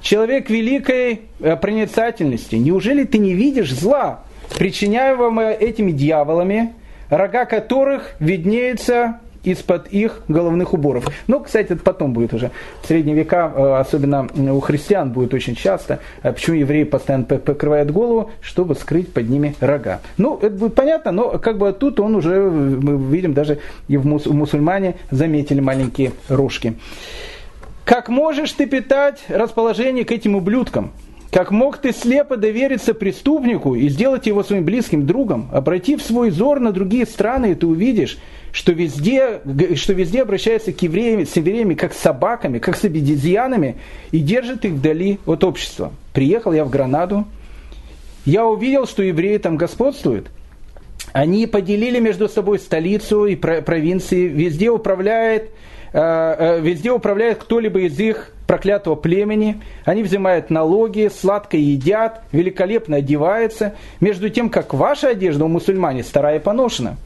человек 0.00 0.48
великой 0.48 1.20
э, 1.40 1.56
проницательности, 1.56 2.56
неужели 2.56 3.04
ты 3.04 3.18
не 3.18 3.34
видишь 3.34 3.70
зла, 3.74 4.20
причиняемого 4.58 5.52
этими 5.52 5.92
дьяволами, 5.92 6.72
рога 7.10 7.44
которых 7.44 8.16
виднеются 8.20 9.20
из-под 9.44 9.88
их 9.88 10.20
головных 10.28 10.72
уборов. 10.72 11.06
Ну, 11.26 11.40
кстати, 11.40 11.72
это 11.72 11.82
потом 11.82 12.12
будет 12.12 12.34
уже. 12.34 12.50
В 12.82 12.86
средние 12.86 13.16
века, 13.16 13.52
э, 13.54 13.74
особенно 13.76 14.28
у 14.52 14.60
христиан, 14.60 15.12
будет 15.12 15.34
очень 15.34 15.54
часто. 15.54 16.00
Э, 16.22 16.32
почему 16.32 16.56
евреи 16.56 16.84
постоянно 16.84 17.24
покрывают 17.24 17.90
голову, 17.90 18.30
чтобы 18.40 18.74
скрыть 18.74 19.12
под 19.12 19.28
ними 19.28 19.54
рога. 19.60 20.00
Ну, 20.16 20.38
это 20.38 20.54
будет 20.56 20.74
понятно, 20.74 21.12
но 21.12 21.38
как 21.38 21.58
бы 21.58 21.72
тут 21.72 22.00
он 22.00 22.16
уже, 22.16 22.40
мы 22.40 23.12
видим, 23.12 23.34
даже 23.34 23.58
и 23.88 23.96
в 23.96 24.06
мусульмане 24.06 24.96
заметили 25.10 25.60
маленькие 25.60 26.12
рожки. 26.28 26.74
Как 27.84 28.08
можешь 28.08 28.52
ты 28.52 28.66
питать 28.66 29.22
расположение 29.28 30.04
к 30.04 30.12
этим 30.12 30.36
ублюдкам? 30.36 30.92
Как 31.30 31.50
мог 31.50 31.78
ты 31.78 31.92
слепо 31.92 32.36
довериться 32.36 32.94
преступнику 32.94 33.74
и 33.74 33.88
сделать 33.88 34.26
его 34.26 34.44
своим 34.44 34.64
близким 34.64 35.04
другом? 35.04 35.50
Обратив 35.52 36.00
свой 36.00 36.30
взор 36.30 36.60
на 36.60 36.70
другие 36.70 37.06
страны, 37.06 37.50
и 37.50 37.54
ты 37.56 37.66
увидишь, 37.66 38.18
что 38.54 38.70
везде, 38.70 39.40
что 39.74 39.94
везде 39.94 40.22
обращается 40.22 40.72
к 40.72 40.80
евреям, 40.80 41.26
с 41.26 41.34
евреями 41.34 41.74
как 41.74 41.92
с 41.92 41.98
собаками, 41.98 42.60
как 42.60 42.76
с 42.76 42.84
обезьянами, 42.84 43.76
и 44.12 44.20
держит 44.20 44.64
их 44.64 44.74
вдали 44.74 45.18
от 45.26 45.42
общества. 45.42 45.92
Приехал 46.12 46.52
я 46.52 46.64
в 46.64 46.70
Гранаду, 46.70 47.24
я 48.24 48.46
увидел, 48.46 48.86
что 48.86 49.02
евреи 49.02 49.38
там 49.38 49.56
господствуют. 49.56 50.28
Они 51.12 51.48
поделили 51.48 51.98
между 51.98 52.28
собой 52.28 52.60
столицу 52.60 53.26
и 53.26 53.34
провинции, 53.34 54.28
везде 54.28 54.70
управляет, 54.70 55.50
э, 55.92 55.98
э, 56.00 56.60
везде 56.60 56.92
управляет 56.92 57.38
кто-либо 57.38 57.80
из 57.80 57.98
их 57.98 58.30
проклятого 58.46 58.94
племени, 58.94 59.62
они 59.84 60.04
взимают 60.04 60.50
налоги, 60.50 61.10
сладко 61.12 61.56
едят, 61.56 62.22
великолепно 62.30 62.98
одеваются, 62.98 63.74
между 63.98 64.30
тем, 64.30 64.48
как 64.48 64.74
ваша 64.74 65.08
одежда 65.08 65.44
у 65.44 65.48
мусульмане 65.48 66.04
старая 66.04 66.36
и 66.36 66.40
поношена– 66.40 66.96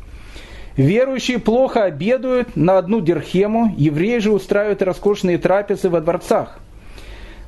Верующие 0.78 1.40
плохо 1.40 1.82
обедают 1.82 2.54
на 2.54 2.78
одну 2.78 3.00
дирхему, 3.00 3.74
евреи 3.76 4.18
же 4.18 4.30
устраивают 4.30 4.80
роскошные 4.80 5.36
трапезы 5.36 5.90
во 5.90 6.00
дворцах. 6.00 6.60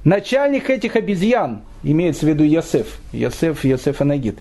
Начальник 0.03 0.69
этих 0.69 0.97
обезьян, 0.97 1.61
имеется 1.85 2.27
в 2.27 2.29
виду 2.29 2.43
Йосеф, 2.43 2.89
Йосеф, 3.13 3.65
Йосеф 3.65 4.01
Анагид, 4.01 4.41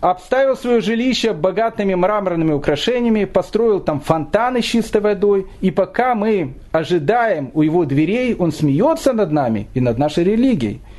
обставил 0.00 0.56
свое 0.56 0.80
жилище 0.80 1.32
богатыми 1.32 1.94
мраморными 1.94 2.52
украшениями, 2.52 3.24
построил 3.24 3.78
там 3.78 4.00
фонтаны 4.00 4.62
с 4.62 4.64
чистой 4.64 5.00
водой, 5.00 5.46
и 5.60 5.70
пока 5.70 6.16
мы 6.16 6.54
ожидаем 6.72 7.52
у 7.54 7.62
его 7.62 7.84
дверей, 7.84 8.34
он 8.36 8.50
смеется 8.50 9.12
над 9.12 9.30
нами 9.30 9.68
и 9.74 9.80
над 9.80 9.96
нашей 9.96 10.24
религией– 10.24 10.80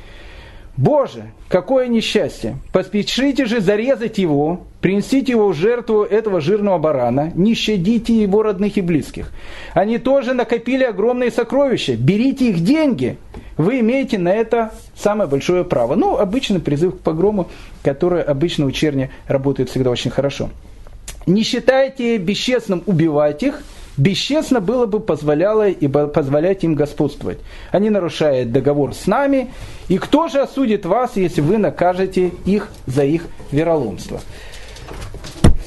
Боже, 0.76 1.30
какое 1.48 1.86
несчастье! 1.86 2.56
Поспешите 2.70 3.46
же 3.46 3.60
зарезать 3.60 4.18
его, 4.18 4.66
принесите 4.82 5.32
его 5.32 5.48
в 5.48 5.54
жертву 5.54 6.02
этого 6.02 6.42
жирного 6.42 6.78
барана, 6.78 7.32
не 7.34 7.54
щадите 7.54 8.14
его 8.14 8.42
родных 8.42 8.76
и 8.76 8.82
близких. 8.82 9.32
Они 9.72 9.96
тоже 9.96 10.34
накопили 10.34 10.84
огромные 10.84 11.30
сокровища, 11.30 11.96
берите 11.96 12.50
их 12.50 12.60
деньги. 12.62 13.16
Вы 13.56 13.80
имеете 13.80 14.18
на 14.18 14.34
это 14.34 14.74
самое 14.94 15.30
большое 15.30 15.64
право. 15.64 15.94
Ну, 15.94 16.18
обычный 16.18 16.60
призыв 16.60 16.96
к 16.96 17.00
погрому, 17.00 17.48
который 17.82 18.22
обычно 18.22 18.66
у 18.66 18.70
черни 18.70 19.10
работает 19.28 19.70
всегда 19.70 19.90
очень 19.90 20.10
хорошо. 20.10 20.50
Не 21.26 21.42
считайте 21.42 22.18
бесчестным 22.18 22.82
убивать 22.86 23.42
их– 23.42 23.62
бесчестно 23.96 24.60
было 24.60 24.86
бы 24.86 25.00
позволяло 25.00 25.68
и 25.68 25.88
позволять 25.88 26.64
им 26.64 26.74
господствовать. 26.74 27.38
Они 27.70 27.90
нарушают 27.90 28.52
договор 28.52 28.94
с 28.94 29.06
нами, 29.06 29.50
и 29.88 29.98
кто 29.98 30.28
же 30.28 30.40
осудит 30.40 30.84
вас, 30.84 31.16
если 31.16 31.40
вы 31.40 31.58
накажете 31.58 32.32
их 32.44 32.68
за 32.86 33.04
их 33.04 33.26
вероломство? 33.50 34.20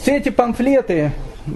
Все 0.01 0.17
эти 0.17 0.29
памфлеты, 0.29 1.11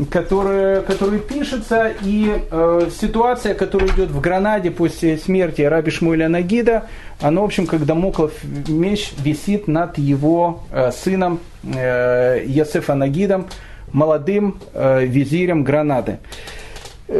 которая, 0.09 0.81
которая 0.81 1.19
пишется, 1.19 1.91
и 2.03 2.31
э, 2.49 2.89
ситуация, 2.99 3.53
которая 3.53 3.89
идет 3.89 4.09
в 4.09 4.19
Гранаде 4.19 4.71
после 4.71 5.17
смерти 5.17 5.61
Раби 5.61 5.91
Шмуэля 5.91 6.27
Нагида, 6.27 6.87
она, 7.21 7.41
в 7.41 7.45
общем, 7.45 7.67
как 7.67 7.85
домоклов 7.85 8.33
меч 8.67 9.13
висит 9.23 9.67
над 9.67 9.97
его 9.97 10.63
э, 10.71 10.91
сыном 10.91 11.39
э, 11.63 12.43
Ясефа 12.45 12.95
Нагидом, 12.95 13.47
молодым 13.91 14.59
э, 14.73 15.05
визирем 15.05 15.63
Гранады. 15.63 16.19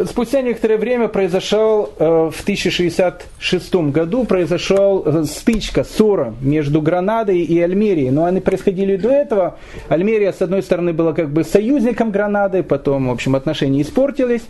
Спустя 0.06 0.42
некоторое 0.42 0.78
время 0.78 1.08
произошел, 1.08 1.94
э, 2.00 2.32
в 2.34 2.42
1066 2.42 3.76
году 3.92 4.24
произошел 4.24 5.04
э, 5.06 5.24
стычка, 5.26 5.84
ссора 5.84 6.34
между 6.42 6.82
Гранадой 6.82 7.42
и 7.42 7.60
Альмерией. 7.60 8.10
Но 8.10 8.26
они 8.26 8.40
происходили 8.40 8.96
до 8.96 9.10
этого. 9.10 9.58
Альмерия, 9.90 10.34
с 10.34 10.42
одной 10.42 10.64
стороны, 10.64 10.94
была 10.94 11.14
как 11.14 11.30
бы 11.30 11.44
союзником 11.44 12.10
Гранады, 12.10 12.64
потом, 12.64 13.10
в 13.10 13.12
общем, 13.12 13.36
отношения 13.36 13.84
испортились. 13.84 14.44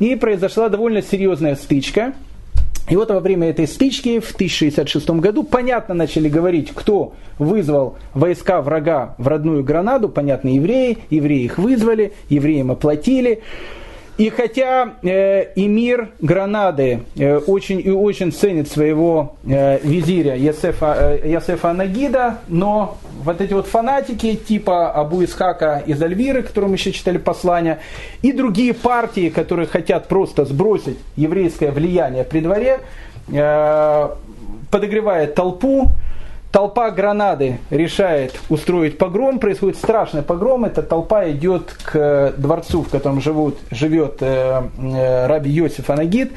И 0.00 0.16
произошла 0.16 0.68
довольно 0.68 1.00
серьезная 1.02 1.54
стычка. 1.54 2.14
И 2.90 2.96
вот 2.96 3.10
во 3.10 3.20
время 3.20 3.50
этой 3.50 3.68
стычки 3.68 4.18
в 4.18 4.32
1066 4.32 5.10
году 5.10 5.44
понятно 5.44 5.94
начали 5.94 6.28
говорить, 6.28 6.72
кто 6.74 7.12
вызвал 7.38 7.96
войска 8.14 8.62
врага 8.62 9.14
в 9.18 9.28
родную 9.28 9.62
Гранаду, 9.62 10.08
понятно, 10.08 10.48
евреи, 10.48 10.98
евреи 11.10 11.44
их 11.44 11.58
вызвали, 11.58 12.14
евреям 12.30 12.70
оплатили. 12.70 13.42
И 14.18 14.30
хотя 14.30 14.94
э, 15.04 15.52
эмир 15.54 16.08
Гранады 16.20 17.04
э, 17.14 17.36
очень 17.36 17.80
и 17.80 17.90
очень 17.90 18.32
ценит 18.32 18.68
своего 18.68 19.36
э, 19.44 19.78
визиря 19.84 20.34
Ясефа, 20.34 21.20
э, 21.22 21.30
Ясефа 21.30 21.72
Нагида, 21.72 22.38
но 22.48 22.98
вот 23.22 23.40
эти 23.40 23.54
вот 23.54 23.68
фанатики 23.68 24.34
типа 24.34 24.90
Абу 24.90 25.22
Исхака 25.22 25.84
из 25.86 26.02
Альвиры, 26.02 26.42
которым 26.42 26.72
еще 26.72 26.90
читали 26.90 27.18
послание, 27.18 27.78
и 28.20 28.32
другие 28.32 28.74
партии, 28.74 29.28
которые 29.28 29.68
хотят 29.68 30.08
просто 30.08 30.44
сбросить 30.44 30.98
еврейское 31.14 31.70
влияние 31.70 32.24
при 32.24 32.40
дворе, 32.40 32.80
э, 33.28 34.08
подогревает 34.68 35.36
толпу, 35.36 35.92
толпа 36.50 36.90
Гранады 36.90 37.58
решает 37.70 38.38
устроить 38.48 38.98
погром, 38.98 39.38
происходит 39.38 39.76
страшный 39.76 40.22
погром, 40.22 40.64
эта 40.64 40.82
толпа 40.82 41.28
идет 41.30 41.76
к 41.84 42.34
дворцу, 42.36 42.82
в 42.82 42.88
котором 42.88 43.20
живут, 43.20 43.58
живет 43.70 44.18
э, 44.20 44.62
э, 44.78 45.26
раби 45.26 45.50
Йосиф 45.50 45.90
Анагид, 45.90 46.32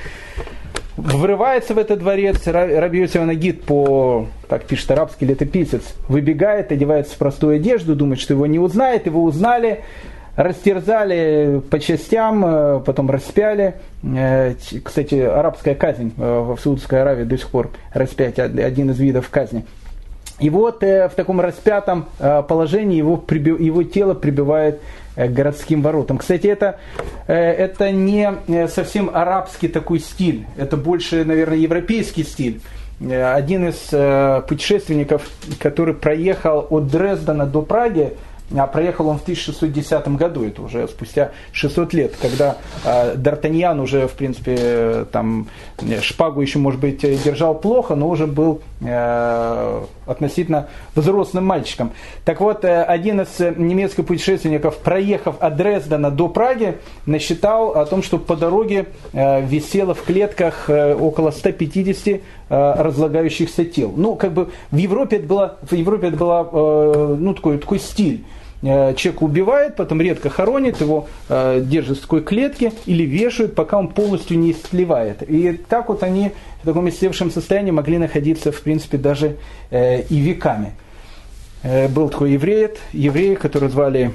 врывается 0.97 1.73
в 1.73 1.77
этот 1.77 1.99
дворец, 1.99 2.45
раби 2.45 2.99
Йосиф 2.99 3.21
Анагид 3.21 3.63
по, 3.63 4.27
так 4.49 4.65
пишет 4.65 4.91
арабский 4.91 5.25
летописец, 5.25 5.83
выбегает, 6.09 6.71
одевается 6.71 7.15
в 7.15 7.17
простую 7.17 7.55
одежду, 7.55 7.95
думает, 7.95 8.19
что 8.19 8.33
его 8.33 8.45
не 8.45 8.59
узнает, 8.59 9.05
его 9.05 9.23
узнали, 9.23 9.81
растерзали 10.35 11.61
по 11.69 11.79
частям, 11.79 12.45
э, 12.45 12.81
потом 12.85 13.09
распяли. 13.09 13.75
Э, 14.03 14.55
кстати, 14.83 15.15
арабская 15.15 15.75
казнь 15.75 16.11
в 16.17 16.57
Саудовской 16.61 17.01
Аравии 17.01 17.23
до 17.23 17.37
сих 17.37 17.49
пор 17.49 17.69
распятие, 17.93 18.47
один 18.47 18.91
из 18.91 18.99
видов 18.99 19.29
казни. 19.29 19.65
И 20.41 20.49
вот 20.49 20.81
э, 20.83 21.07
в 21.07 21.13
таком 21.13 21.39
распятом 21.39 22.07
э, 22.19 22.41
положении 22.47 22.97
его, 22.97 23.23
его 23.29 23.83
тело 23.83 24.15
прибивает 24.15 24.81
э, 25.15 25.27
к 25.27 25.33
городским 25.33 25.83
воротам. 25.83 26.17
Кстати, 26.17 26.47
это, 26.47 26.79
это 27.27 27.91
не 27.91 28.67
совсем 28.67 29.11
арабский 29.13 29.67
такой 29.67 29.99
стиль, 29.99 30.45
это 30.57 30.77
больше, 30.77 31.23
наверное, 31.23 31.57
европейский 31.57 32.23
стиль. 32.23 32.59
Один 32.99 33.67
из 33.67 34.45
путешественников, 34.47 35.27
который 35.59 35.95
проехал 35.95 36.67
от 36.69 36.87
Дрездена 36.87 37.47
до 37.47 37.63
Праги, 37.63 38.13
а 38.55 38.67
проехал 38.67 39.07
он 39.07 39.17
в 39.17 39.21
1610 39.21 40.07
году, 40.09 40.43
это 40.43 40.61
уже 40.61 40.87
спустя 40.87 41.31
600 41.51 41.93
лет, 41.93 42.15
когда 42.21 42.57
э, 42.83 43.15
Д'Артаньян 43.15 43.79
уже, 43.79 44.07
в 44.07 44.13
принципе, 44.13 45.05
там 45.11 45.47
шпагу 46.01 46.41
еще, 46.41 46.59
может 46.59 46.79
быть, 46.79 47.01
держал 47.01 47.55
плохо, 47.55 47.95
но 47.95 48.09
уже 48.09 48.27
был 48.27 48.61
э, 48.81 49.83
относительно 50.05 50.67
взрослым 50.95 51.45
мальчиком. 51.45 51.91
Так 52.25 52.41
вот, 52.41 52.65
э, 52.65 52.83
один 52.83 53.21
из 53.21 53.39
немецких 53.39 54.05
путешественников, 54.05 54.77
проехав 54.77 55.35
от 55.39 55.55
Дрездена 55.55 56.11
до 56.11 56.27
Праги, 56.27 56.77
насчитал 57.05 57.71
о 57.71 57.85
том, 57.85 58.03
что 58.03 58.17
по 58.17 58.35
дороге 58.35 58.87
э, 59.13 59.45
висело 59.45 59.93
в 59.93 60.03
клетках 60.03 60.69
э, 60.69 60.95
около 60.95 61.31
150 61.31 62.07
э, 62.07 62.19
разлагающихся 62.49 63.65
тел. 63.65 63.93
Ну, 63.95 64.15
как 64.15 64.33
бы 64.33 64.49
в 64.71 64.77
Европе 64.77 65.17
это 65.17 65.27
было, 65.27 65.57
в 65.61 65.73
Европе 65.73 66.07
это 66.07 66.17
было 66.17 66.49
э, 66.51 67.15
ну, 67.19 67.33
такой, 67.33 67.57
такой 67.57 67.79
стиль. 67.79 68.25
Э, 68.63 68.93
человек 68.95 69.21
убивает, 69.23 69.75
потом 69.75 70.01
редко 70.01 70.29
хоронит, 70.29 70.81
его 70.81 71.07
э, 71.29 71.61
держат 71.63 71.97
в 71.97 72.01
такой 72.01 72.21
клетке 72.21 72.71
или 72.85 73.03
вешают, 73.03 73.55
пока 73.55 73.77
он 73.79 73.87
полностью 73.87 74.37
не 74.37 74.51
истлевает. 74.51 75.23
И 75.27 75.53
так 75.53 75.89
вот 75.89 76.03
они 76.03 76.31
в 76.61 76.65
таком 76.65 76.87
истлевшем 76.87 77.31
состоянии 77.31 77.71
могли 77.71 77.97
находиться, 77.97 78.51
в 78.51 78.61
принципе, 78.61 78.97
даже 78.97 79.37
э, 79.71 80.03
и 80.03 80.19
веками. 80.19 80.73
Был 81.89 82.09
такой 82.09 82.31
еврей, 82.31 82.69
еврей, 82.91 83.35
который 83.35 83.69
звали 83.69 84.13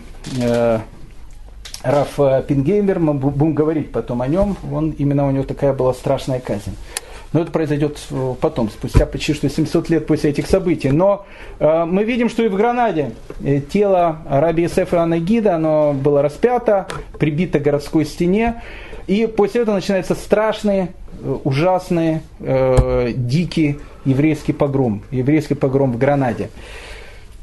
Раф 1.84 2.16
Пингеймер, 2.16 2.98
мы 2.98 3.14
будем 3.14 3.54
говорить 3.54 3.92
потом 3.92 4.20
о 4.20 4.26
нем, 4.26 4.56
он, 4.72 4.90
именно 4.90 5.28
у 5.28 5.30
него 5.30 5.44
такая 5.44 5.72
была 5.72 5.94
страшная 5.94 6.40
казнь. 6.40 6.74
Но 7.32 7.40
это 7.40 7.50
произойдет 7.50 7.98
потом, 8.40 8.70
спустя 8.70 9.04
почти 9.06 9.34
что 9.34 9.48
700 9.48 9.90
лет 9.90 10.06
после 10.06 10.30
этих 10.30 10.46
событий. 10.46 10.90
Но 10.90 11.26
э, 11.58 11.84
мы 11.84 12.04
видим, 12.04 12.28
что 12.28 12.44
и 12.44 12.48
в 12.48 12.56
Гранаде 12.56 13.12
э, 13.42 13.60
тело 13.60 14.18
раби 14.28 14.66
Исефа 14.66 15.02
Анагида, 15.02 15.56
оно 15.56 15.92
было 15.92 16.22
распято, 16.22 16.86
прибито 17.18 17.58
к 17.58 17.62
городской 17.62 18.04
стене. 18.04 18.62
И 19.06 19.26
после 19.26 19.62
этого 19.62 19.74
начинается 19.74 20.14
страшный, 20.14 20.88
э, 21.22 21.36
ужасный, 21.44 22.20
э, 22.40 23.12
дикий 23.14 23.78
еврейский 24.04 24.52
погром. 24.52 25.02
Еврейский 25.10 25.54
погром 25.54 25.92
в 25.92 25.98
Гранаде. 25.98 26.48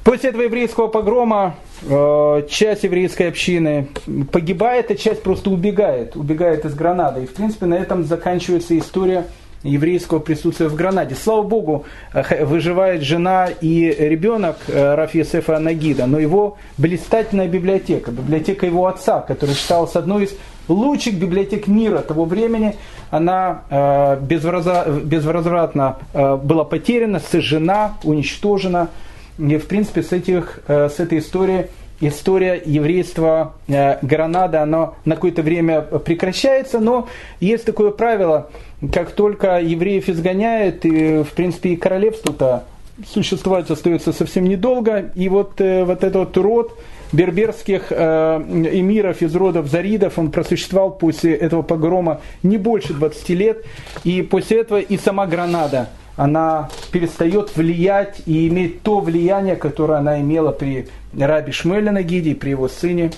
После 0.03 0.31
этого 0.31 0.41
еврейского 0.41 0.87
погрома 0.87 1.55
э, 1.83 2.47
часть 2.49 2.83
еврейской 2.83 3.29
общины 3.29 3.87
погибает, 4.31 4.91
а 4.91 4.95
часть 4.95 5.23
просто 5.23 5.49
убегает, 5.49 6.17
убегает 6.17 6.65
из 6.65 6.73
Гранады. 6.73 7.23
И 7.23 7.25
в 7.25 7.33
принципе 7.33 7.67
на 7.67 7.75
этом 7.75 8.03
заканчивается 8.03 8.77
история 8.77 9.27
еврейского 9.63 10.19
присутствия 10.19 10.67
в 10.67 10.75
Гранаде. 10.75 11.15
Слава 11.15 11.43
Богу, 11.43 11.85
э, 12.13 12.45
выживает 12.45 13.01
жена 13.01 13.47
и 13.47 13.95
ребенок 13.97 14.57
э, 14.67 14.95
Раф 14.95 15.13
Нагида, 15.47 16.05
но 16.05 16.19
его 16.19 16.57
блистательная 16.77 17.47
библиотека, 17.47 18.11
библиотека 18.11 18.65
его 18.65 18.87
отца, 18.87 19.21
которая 19.21 19.55
считалась 19.55 19.95
одной 19.95 20.25
из 20.25 20.35
лучших 20.67 21.15
библиотек 21.15 21.67
мира 21.67 21.99
того 21.99 22.25
времени, 22.25 22.75
она 23.09 23.63
э, 23.69 24.17
безвозвратно 24.21 25.97
была 26.13 26.63
потеряна, 26.63 27.19
сожжена, 27.19 27.97
уничтожена. 28.03 28.89
И, 29.37 29.57
в 29.57 29.65
принципе, 29.65 30.03
с, 30.03 30.11
этих, 30.11 30.59
с 30.67 30.99
этой 30.99 31.17
историей 31.17 31.65
история 31.99 32.61
еврейства 32.63 33.53
э, 33.67 33.97
Гранады, 34.01 34.57
она 34.57 34.93
на 35.05 35.15
какое-то 35.15 35.41
время 35.41 35.81
прекращается, 35.81 36.79
но 36.79 37.07
есть 37.39 37.65
такое 37.65 37.91
правило, 37.91 38.49
как 38.91 39.11
только 39.11 39.59
евреев 39.59 40.09
изгоняют, 40.09 40.85
и, 40.85 41.23
в 41.23 41.31
принципе, 41.31 41.69
и 41.69 41.75
королевство-то 41.75 42.65
существовать 43.11 43.69
остается 43.71 44.13
совсем 44.13 44.45
недолго, 44.45 45.11
и 45.15 45.29
вот, 45.29 45.59
э, 45.59 45.83
вот 45.83 46.03
этот 46.03 46.35
род 46.37 46.77
берберских 47.11 47.87
э, 47.91 47.95
эмиров 47.95 49.21
из 49.21 49.35
родов 49.35 49.67
Заридов, 49.67 50.17
он 50.17 50.31
просуществовал 50.31 50.91
после 50.91 51.35
этого 51.35 51.61
погрома 51.61 52.21
не 52.41 52.57
больше 52.57 52.93
20 52.93 53.29
лет, 53.29 53.65
и 54.03 54.21
после 54.21 54.61
этого 54.61 54.79
и 54.79 54.97
сама 54.97 55.25
Гранада– 55.25 55.89
она 56.15 56.69
перестает 56.91 57.55
влиять 57.55 58.21
и 58.25 58.47
иметь 58.47 58.83
то 58.83 58.99
влияние, 58.99 59.55
которое 59.55 59.95
она 59.99 60.21
имела 60.21 60.51
при 60.51 60.87
рабе 61.17 61.51
Шмеле 61.51 61.91
Нагиде 61.91 62.31
и 62.31 62.35
при 62.35 62.51
его 62.51 62.67
сыне, 62.67 63.11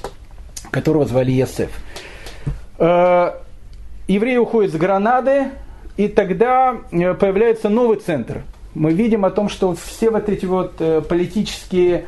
которого 0.72 1.06
звали 1.06 1.32
Есеф. 1.32 1.72
Э, 2.78 3.32
евреи 4.08 4.38
уходят 4.38 4.74
с 4.74 4.76
Гранады, 4.76 5.46
и 5.98 6.08
тогда 6.08 6.78
э, 6.92 7.14
появляется 7.14 7.70
новый 7.70 7.98
центр. 7.98 8.44
Мы 8.74 8.92
видим 8.92 9.24
о 9.24 9.32
том, 9.32 9.48
что 9.48 9.74
все 9.76 10.10
вот 10.10 10.28
эти 10.28 10.46
вот 10.46 10.76
э, 10.80 11.02
политические 11.02 12.06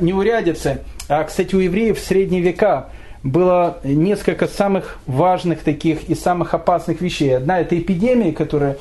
неурядицы, 0.00 0.78
а, 1.06 1.22
кстати, 1.24 1.54
у 1.54 1.58
евреев 1.58 1.98
в 1.98 2.02
средние 2.02 2.40
века 2.40 2.88
было 3.22 3.78
несколько 3.84 4.46
самых 4.46 4.98
важных 5.06 5.60
таких 5.60 6.08
и 6.08 6.14
самых 6.14 6.54
опасных 6.54 7.02
вещей. 7.02 7.36
Одна 7.36 7.60
это 7.60 7.78
эпидемии, 7.78 8.30
которые 8.30 8.78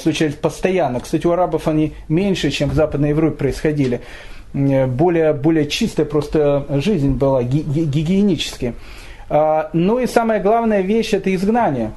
случались 0.00 0.34
постоянно. 0.34 1.00
Кстати, 1.00 1.26
у 1.26 1.32
арабов 1.32 1.66
они 1.66 1.94
меньше, 2.08 2.52
чем 2.52 2.70
в 2.70 2.74
Западной 2.74 3.08
Европе 3.08 3.36
происходили. 3.36 4.00
Более, 4.52 5.32
более 5.34 5.66
чистая 5.66 6.06
просто 6.06 6.66
жизнь 6.70 7.12
была, 7.12 7.42
гигиенически. 7.42 8.74
А, 9.28 9.70
ну 9.72 9.98
и 9.98 10.06
самая 10.06 10.40
главная 10.40 10.80
вещь 10.80 11.12
это 11.12 11.34
изгнание. 11.34 11.92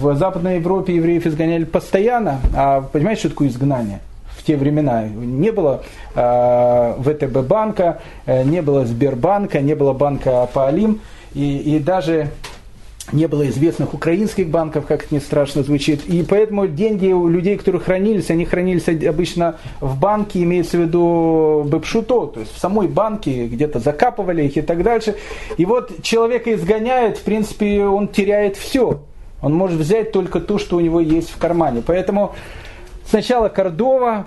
В 0.00 0.14
Западной 0.14 0.56
Европе 0.56 0.94
евреев 0.94 1.26
изгоняли 1.26 1.64
постоянно. 1.64 2.40
А 2.54 2.80
понимаете, 2.80 3.20
что 3.20 3.30
такое 3.30 3.48
изгнание? 3.48 4.00
в 4.36 4.42
те 4.42 4.56
времена. 4.56 5.04
Не 5.08 5.50
было 5.50 5.82
э, 6.14 6.94
ВТБ 7.00 7.38
банка, 7.46 7.98
э, 8.26 8.44
не 8.44 8.62
было 8.62 8.84
Сбербанка, 8.84 9.60
не 9.60 9.74
было 9.74 9.92
банка 9.92 10.48
Паалим. 10.52 11.00
и, 11.34 11.76
и 11.76 11.78
даже 11.78 12.28
не 13.12 13.26
было 13.26 13.48
известных 13.48 13.94
украинских 13.94 14.48
банков, 14.48 14.86
как 14.86 15.04
это 15.04 15.14
не 15.14 15.20
страшно 15.20 15.62
звучит. 15.62 16.06
И 16.06 16.22
поэтому 16.22 16.66
деньги 16.66 17.12
у 17.12 17.28
людей, 17.28 17.56
которые 17.56 17.80
хранились, 17.80 18.30
они 18.30 18.44
хранились 18.44 18.88
обычно 18.88 19.56
в 19.80 19.98
банке, 19.98 20.42
имеется 20.42 20.76
в 20.76 20.80
виду 20.80 21.64
бэпшуто, 21.66 22.26
то 22.26 22.40
есть 22.40 22.54
в 22.54 22.58
самой 22.58 22.88
банке 22.88 23.46
где-то 23.46 23.78
закапывали 23.78 24.44
их 24.44 24.56
и 24.56 24.62
так 24.62 24.82
дальше. 24.82 25.16
И 25.56 25.64
вот 25.64 26.02
человека 26.02 26.52
изгоняют, 26.54 27.18
в 27.18 27.22
принципе, 27.22 27.84
он 27.84 28.08
теряет 28.08 28.56
все. 28.56 29.00
Он 29.42 29.54
может 29.54 29.78
взять 29.78 30.12
только 30.12 30.40
то, 30.40 30.58
что 30.58 30.76
у 30.76 30.80
него 30.80 31.00
есть 31.00 31.30
в 31.30 31.38
кармане. 31.38 31.82
Поэтому 31.86 32.34
сначала 33.04 33.48
Кордова, 33.48 34.26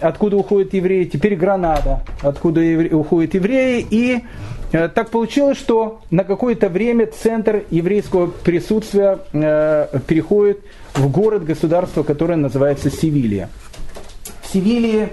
откуда 0.00 0.36
уходят 0.36 0.74
евреи, 0.74 1.04
теперь 1.04 1.36
Гранада, 1.36 2.02
откуда 2.22 2.60
уходят 2.92 3.34
евреи, 3.34 3.86
и 3.88 4.24
так 4.70 5.10
получилось, 5.10 5.58
что 5.58 6.00
на 6.10 6.24
какое-то 6.24 6.68
время 6.68 7.06
центр 7.06 7.64
еврейского 7.70 8.26
присутствия 8.26 9.20
э, 9.32 9.86
переходит 10.06 10.60
в 10.94 11.10
город-государство, 11.10 12.02
которое 12.02 12.36
называется 12.36 12.90
Севилья. 12.90 13.48
В 14.42 14.52
Севилье 14.52 15.10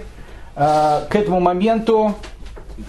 э, 0.56 1.00
к 1.10 1.16
этому 1.16 1.40
моменту 1.40 2.16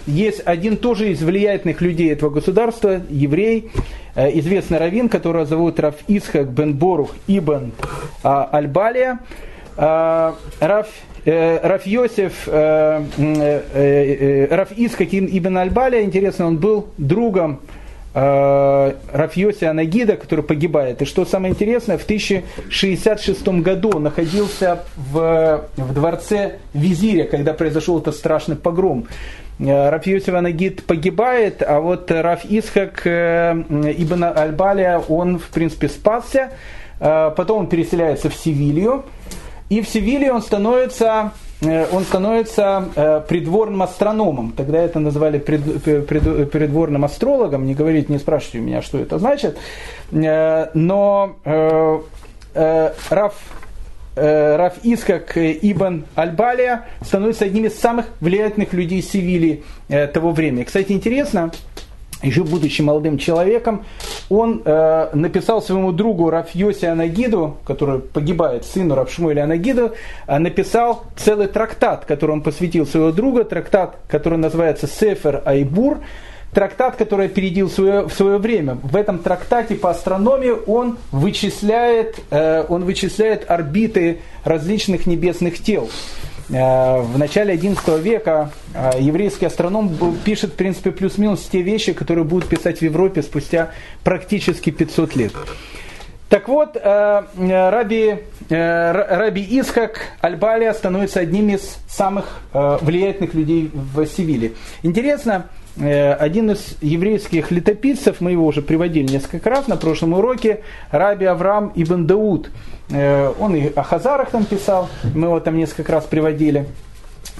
есть 0.07 0.43
один 0.45 0.77
тоже 0.77 1.13
из 1.13 1.23
влиятельных 1.23 1.81
людей 1.81 2.13
этого 2.13 2.31
государства, 2.31 3.01
еврей, 3.09 3.71
известный 4.17 4.79
раввин, 4.79 5.09
которого 5.09 5.47
зовут 5.47 5.79
Раф 5.79 5.95
Исхак 6.09 6.49
бен 6.49 6.75
Борух 6.75 7.15
ибн 7.29 7.71
Альбалия. 8.23 9.21
Раф 9.77 10.33
Э, 10.59 10.93
Раф 11.27 11.87
Йосиф, 11.87 12.47
э, 12.47 13.03
э, 13.19 14.47
Раф 14.55 14.71
Искакин 14.71 15.27
Ибн 15.27 15.59
Альбаля, 15.59 16.03
интересно, 16.03 16.47
он 16.47 16.59
был 16.59 16.87
другом 16.99 17.61
Раф 18.15 19.37
Йоси 19.37 19.65
Анагида, 19.65 20.17
который 20.17 20.43
погибает. 20.43 21.03
И 21.03 21.05
что 21.05 21.27
самое 21.27 21.53
интересное, 21.53 21.99
в 21.99 22.05
1066 22.05 23.47
году 23.61 23.91
он 23.95 24.05
находился 24.05 24.85
в, 24.97 25.69
в 25.77 25.93
дворце 25.93 26.61
визиря, 26.73 27.25
когда 27.25 27.53
произошел 27.53 27.99
этот 27.99 28.15
страшный 28.15 28.57
погром. 28.57 29.07
Раф 29.59 30.07
Йосиф 30.07 30.33
Анагид 30.33 30.85
погибает, 30.85 31.63
а 31.63 31.81
вот 31.81 32.11
Раф 32.11 32.47
Исхак 32.47 33.07
Ибн 33.07 34.25
Альбаля, 34.25 35.03
он 35.09 35.39
в 35.39 35.49
принципе 35.49 35.89
спасся. 35.89 36.53
Потом 36.99 37.59
он 37.59 37.67
переселяется 37.67 38.31
в 38.31 38.35
Севилью. 38.35 39.05
И 39.69 39.81
в 39.81 39.89
Севилье 39.89 40.33
он 40.33 40.43
становится, 40.43 41.33
э, 41.61 41.87
он 41.93 42.05
становится 42.05 42.89
э, 42.95 43.21
придворным 43.27 43.83
астрономом. 43.83 44.53
Тогда 44.53 44.79
это 44.79 45.01
называли 45.01 45.39
прид, 45.39 45.83
прид, 45.83 46.51
придворным 46.51 47.05
астрологом. 47.05 47.67
Не 47.67 47.75
говорите, 47.75 48.13
не 48.13 48.19
спрашивайте 48.19 48.61
меня, 48.61 48.83
что 48.83 48.99
это 48.99 49.19
значит. 49.19 49.59
Э, 50.13 50.69
но 50.75 51.37
Раф 52.55 53.35
Раф 54.15 54.75
Искак 54.83 55.37
Ибн 55.37 56.07
Альбалия 56.15 56.87
становится 57.03 57.45
одним 57.45 57.67
из 57.67 57.79
самых 57.79 58.07
влиятельных 58.21 58.73
людей 58.73 59.03
Севильи 59.03 59.63
того 59.89 60.31
времени. 60.31 60.65
Кстати, 60.65 60.93
интересно, 60.93 61.51
еще 62.23 62.45
будучи 62.45 62.83
молодым 62.83 63.19
человеком, 63.19 63.85
он 64.29 64.63
э, 64.65 65.11
написал 65.13 65.61
своему 65.61 65.93
другу 65.93 66.31
Рафьосе 66.31 66.89
Анагиду, 66.89 67.59
который 67.65 68.01
погибает, 68.01 68.65
сыну 68.65 68.95
Рафшмуэля 68.95 69.45
Анагиду, 69.45 69.93
э, 70.27 70.39
написал 70.39 71.05
целый 71.17 71.49
трактат, 71.49 72.05
который 72.05 72.33
он 72.33 72.43
посвятил 72.43 72.87
своего 72.87 73.13
друга, 73.13 73.45
трактат, 73.45 73.99
который 74.09 74.39
называется 74.39 74.87
Сефер 74.87 75.43
Айбур, 75.45 75.99
трактат, 76.53 76.97
который 76.97 77.27
опередил 77.27 77.69
свое, 77.69 78.09
в 78.09 78.13
свое 78.15 78.39
время. 78.39 78.79
В 78.83 78.97
этом 78.97 79.19
трактате 79.19 79.75
по 79.75 79.91
астрономии 79.91 80.55
он 80.67 80.97
вычисляет, 81.13 82.19
э, 82.31 82.65
он 82.69 82.85
вычисляет 82.85 83.51
орбиты 83.51 84.21
различных 84.45 85.07
небесных 85.07 85.63
тел. 85.63 85.91
Э, 86.49 87.01
в 87.01 87.19
начале 87.19 87.57
XI 87.57 88.01
века 88.01 88.51
э, 88.73 88.93
еврейский 89.01 89.47
астроном 89.47 90.17
пишет, 90.25 90.53
в 90.53 90.55
принципе, 90.55 90.93
плюс-минус 90.93 91.49
те 91.51 91.63
вещи, 91.63 91.93
которые 91.93 92.25
будут 92.25 92.49
писать 92.49 92.79
в 92.79 92.83
Европе 92.83 93.23
спустя 93.23 93.71
практически 94.05 94.71
500 94.71 95.17
лет. 95.17 95.33
Так 96.29 96.49
вот, 96.49 96.77
э, 96.77 97.23
Раби, 97.71 98.19
Раби 98.49 99.61
Исхак 99.61 100.01
Альбалия 100.21 100.73
становится 100.73 101.21
одним 101.21 101.51
из 101.51 101.79
самых 101.89 102.41
влиятельных 102.53 103.35
людей 103.35 103.71
в 103.73 104.07
Севиле. 104.07 104.53
Интересно, 104.83 105.47
один 105.79 106.51
из 106.51 106.77
еврейских 106.81 107.51
летописцев, 107.51 108.21
мы 108.21 108.33
его 108.33 108.47
уже 108.47 108.63
приводили 108.63 109.13
несколько 109.13 109.51
раз 109.51 109.69
на 109.69 109.77
прошлом 109.77 110.15
уроке, 110.15 110.63
Раби 110.91 111.27
Авраам 111.27 111.73
Ибн 111.75 112.07
Дауд– 112.07 112.51
Э, 112.91 113.33
он 113.39 113.55
и 113.57 113.73
о 113.75 113.83
Хазарах 113.83 114.31
там 114.31 114.45
писал, 114.45 114.89
мы 115.15 115.27
его 115.27 115.41
там 115.41 115.57
несколько 115.57 115.93
раз 115.93 116.05
приводили. 116.05 116.67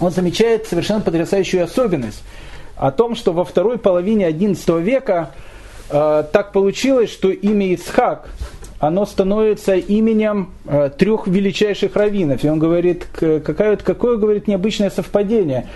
Он 0.01 0.11
замечает 0.11 0.67
совершенно 0.67 1.01
потрясающую 1.01 1.65
особенность 1.65 2.23
о 2.77 2.91
том, 2.91 3.15
что 3.15 3.33
во 3.33 3.45
второй 3.45 3.79
половине 3.79 4.29
XI 4.31 4.83
века 4.83 5.31
э, 5.89 6.25
так 6.33 6.53
получилось, 6.53 7.11
что 7.11 7.31
имя 7.31 7.75
Исхак, 7.75 8.29
оно 8.81 9.07
становится 9.07 9.77
именем 9.77 10.51
э, 10.67 10.91
трех 10.97 11.29
величайших 11.29 11.95
раввинов. 11.95 12.45
И 12.45 12.49
он 12.49 12.59
говорит, 12.59 13.07
какое, 13.13 13.77
какое 13.77 14.17
говорит, 14.17 14.49
необычное 14.49 14.91
совпадение. 14.91 15.69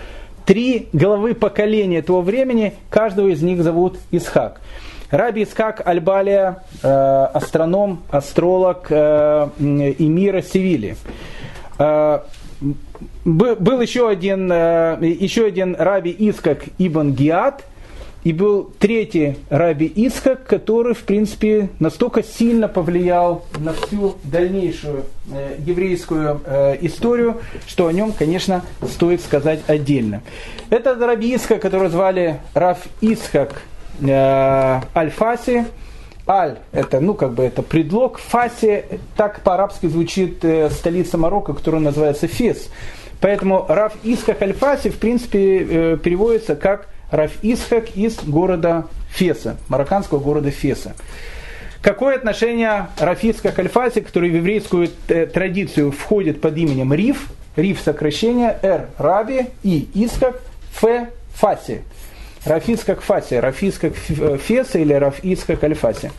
Три 0.45 0.89
главы 0.93 1.35
поколения 1.35 2.03
того 2.03 2.23
времени, 2.23 2.75
каждого 2.89 3.29
из 3.29 3.43
них 3.43 3.63
зовут 3.63 3.99
Исхак. 4.11 4.61
Раби 5.11 5.43
Искак 5.43 5.87
Альбалия, 5.87 6.63
э, 6.83 6.89
астроном, 6.89 8.03
астролог 8.11 8.87
э, 8.91 9.49
Эмира 9.59 10.41
Севили. 10.41 10.97
Э, 11.79 12.21
был 13.25 13.81
еще 13.81 14.09
один, 14.09 14.51
э, 14.53 14.99
еще 15.03 15.47
один 15.47 15.75
Раби 15.77 16.15
Искак 16.17 16.65
Ибн 16.79 17.13
Гиат, 17.13 17.65
и 18.23 18.33
был 18.33 18.71
третий 18.79 19.39
Раби 19.49 19.91
Исхак, 19.95 20.45
который, 20.45 20.95
в 20.95 21.03
принципе, 21.05 21.71
настолько 21.79 22.23
сильно 22.23 22.69
повлиял 22.69 23.45
на 23.59 23.73
всю 23.73 24.17
дальнейшую 24.25 25.05
э, 25.33 25.57
еврейскую 25.65 26.41
э, 26.45 26.77
историю, 26.83 27.39
что 27.67 27.87
о 27.87 27.93
нем, 27.93 28.13
конечно, 28.13 28.63
стоит 28.87 29.23
сказать 29.23 29.61
отдельно. 29.67 30.23
Это 30.69 30.95
Раби 30.95 31.35
Исхак, 31.35 31.63
которого 31.63 31.89
звали 31.89 32.41
Раф 32.55 32.87
Исхак 33.01 33.63
э, 34.01 34.81
Аль-Фаси. 34.95 35.65
Аль– 36.29 36.59
это, 36.73 37.01
ну, 37.01 37.15
как 37.15 37.33
бы 37.33 37.43
это 37.43 37.63
предлог. 37.63 38.19
Фаси, 38.19 38.85
так 39.17 39.41
по-арабски 39.41 39.87
звучит 39.87 40.45
э, 40.45 40.69
столица 40.71 41.17
Марокко, 41.17 41.55
которая 41.55 41.81
называется 41.81 42.29
Фес. 42.29 42.69
Поэтому 43.21 43.67
Раф 43.69 43.95
Исхак 44.05 44.41
Аль-Фаси, 44.43 44.91
в 44.91 44.99
принципе, 44.99 45.59
э, 45.59 45.97
переводится 45.97 46.55
как 46.55 46.89
Раф 47.11 47.33
Исхак 47.43 47.97
из 47.97 48.17
города 48.23 48.87
Феса, 49.11 49.57
марокканского 49.69 50.19
города 50.19 50.51
Феса. 50.51 50.95
Какое 51.83 52.17
отношение 52.17 52.89
Рафиска 52.99 53.53
Кальфаси, 53.53 54.03
который 54.03 54.31
в 54.31 54.37
еврейскую 54.37 54.91
э, 55.09 55.27
традицию 55.27 55.93
входит 55.93 56.41
под 56.41 56.57
именем 56.59 56.93
Риф, 56.93 57.29
Риф 57.57 57.81
сокращение, 57.81 58.59
Р 58.63 58.89
Раби, 58.99 59.47
И 59.63 59.89
Искак, 59.95 60.41
Ф 60.83 61.09
Фаси. 61.35 61.83
Рафис 62.45 62.85
как 62.85 63.03
Фаси, 63.03 63.35
Рафис 63.35 63.79
как 63.79 63.95
Феса 63.95 64.79
или 64.79 64.95
Рафис 64.95 65.45
как 65.45 65.63
Альфаси. 65.63 66.11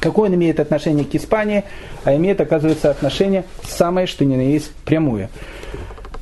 Какое 0.00 0.28
он 0.28 0.34
имеет 0.34 0.60
отношение 0.60 1.04
к 1.04 1.14
Испании, 1.14 1.64
а 2.04 2.14
имеет, 2.14 2.40
оказывается, 2.40 2.90
отношение 2.90 3.44
самое, 3.62 4.06
что 4.06 4.24
ни 4.24 4.36
на 4.36 4.40
есть, 4.40 4.72
прямое. 4.84 5.30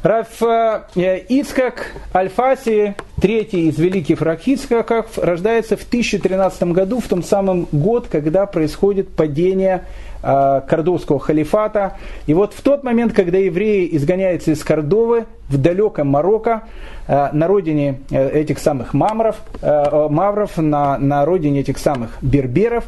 Раф 0.02 0.42
э, 0.42 1.24
Ицкак 1.28 1.92
Альфаси, 2.14 2.94
третий 3.22 3.68
из 3.68 3.78
великих 3.78 4.20
Рахицкаков, 4.20 5.16
рождается 5.16 5.76
в 5.76 5.84
1013 5.84 6.64
году, 6.64 6.98
в 6.98 7.06
том 7.06 7.22
самом 7.22 7.68
год, 7.70 8.08
когда 8.10 8.46
происходит 8.46 9.14
падение 9.14 9.84
э, 10.24 10.60
Кордовского 10.66 11.20
халифата. 11.20 11.96
И 12.26 12.34
вот 12.34 12.52
в 12.52 12.60
тот 12.62 12.82
момент, 12.82 13.12
когда 13.12 13.38
евреи 13.38 13.88
изгоняются 13.92 14.50
из 14.50 14.64
Кордовы 14.64 15.26
в 15.48 15.56
далеком 15.56 16.08
Марокко, 16.08 16.62
э, 17.06 17.28
на 17.32 17.46
родине 17.46 18.00
этих 18.10 18.58
самых 18.58 18.92
мамров, 18.92 19.36
мавров, 19.62 20.56
на, 20.56 20.98
на 20.98 21.24
родине 21.24 21.60
этих 21.60 21.78
самых 21.78 22.18
берберов, 22.22 22.84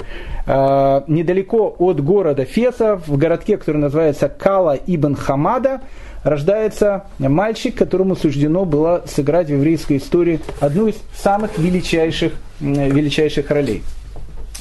недалеко 0.47 1.77
от 1.79 2.03
города 2.03 2.45
Феса, 2.45 3.01
в 3.07 3.17
городке, 3.17 3.57
который 3.57 3.77
называется 3.77 4.29
Кала 4.29 4.77
ибн 4.85 5.15
Хамада, 5.15 5.81
рождается 6.25 7.05
мальчик, 7.19 7.77
которому 7.77 8.17
суждено 8.17 8.65
было 8.65 9.05
сыграть 9.07 9.49
в 9.49 9.53
еврейской 9.53 9.99
истории 9.99 10.41
одну 10.61 10.89
из 10.89 10.97
самых 11.15 11.59
величайших, 11.59 12.33
величайших 12.61 13.51
ролей. 13.51 13.83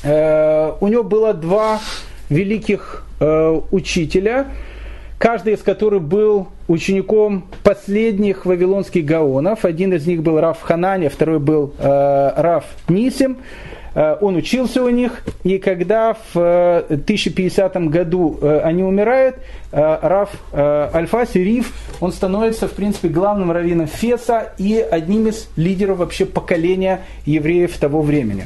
Э, 0.04 0.74
у 0.80 0.88
него 0.88 1.04
было 1.04 1.34
два 1.34 1.80
великих 2.30 3.06
э, 3.20 3.62
учителя, 3.72 4.48
каждый 5.18 5.54
из 5.54 5.62
которых 5.62 6.04
был 6.04 6.50
учеником 6.68 7.46
последних 7.64 8.46
вавилонских 8.46 9.06
гаонов. 9.06 9.64
Один 9.64 9.94
из 9.94 10.06
них 10.06 10.22
был 10.22 10.40
Раф 10.40 10.62
Хананя, 10.62 11.10
второй 11.10 11.40
был 11.40 11.74
э, 11.80 12.32
Раф 12.36 12.66
Нисим. 12.90 13.38
Э, 13.96 14.18
он 14.22 14.36
учился 14.36 14.84
у 14.84 14.90
них, 14.90 15.24
и 15.44 15.58
когда 15.60 16.16
в 16.34 16.86
1050 16.90 17.90
году 17.90 18.40
они 18.42 18.84
умирают, 18.84 19.38
Раф 19.72 20.30
Альфаси 20.54 21.40
Риф, 21.40 21.74
он 22.00 22.12
становится, 22.12 22.68
в 22.68 22.74
принципе, 22.74 23.08
главным 23.08 23.52
раввином 23.52 23.88
Феса 23.88 24.54
и 24.58 24.78
одним 24.78 25.28
из 25.28 25.48
лидеров 25.56 25.98
вообще 25.98 26.26
поколения 26.26 27.02
евреев 27.26 27.78
того 27.78 28.02
времени. 28.02 28.46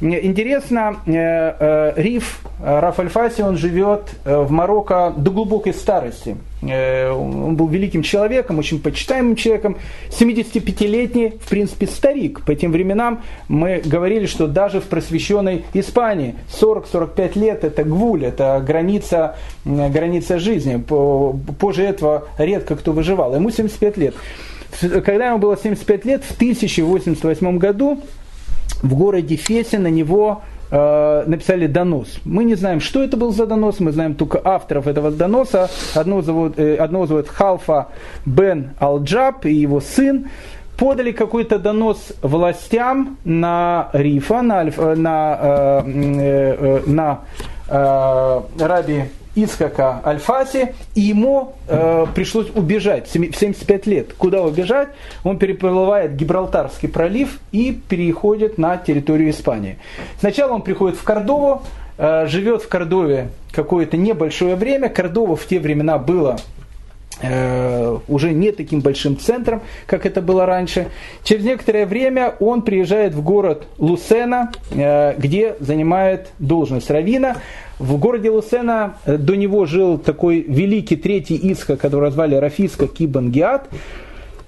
Интересно, 0.00 1.00
э, 1.06 1.10
э, 1.12 1.92
Риф, 1.96 2.40
э, 2.60 2.78
Раф 2.78 3.00
Альфаси, 3.00 3.42
он 3.42 3.56
живет 3.56 4.02
в 4.24 4.48
Марокко 4.48 5.12
до 5.16 5.32
глубокой 5.32 5.74
старости. 5.74 6.36
Он 6.62 7.56
был 7.56 7.68
великим 7.68 8.02
человеком, 8.02 8.58
очень 8.58 8.80
почитаемым 8.80 9.36
человеком, 9.36 9.76
75-летний, 10.10 11.30
в 11.40 11.48
принципе, 11.48 11.86
старик. 11.86 12.42
По 12.44 12.54
тем 12.54 12.72
временам 12.72 13.22
мы 13.48 13.80
говорили, 13.84 14.26
что 14.26 14.48
даже 14.48 14.80
в 14.80 14.84
просвещенной 14.84 15.64
Испании 15.72 16.34
40-45 16.60 17.38
лет 17.38 17.64
это 17.64 17.84
гвуль, 17.84 18.24
это 18.24 18.62
граница, 18.64 19.36
граница 19.64 20.40
жизни. 20.40 20.82
Позже 21.58 21.84
этого 21.84 22.28
редко 22.38 22.74
кто 22.74 22.90
выживал. 22.90 23.34
Ему 23.36 23.50
75 23.50 23.96
лет. 23.96 24.14
Когда 24.80 25.28
ему 25.28 25.38
было 25.38 25.56
75 25.56 26.04
лет, 26.04 26.24
в 26.24 26.34
1088 26.34 27.58
году 27.58 28.00
в 28.82 28.94
городе 28.94 29.36
Фесе 29.36 29.78
на 29.78 29.88
него 29.88 30.42
э, 30.70 31.24
написали 31.26 31.66
донос. 31.66 32.18
Мы 32.24 32.44
не 32.44 32.54
знаем, 32.54 32.80
что 32.80 33.02
это 33.02 33.16
был 33.16 33.32
за 33.32 33.46
донос, 33.46 33.80
мы 33.80 33.92
знаем 33.92 34.14
только 34.14 34.40
авторов 34.42 34.86
этого 34.86 35.10
доноса. 35.10 35.70
Одного 35.94 36.22
зовут, 36.22 36.58
э, 36.58 36.88
зовут 37.06 37.28
Халфа 37.28 37.88
Бен 38.26 38.70
Алджаб 38.78 39.46
и 39.46 39.52
его 39.52 39.80
сын. 39.80 40.26
Подали 40.76 41.10
какой-то 41.10 41.58
донос 41.58 42.12
властям 42.22 43.18
на 43.24 43.90
Рифа, 43.92 44.42
на, 44.42 44.64
на, 44.64 45.38
э, 45.40 45.82
э, 45.84 46.82
на 46.86 47.20
э, 47.68 48.40
Раби 48.60 49.04
Ицхака 49.42 50.00
Альфаси, 50.04 50.74
и 50.94 51.00
ему 51.00 51.54
э, 51.68 52.06
пришлось 52.14 52.48
убежать 52.54 53.08
в 53.08 53.12
75 53.12 53.86
лет. 53.86 54.12
Куда 54.14 54.42
убежать? 54.42 54.88
Он 55.24 55.38
переплывает 55.38 56.16
Гибралтарский 56.16 56.88
пролив 56.88 57.38
и 57.52 57.72
переходит 57.72 58.58
на 58.58 58.76
территорию 58.76 59.30
Испании. 59.30 59.78
Сначала 60.18 60.52
он 60.54 60.62
приходит 60.62 60.98
в 60.98 61.04
Кордову, 61.04 61.62
э, 61.98 62.26
живет 62.26 62.62
в 62.62 62.68
Кордове 62.68 63.28
какое-то 63.52 63.96
небольшое 63.96 64.56
время. 64.56 64.88
Кордова 64.88 65.36
в 65.36 65.46
те 65.46 65.60
времена 65.60 65.98
было 65.98 66.38
уже 67.20 68.32
не 68.32 68.52
таким 68.52 68.80
большим 68.80 69.18
центром, 69.18 69.62
как 69.86 70.06
это 70.06 70.22
было 70.22 70.46
раньше. 70.46 70.88
Через 71.24 71.44
некоторое 71.44 71.86
время 71.86 72.34
он 72.40 72.62
приезжает 72.62 73.14
в 73.14 73.22
город 73.22 73.66
Лусена, 73.78 74.52
э, 74.70 75.14
где 75.18 75.56
занимает 75.60 76.28
должность 76.38 76.90
равина. 76.90 77.36
В 77.78 77.96
городе 77.98 78.30
Лусена 78.30 78.96
э, 79.04 79.16
до 79.16 79.36
него 79.36 79.64
жил 79.66 79.98
такой 79.98 80.40
великий 80.40 80.96
третий 80.96 81.38
Исха, 81.52 81.76
которого 81.76 82.10
звали 82.10 82.34
Рафиска 82.34 82.88
Кибан 82.88 83.30
Гиат. 83.30 83.68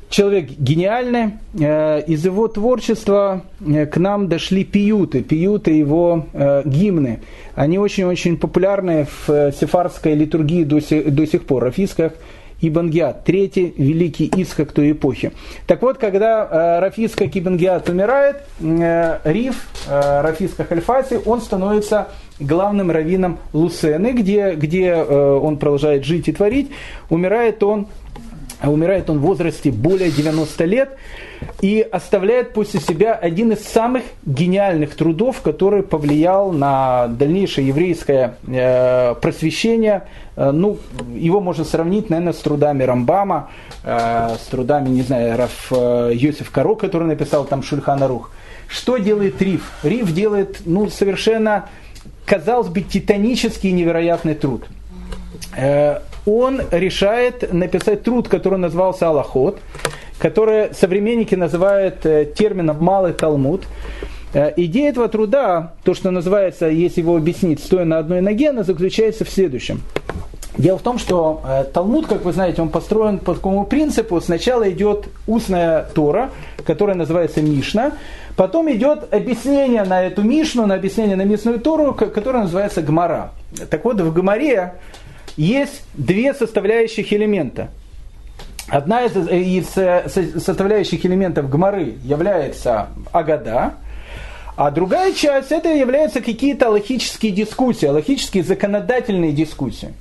Человек 0.09 0.51
гениальный. 0.51 1.35
Э, 1.59 2.03
из 2.03 2.25
его 2.25 2.49
творчества 2.49 3.43
э, 3.65 3.87
к 3.87 3.97
нам 3.99 4.29
дошли 4.29 4.65
пиюты, 4.65 5.23
пиюты 5.23 5.71
его 5.71 6.27
гимны. 6.65 7.21
Они 7.55 7.79
очень-очень 7.79 8.37
популярны 8.37 9.07
в 9.07 9.53
сефарской 9.53 10.15
литургии 10.15 10.65
до 10.65 10.81
сих, 10.81 11.15
до 11.15 11.27
сих 11.27 11.45
пор. 11.45 11.65
Рафисках 11.65 12.13
Ибн 12.61 12.91
Гиат, 12.91 13.25
третий 13.25 13.75
великий 13.77 14.31
Исхак 14.37 14.73
той 14.73 14.93
эпохи. 14.93 15.33
Так 15.67 15.83
вот, 15.83 15.99
когда 15.99 16.45
э, 16.45 16.81
Рафиска 16.81 17.27
Ибн 17.27 17.57
Гиат 17.57 17.89
умирает, 17.89 18.43
э, 18.61 19.19
Риф, 19.25 19.69
э, 19.89 20.21
Рафиска 20.23 20.65
Хальфаси, 20.65 21.21
он 21.25 21.41
становится 21.41 22.09
главным 22.39 22.91
раввином 22.91 23.39
Лусены, 23.53 24.13
где, 24.13 24.55
где 24.55 24.89
э, 24.89 25.39
он 25.43 25.59
продолжает 25.59 26.05
жить 26.05 26.29
и 26.29 26.33
творить. 26.33 26.71
Умирает 27.09 27.63
он 27.63 27.87
умирает 28.69 29.09
он 29.09 29.19
в 29.19 29.23
возрасте 29.23 29.71
более 29.71 30.11
90 30.11 30.65
лет 30.65 30.91
и 31.63 31.81
оставляет 31.81 32.53
после 32.53 32.81
себя 32.81 33.15
один 33.15 33.53
из 33.53 33.61
самых 33.61 34.03
гениальных 34.27 34.95
трудов, 34.95 35.41
который 35.41 35.83
повлиял 35.83 36.53
на 36.53 37.09
дальнейшее 37.09 37.69
еврейское 37.69 38.35
э, 38.47 39.15
просвещение. 39.15 40.03
Э, 40.41 40.53
ну, 40.53 40.79
его 41.15 41.41
можно 41.41 41.65
сравнить, 41.65 42.09
наверное, 42.09 42.33
с 42.33 42.39
трудами 42.39 42.83
Рамбама, 42.83 43.51
э, 43.85 44.37
с 44.43 44.47
трудами, 44.47 44.89
не 44.89 45.03
знаю, 45.03 45.37
Раф 45.37 45.71
э, 45.71 46.13
Йосиф 46.15 46.51
Каро, 46.51 46.77
который 46.77 47.07
написал 47.07 47.45
там 47.45 47.63
Шульхана 47.63 48.09
Рух. 48.09 48.31
Что 48.67 48.97
делает 48.97 49.43
Риф? 49.43 49.71
Риф 49.83 50.15
делает 50.15 50.63
ну, 50.65 50.89
совершенно 50.89 51.69
казалось 52.25 52.69
бы, 52.69 52.81
титанический 52.81 53.73
невероятный 53.73 54.35
труд. 54.35 54.65
Он 56.27 56.63
решает 56.71 57.53
написать 57.53 58.05
труд, 58.05 58.29
который 58.29 58.59
назывался 58.59 59.09
Аллахот, 59.09 59.59
который 60.21 60.73
современники 60.73 61.35
называют 61.35 62.03
термином 62.03 62.77
«малый 62.79 63.15
Талмуд». 63.15 63.65
Идея 64.33 64.91
этого 64.91 65.09
труда, 65.09 65.73
то, 65.83 65.93
что 65.93 66.13
называется, 66.13 66.67
если 66.69 67.01
его 67.01 67.17
объяснить, 67.17 67.59
стоя 67.59 67.85
на 67.85 67.99
одной 67.99 68.21
ноге, 68.21 68.51
она 68.51 68.63
заключается 68.63 69.25
в 69.25 69.31
следующем. 69.31 69.83
Дело 70.59 70.79
в 70.79 70.83
том, 70.83 70.99
что 70.99 71.41
э, 71.45 71.65
Талмуд, 71.73 72.07
как 72.07 72.25
вы 72.25 72.33
знаете, 72.33 72.61
он 72.61 72.71
построен 72.71 73.19
по 73.19 73.35
такому 73.35 73.65
принципу. 73.65 74.21
Сначала 74.21 74.69
идет 74.71 75.07
устная 75.27 75.85
Тора, 75.95 76.31
которая 76.65 76.97
называется 76.97 77.41
Мишна, 77.41 77.93
Потом 78.41 78.73
идет 78.73 79.13
объяснение 79.13 79.85
на 79.85 80.03
эту 80.03 80.23
Мишну, 80.23 80.65
на 80.65 80.77
объяснение 80.77 81.15
на 81.15 81.27
Мишную 81.27 81.61
Тору, 81.61 81.93
которое 81.93 82.45
называется 82.45 82.81
Гмара. 82.81 83.33
Так 83.69 83.85
вот, 83.85 84.01
в 84.01 84.15
Гмаре 84.15 84.77
есть 85.37 85.83
две 85.93 86.33
составляющих 86.33 87.13
элемента. 87.13 87.69
Одна 88.67 89.05
из, 89.05 89.15
из 89.15 89.77
э, 89.77 90.09
составляющих 90.09 91.05
элементов 91.05 91.51
Гмары 91.51 91.97
является 92.03 92.89
Агада, 93.13 93.75
а 94.57 94.71
другая 94.71 95.13
часть 95.13 95.53
это 95.53 95.69
являются 95.75 96.23
какие-то 96.23 96.71
логические 96.71 97.33
дискуссии, 97.33 97.87
логические 97.87 98.43
законодательные 98.43 99.33
дискуссии. 99.33 99.93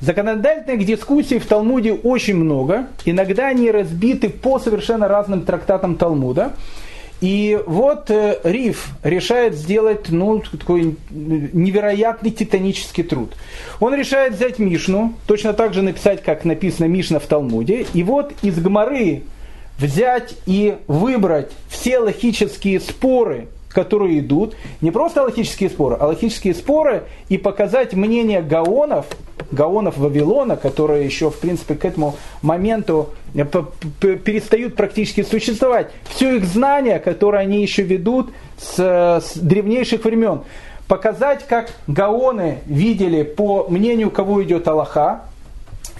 Законодательных 0.00 0.86
дискуссий 0.86 1.38
в 1.38 1.46
Талмуде 1.46 1.92
очень 1.92 2.36
много. 2.36 2.86
Иногда 3.04 3.48
они 3.48 3.70
разбиты 3.70 4.30
по 4.30 4.58
совершенно 4.58 5.08
разным 5.08 5.42
трактатам 5.42 5.96
Талмуда. 5.96 6.52
И 7.20 7.60
вот 7.66 8.10
э, 8.10 8.38
Риф 8.44 8.88
решает 9.02 9.54
сделать 9.54 10.08
ну, 10.08 10.40
такой 10.40 10.96
невероятный 11.10 12.30
титанический 12.30 13.04
труд. 13.04 13.34
Он 13.78 13.94
решает 13.94 14.34
взять 14.34 14.58
Мишну, 14.58 15.12
точно 15.26 15.52
так 15.52 15.74
же 15.74 15.82
написать, 15.82 16.22
как 16.22 16.46
написано 16.46 16.86
Мишна 16.86 17.18
в 17.18 17.26
Талмуде, 17.26 17.86
и 17.92 18.02
вот 18.02 18.32
из 18.40 18.58
Гмары 18.58 19.24
взять 19.78 20.34
и 20.46 20.76
выбрать 20.86 21.50
все 21.68 21.98
логические 21.98 22.80
споры, 22.80 23.48
которые 23.72 24.18
идут, 24.18 24.54
не 24.80 24.90
просто 24.90 25.22
логические 25.22 25.70
споры, 25.70 25.96
а 25.98 26.06
логические 26.06 26.54
споры 26.54 27.04
и 27.28 27.38
показать 27.38 27.94
мнение 27.94 28.42
гаонов, 28.42 29.06
гаонов 29.52 29.96
Вавилона, 29.96 30.56
которые 30.56 31.04
еще, 31.04 31.30
в 31.30 31.38
принципе, 31.38 31.74
к 31.76 31.84
этому 31.84 32.16
моменту 32.42 33.10
э, 33.34 33.44
перестают 33.44 34.76
практически 34.76 35.22
существовать. 35.22 35.90
Все 36.08 36.36
их 36.36 36.44
знания, 36.44 36.98
которые 36.98 37.42
они 37.42 37.62
еще 37.62 37.82
ведут 37.82 38.30
с, 38.58 38.76
с 38.76 39.36
древнейших 39.36 40.04
времен. 40.04 40.42
Показать, 40.88 41.46
как 41.46 41.70
гаоны 41.86 42.58
видели 42.66 43.22
по 43.22 43.68
мнению, 43.68 44.10
кого 44.10 44.42
идет 44.42 44.66
Аллаха. 44.66 45.22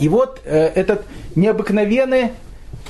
И 0.01 0.09
вот 0.09 0.41
э, 0.45 0.67
этот 0.75 1.05
необыкновенный, 1.37 2.31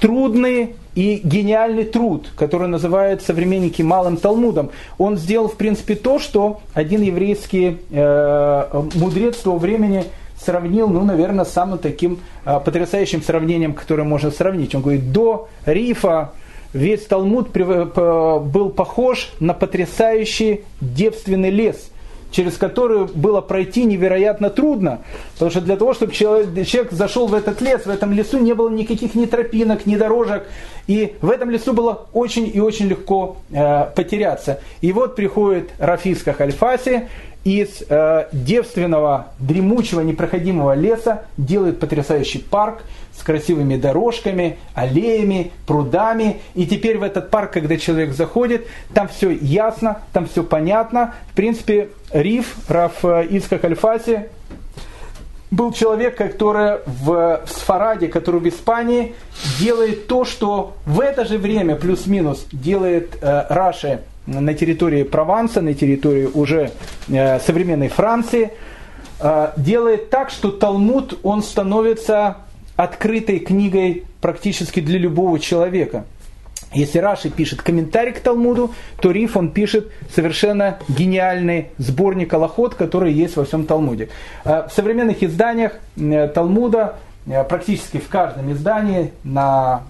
трудный 0.01 0.77
и 0.95 1.21
гениальный 1.23 1.85
труд, 1.85 2.29
который 2.37 2.69
называют 2.69 3.23
современники 3.23 3.83
Малым 3.83 4.17
Талмудом. 4.17 4.71
Он 4.99 5.17
сделал, 5.17 5.49
в 5.49 5.57
принципе, 5.57 5.95
то, 5.95 6.19
что 6.19 6.61
один 6.75 7.03
еврейский 7.03 7.79
э, 7.91 8.83
мудрец 8.95 9.37
того 9.37 9.59
времени 9.59 10.05
сравнил, 10.39 10.89
ну, 10.89 11.05
наверное, 11.05 11.45
с 11.45 11.53
самым 11.53 11.79
таким 11.79 12.21
э, 12.45 12.61
потрясающим 12.65 13.23
сравнением, 13.23 13.75
которое 13.75 14.05
можно 14.05 14.31
сравнить. 14.31 14.75
Он 14.75 14.83
говорит, 14.83 15.13
до 15.13 15.49
Рифа 15.67 16.33
весь 16.73 17.05
Талмуд 17.07 17.51
был 17.51 18.71
похож 18.71 19.31
на 19.41 19.55
потрясающий 19.55 20.65
девственный 20.81 21.51
лес– 21.51 21.91
через 22.31 22.57
которую 22.57 23.09
было 23.09 23.41
пройти 23.41 23.85
невероятно 23.85 24.51
трудно. 24.51 25.01
Потому 25.35 25.51
что 25.51 25.61
для 25.61 25.77
того, 25.77 25.95
чтобы 25.95 26.13
человек, 26.13 26.93
зашел 26.93 27.27
в 27.27 27.35
этот 27.35 27.61
лес, 27.61 27.87
в 27.87 27.91
этом 27.91 28.13
лесу 28.13 28.39
не 28.39 28.55
было 28.55 28.69
никаких 28.69 29.15
ни 29.15 29.27
тропинок, 29.27 29.87
ни 29.87 29.97
дорожек. 29.97 30.47
И 30.87 31.15
в 31.21 31.31
этом 31.31 31.51
лесу 31.51 31.73
было 31.73 32.07
очень 32.13 32.51
и 32.53 32.61
очень 32.61 32.89
легко 32.89 33.37
э, 33.51 33.87
потеряться. 33.95 34.61
И 34.81 34.93
вот 34.93 35.17
приходит 35.17 35.71
Рафиска 35.79 36.33
Хальфаси, 36.33 37.09
из 37.45 37.83
э, 37.89 38.27
девственного, 38.33 39.29
дремучего, 39.39 40.01
непроходимого 40.01 40.75
леса 40.75 41.25
делает 41.37 41.81
потрясающий 41.81 42.39
парк 42.39 42.83
с 43.17 43.23
красивыми 43.23 43.77
дорожками, 43.77 44.59
аллеями, 44.75 45.53
прудами. 45.67 46.41
И 46.55 46.67
теперь 46.67 46.99
в 46.99 47.03
этот 47.03 47.31
парк, 47.31 47.53
когда 47.53 47.77
человек 47.77 48.13
заходит, 48.13 48.67
там 48.93 49.09
все 49.09 49.31
ясно, 49.31 50.03
там 50.13 50.27
все 50.27 50.43
понятно. 50.43 51.15
В 51.33 51.35
принципе, 51.35 51.89
Риф, 52.13 52.57
Раф 52.69 53.05
э, 53.05 53.27
Ицхак 53.31 53.65
Альфаси, 53.65 54.27
был 55.51 55.73
человек, 55.73 56.17
который 56.17 56.79
в 56.87 57.43
Сфараде, 57.47 58.07
который 58.09 58.41
в 58.41 58.49
Испании, 58.49 59.15
делает 59.59 60.07
то, 60.07 60.25
что 60.25 60.77
в 60.87 61.01
это 61.01 61.25
же 61.25 61.39
время, 61.39 61.75
плюс-минус, 61.75 62.47
делает 62.53 63.19
э, 63.21 63.47
Раши 63.49 64.01
на 64.27 64.55
территории 64.55 65.03
Прованса, 65.03 65.61
на 65.61 65.75
территории 65.75 66.27
уже 66.27 66.73
э, 67.09 67.41
современной 67.41 67.89
Франции, 67.89 68.53
э, 69.21 69.53
делает 69.57 70.11
так, 70.11 70.31
что 70.31 70.51
Талмуд, 70.51 71.19
он 71.23 71.43
становится 71.43 72.39
открытой 72.77 73.41
книгой 73.41 74.05
практически 74.21 74.81
для 74.81 74.99
любого 74.99 75.39
человека. 75.39 76.05
Если 76.73 76.99
Раши 76.99 77.31
пишет 77.31 77.63
комментарий 77.63 78.13
к 78.13 78.21
Талмуду, 78.21 78.73
то 79.01 79.11
Риф 79.11 79.37
он 79.37 79.51
пишет 79.51 79.91
совершенно 80.15 80.79
гениальный 80.89 81.69
сборник 81.79 82.33
Аллахот, 82.33 82.77
который 82.77 83.13
есть 83.13 83.37
во 83.37 83.45
всем 83.45 83.67
Талмуде. 83.67 84.09
Э, 84.45 84.69
в 84.69 84.73
современных 84.73 85.23
изданиях 85.23 85.73
Талмуда 86.35 86.97
практически 87.49 87.99
в 87.99 88.09
каждом 88.09 88.53
издании, 88.53 89.13
на, 89.25 89.83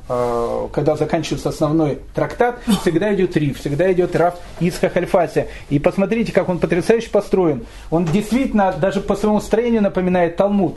когда 0.72 0.96
заканчивается 0.96 1.48
основной 1.50 2.00
трактат, 2.14 2.58
всегда 2.82 3.14
идет 3.14 3.36
риф, 3.36 3.58
всегда 3.60 3.90
идет 3.92 4.16
раф 4.16 4.34
Исха 4.60 4.88
Хальфаси. 4.88 5.46
И 5.68 5.78
посмотрите, 5.78 6.32
как 6.32 6.48
он 6.48 6.58
потрясающе 6.58 7.10
построен. 7.10 7.66
Он 7.90 8.04
действительно 8.04 8.72
даже 8.72 9.00
по 9.00 9.16
своему 9.16 9.40
строению 9.40 9.82
напоминает 9.82 10.36
Талмуд 10.36 10.76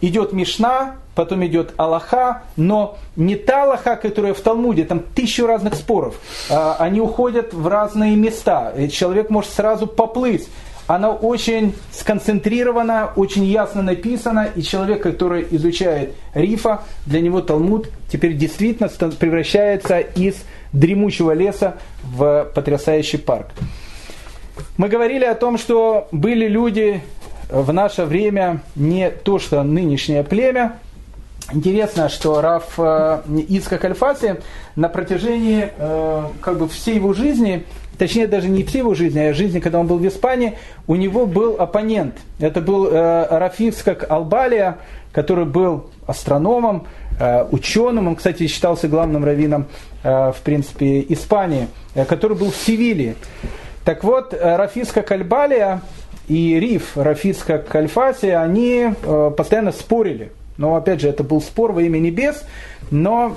идет 0.00 0.32
Мишна, 0.32 0.96
потом 1.14 1.44
идет 1.46 1.72
Аллаха, 1.76 2.42
но 2.56 2.98
не 3.16 3.36
та 3.36 3.64
Аллаха, 3.64 3.96
которая 3.96 4.34
в 4.34 4.40
Талмуде, 4.40 4.84
там 4.84 5.00
тысячу 5.00 5.46
разных 5.46 5.74
споров. 5.74 6.16
А, 6.48 6.76
они 6.78 7.00
уходят 7.00 7.52
в 7.52 7.66
разные 7.66 8.16
места. 8.16 8.72
Человек 8.90 9.30
может 9.30 9.52
сразу 9.52 9.86
поплыть. 9.86 10.48
Она 10.90 11.12
очень 11.12 11.72
сконцентрирована, 11.92 13.12
очень 13.14 13.44
ясно 13.44 13.80
написана, 13.80 14.48
и 14.56 14.60
человек, 14.60 15.04
который 15.04 15.46
изучает 15.52 16.16
Рифа, 16.34 16.82
для 17.06 17.20
него 17.20 17.42
Талмуд 17.42 17.88
теперь 18.08 18.34
действительно 18.36 18.88
превращается 18.88 20.00
из 20.00 20.42
дремучего 20.72 21.30
леса 21.30 21.76
в 22.02 22.50
потрясающий 22.56 23.18
парк. 23.18 23.50
Мы 24.78 24.88
говорили 24.88 25.24
о 25.24 25.36
том, 25.36 25.58
что 25.58 26.08
были 26.10 26.48
люди, 26.48 27.00
в 27.48 27.72
наше 27.72 28.04
время 28.04 28.62
не 28.74 29.10
то, 29.10 29.38
что 29.38 29.62
нынешнее 29.62 30.24
племя. 30.24 30.80
Интересно, 31.52 32.08
что 32.08 32.40
Раф 32.40 32.74
э, 32.78 33.22
Ицкак 33.48 33.84
Альфаси 33.84 34.40
на 34.74 34.88
протяжении 34.88 35.68
э, 35.70 36.24
как 36.40 36.58
бы 36.58 36.68
всей 36.68 36.96
его 36.96 37.12
жизни, 37.12 37.64
точнее 38.00 38.26
даже 38.26 38.48
не 38.48 38.64
всей 38.64 38.78
его 38.78 38.94
жизни, 38.94 39.20
а 39.20 39.32
жизни, 39.32 39.60
когда 39.60 39.78
он 39.78 39.86
был 39.86 39.98
в 39.98 40.06
Испании, 40.08 40.54
у 40.88 40.96
него 40.96 41.26
был 41.26 41.54
оппонент. 41.60 42.16
Это 42.40 42.60
был 42.60 42.88
э, 42.88 43.38
Раф 43.38 43.60
Ицкак 43.60 44.10
Албалия, 44.10 44.78
который 45.12 45.44
был 45.44 45.90
астрономом, 46.06 46.86
ученым, 47.50 48.08
он, 48.08 48.16
кстати, 48.16 48.46
считался 48.46 48.88
главным 48.88 49.24
раввином, 49.24 49.66
в 50.02 50.36
принципе, 50.42 51.04
Испании, 51.10 51.68
который 52.08 52.34
был 52.34 52.50
в 52.50 52.56
Севиле. 52.56 53.16
Так 53.84 54.04
вот, 54.04 54.32
Рафиска 54.32 55.02
Кальбалия, 55.02 55.82
и 56.30 56.60
Риф, 56.60 56.96
Рафиска 56.96 57.58
Кальфаси, 57.58 58.28
они 58.28 58.94
э, 59.02 59.32
постоянно 59.36 59.72
спорили. 59.72 60.30
Но 60.58 60.76
опять 60.76 61.00
же, 61.00 61.08
это 61.08 61.24
был 61.24 61.40
спор 61.40 61.72
во 61.72 61.82
имя 61.82 61.98
небес, 61.98 62.44
но 62.92 63.36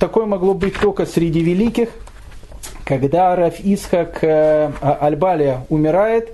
такое 0.00 0.26
могло 0.26 0.54
быть 0.54 0.74
только 0.74 1.06
среди 1.06 1.40
великих. 1.40 1.90
Когда 2.88 3.36
Раф 3.36 3.60
Исхак 3.62 4.24
э, 4.24 4.72
Альбалия 4.80 5.66
умирает, 5.68 6.32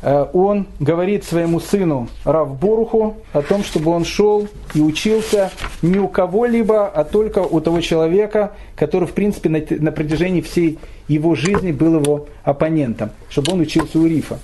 э, 0.00 0.24
он 0.32 0.66
говорит 0.80 1.22
своему 1.22 1.60
сыну 1.60 2.08
Рав 2.24 2.58
Боруху 2.58 3.18
о 3.34 3.42
том, 3.42 3.62
чтобы 3.62 3.90
он 3.90 4.06
шел 4.06 4.48
и 4.74 4.80
учился 4.80 5.50
не 5.82 5.98
у 5.98 6.08
кого-либо, 6.08 6.88
а 6.88 7.04
только 7.04 7.40
у 7.40 7.60
того 7.60 7.82
человека, 7.82 8.52
который, 8.74 9.06
в 9.06 9.12
принципе, 9.12 9.50
на, 9.50 9.62
на 9.68 9.92
протяжении 9.92 10.40
всей 10.40 10.78
его 11.08 11.34
жизни 11.34 11.72
был 11.72 12.00
его 12.00 12.26
оппонентом, 12.42 13.10
чтобы 13.28 13.52
он 13.52 13.60
учился 13.60 13.98
у 13.98 14.06
Рифа. 14.06 14.38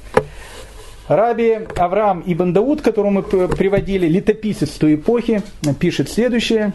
Раби 1.08 1.60
Авраам 1.76 2.22
Ибн 2.26 2.52
Дауд, 2.52 2.82
которого 2.82 3.08
мы 3.08 3.22
приводили, 3.22 4.06
летописец 4.06 4.68
той 4.72 4.96
эпохи, 4.96 5.40
пишет 5.80 6.10
следующее. 6.10 6.74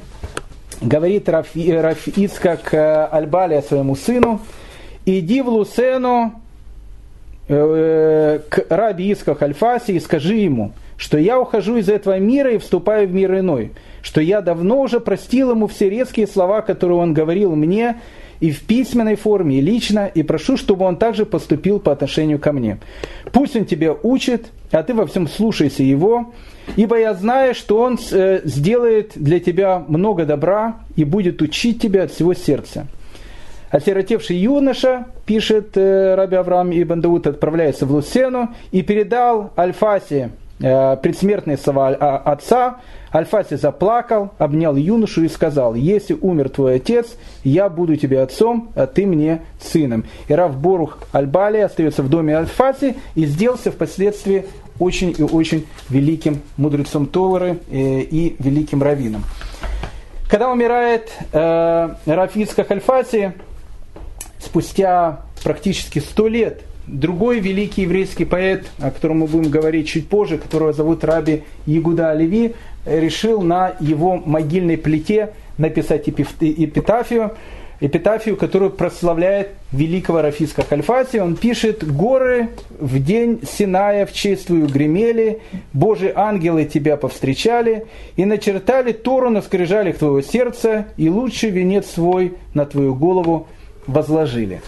Говорит 0.81 1.29
Раф, 1.29 1.49
Раф 1.53 2.07
Ицкак 2.07 2.73
э, 2.73 3.05
Альбалия 3.11 3.61
своему 3.61 3.95
сыну, 3.95 4.41
иди 5.05 5.41
в 5.41 5.49
Лусену 5.49 6.33
э, 7.47 8.39
к 8.49 8.65
Раби 8.69 9.11
Ицкак 9.11 9.41
Альфаси 9.41 9.91
и 9.93 9.99
скажи 9.99 10.35
ему, 10.35 10.71
что 10.97 11.17
я 11.17 11.39
ухожу 11.39 11.77
из 11.77 11.89
этого 11.89 12.19
мира 12.19 12.53
и 12.53 12.57
вступаю 12.57 13.07
в 13.07 13.13
мир 13.13 13.39
иной, 13.39 13.71
что 14.01 14.21
я 14.21 14.41
давно 14.41 14.81
уже 14.81 14.99
простил 14.99 15.51
ему 15.51 15.67
все 15.67 15.89
резкие 15.89 16.27
слова, 16.27 16.61
которые 16.61 16.97
он 16.97 17.13
говорил 17.13 17.55
мне, 17.55 17.97
и 18.39 18.51
в 18.51 18.61
письменной 18.61 19.15
форме, 19.15 19.59
и 19.59 19.61
лично, 19.61 20.05
и 20.05 20.21
прошу, 20.21 20.57
чтобы 20.57 20.85
он 20.85 20.97
также 20.97 21.25
поступил 21.25 21.79
по 21.79 21.93
отношению 21.93 22.39
ко 22.39 22.51
мне. 22.51 22.77
Пусть 23.31 23.55
он 23.55 23.63
тебя 23.63 23.93
учит, 23.93 24.47
а 24.71 24.83
ты 24.83 24.93
во 24.93 25.05
всем 25.05 25.29
слушайся 25.29 25.83
его, 25.83 26.33
ибо 26.75 26.99
я 26.99 27.13
знаю, 27.13 27.55
что 27.55 27.79
он 27.79 27.97
э, 28.11 28.41
сделает 28.43 29.13
для 29.15 29.39
тебя 29.39 29.83
много 29.87 30.25
добра 30.25 30.77
и 30.97 31.05
будет 31.05 31.41
учить 31.41 31.81
тебя 31.81 32.03
от 32.03 32.11
всего 32.11 32.33
сердца. 32.33 32.87
Осиротевший 33.73 34.37
юноша, 34.37 35.07
пишет 35.25 35.75
э, 35.77 36.13
Раби 36.13 36.35
Авраам 36.35 36.71
и 36.71 36.83
Дауд, 36.83 37.25
отправляется 37.25 37.87
в 37.87 37.91
Лусену 37.91 38.49
и 38.71 38.83
передал 38.83 39.49
Альфасе 39.57 40.29
э, 40.59 40.95
предсмертные 40.97 41.57
слова 41.57 41.87
отца, 41.89 42.81
Альфаси 43.11 43.55
заплакал, 43.55 44.29
обнял 44.37 44.75
юношу 44.75 45.23
и 45.23 45.27
сказал, 45.27 45.73
если 45.73 46.13
умер 46.13 46.49
твой 46.49 46.75
отец, 46.75 47.17
я 47.43 47.67
буду 47.67 47.95
тебе 47.95 48.21
отцом, 48.21 48.69
а 48.75 48.85
ты 48.85 49.07
мне 49.07 49.41
сыном. 49.59 50.05
И 50.27 50.33
Рав 50.35 50.55
Борух 50.55 50.99
Альбали 51.11 51.57
остается 51.57 52.03
в 52.03 52.09
доме 52.09 52.37
Альфаси 52.37 52.95
и 53.15 53.25
сделался 53.25 53.71
впоследствии 53.71 54.45
очень 54.77 55.15
и 55.17 55.23
очень 55.23 55.65
великим 55.89 56.41
мудрецом 56.57 57.07
Торы 57.07 57.57
э, 57.71 58.01
и 58.01 58.35
великим 58.37 58.83
раввином. 58.83 59.23
Когда 60.29 60.51
умирает 60.51 61.11
э, 61.31 61.89
Рафицка 62.05 62.63
Хальфаси, 62.65 63.33
спустя 64.43 65.21
практически 65.43 65.99
сто 65.99 66.27
лет 66.27 66.61
другой 66.87 67.39
великий 67.39 67.83
еврейский 67.83 68.25
поэт, 68.25 68.65
о 68.79 68.91
котором 68.91 69.19
мы 69.19 69.27
будем 69.27 69.49
говорить 69.49 69.87
чуть 69.87 70.07
позже, 70.07 70.37
которого 70.37 70.73
зовут 70.73 71.03
Раби 71.03 71.43
Ягуда 71.65 72.11
Оливи, 72.11 72.55
решил 72.85 73.41
на 73.41 73.73
его 73.79 74.17
могильной 74.17 74.77
плите 74.77 75.33
написать 75.57 76.09
эпитафию, 76.09 77.31
эпитафию, 77.79 78.35
которую 78.37 78.71
прославляет 78.71 79.49
великого 79.71 80.21
Рафиска 80.21 80.63
Хальфати. 80.63 81.17
Он 81.17 81.35
пишет 81.35 81.85
«Горы 81.85 82.49
в 82.79 83.01
день 83.01 83.41
Синая 83.49 84.05
в 84.05 84.13
честь 84.13 84.47
твою 84.47 84.67
гремели, 84.67 85.39
Божьи 85.71 86.11
ангелы 86.13 86.65
тебя 86.65 86.97
повстречали, 86.97 87.85
и 88.15 88.25
начертали 88.25 88.91
Тору 88.91 89.29
на 89.29 89.41
скрижалях 89.41 89.97
твоего 89.97 90.21
сердца, 90.21 90.87
и 90.97 91.09
лучший 91.09 91.49
венец 91.49 91.89
свой 91.89 92.33
на 92.53 92.65
твою 92.65 92.95
голову 92.95 93.47
возложили». 93.87 94.61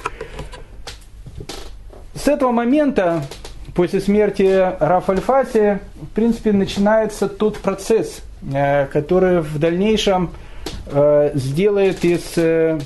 С 2.15 2.27
этого 2.27 2.51
момента, 2.51 3.23
после 3.75 3.99
смерти 3.99 4.73
Раф 4.79 5.09
в 5.09 5.79
принципе, 6.15 6.53
начинается 6.53 7.27
тот 7.27 7.57
процесс, 7.57 8.21
э, 8.51 8.85
который 8.87 9.41
в 9.41 9.59
дальнейшем 9.59 10.31
э, 10.87 11.31
сделает 11.35 12.05
из 12.05 12.33
э, 12.37 12.79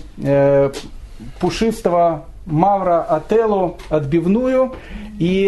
пушистого 1.39 2.25
Мавра 2.45 3.03
Ателло 3.03 3.77
отбивную 3.89 4.73
и 5.19 5.47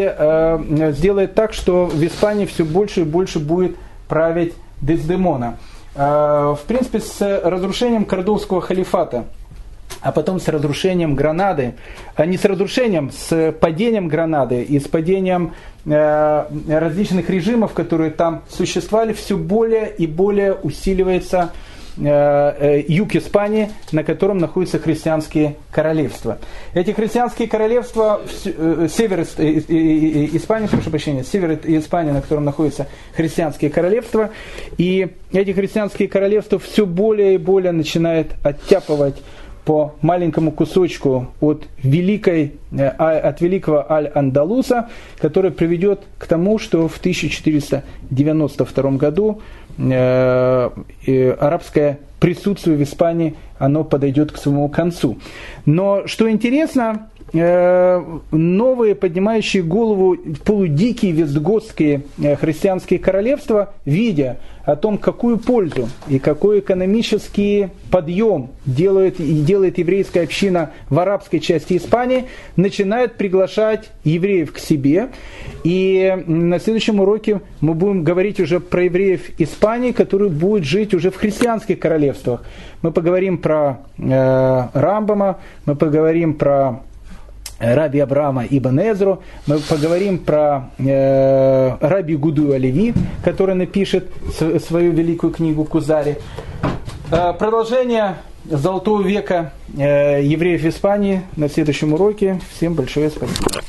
сделает 0.91 1.33
так, 1.33 1.53
что 1.53 1.87
в 1.87 2.05
Испании 2.05 2.45
все 2.45 2.63
больше 2.63 3.01
и 3.01 3.03
больше 3.03 3.39
будет 3.39 3.75
править 4.07 4.53
Дездемона. 4.79 5.57
В 5.95 6.59
принципе, 6.67 6.99
с 6.99 7.41
разрушением 7.43 8.05
Кордовского 8.05 8.61
халифата– 8.61 9.25
а 10.01 10.11
потом 10.11 10.39
с 10.39 10.47
разрушением 10.47 11.15
Гранады, 11.15 11.75
а 12.15 12.25
не 12.25 12.37
с 12.37 12.45
разрушением, 12.45 13.11
с 13.11 13.53
падением 13.53 14.07
Гранады 14.07 14.63
и 14.63 14.79
с 14.79 14.87
падением 14.87 15.53
э, 15.85 16.45
различных 16.67 17.29
режимов, 17.29 17.73
которые 17.73 18.11
там 18.11 18.43
существовали, 18.49 19.13
все 19.13 19.37
более 19.37 19.89
и 19.89 20.07
более 20.07 20.53
усиливается 20.53 21.51
юг 21.97 23.15
Испании, 23.15 23.69
на 23.91 24.03
котором 24.03 24.37
находятся 24.37 24.79
христианские 24.79 25.57
королевства. 25.71 26.39
Эти 26.73 26.91
христианские 26.91 27.47
королевства, 27.47 28.21
север 28.43 29.21
Испании, 29.21 30.67
прошу 30.67 30.89
прощения, 30.89 31.23
север 31.23 31.59
Испании, 31.63 32.11
на 32.11 32.21
котором 32.21 32.45
находятся 32.45 32.87
христианские 33.13 33.69
королевства, 33.69 34.29
и 34.77 35.09
эти 35.33 35.51
христианские 35.51 36.07
королевства 36.07 36.59
все 36.59 36.85
более 36.85 37.35
и 37.35 37.37
более 37.37 37.73
начинают 37.73 38.35
оттяпывать 38.41 39.15
по 39.65 39.95
маленькому 40.01 40.51
кусочку 40.51 41.27
от, 41.39 41.67
великой, 41.83 42.53
э, 42.71 42.87
а, 42.97 43.17
от 43.17 43.41
великого 43.41 43.85
Аль-Андалуса, 43.91 44.89
который 45.19 45.51
приведет 45.51 46.01
к 46.17 46.25
тому, 46.27 46.57
что 46.59 46.87
в 46.87 46.97
1492 46.97 48.91
году 48.91 49.41
э, 49.77 50.69
арабское 51.39 51.99
присутствие 52.19 52.77
в 52.77 52.83
Испании 52.83 53.35
оно 53.57 53.83
подойдет 53.83 54.31
к 54.31 54.37
своему 54.37 54.69
концу. 54.69 55.17
Но 55.65 56.07
что 56.07 56.29
интересно, 56.29 57.09
новые, 57.33 58.95
поднимающие 58.95 59.63
голову 59.63 60.17
полудикие 60.43 61.13
вестготские 61.13 62.03
э, 62.21 62.35
христианские 62.35 62.99
королевства, 62.99 63.73
видя 63.85 64.37
о 64.65 64.75
том, 64.75 64.97
какую 64.97 65.37
пользу 65.37 65.89
и 66.07 66.19
какой 66.19 66.59
экономический 66.59 67.69
подъем 67.89 68.49
делает, 68.65 69.15
делает 69.17 69.77
еврейская 69.77 70.21
община 70.21 70.71
в 70.89 70.99
арабской 70.99 71.39
части 71.39 71.77
Испании, 71.77 72.25
начинают 72.57 73.15
приглашать 73.15 73.89
евреев 74.03 74.51
к 74.51 74.59
себе. 74.59 75.09
И 75.63 76.23
на 76.27 76.59
следующем 76.59 76.99
уроке 76.99 77.41
мы 77.61 77.73
будем 77.73 78.03
говорить 78.03 78.39
уже 78.39 78.59
про 78.59 78.83
евреев 78.83 79.39
Испании, 79.39 79.93
которые 79.93 80.29
будут 80.29 80.65
жить 80.65 80.93
уже 80.93 81.11
в 81.11 81.15
христианских 81.15 81.79
королевствах. 81.79 82.43
Мы 82.81 82.91
поговорим 82.91 83.37
про 83.37 83.79
э, 83.97 84.67
Рамбама, 84.73 85.39
мы 85.65 85.75
поговорим 85.75 86.33
про 86.33 86.81
Раби 87.61 87.99
Абрама 87.99 88.43
Ибн 88.49 88.79
Эзру. 88.79 89.21
Мы 89.47 89.59
поговорим 89.59 90.17
про 90.17 90.71
э, 90.77 91.77
Раби 91.79 92.15
Гуду 92.15 92.51
Оливи, 92.51 92.93
который 93.23 93.55
напишет 93.55 94.11
свою 94.65 94.91
великую 94.91 95.31
книгу 95.31 95.63
Кузари. 95.65 96.17
Э, 97.11 97.33
продолжение 97.37 98.15
Золотого 98.45 99.01
века 99.03 99.53
э, 99.77 100.23
евреев 100.23 100.65
Испании 100.65 101.21
на 101.35 101.47
следующем 101.47 101.93
уроке. 101.93 102.41
Всем 102.55 102.73
большое 102.73 103.09
спасибо. 103.09 103.61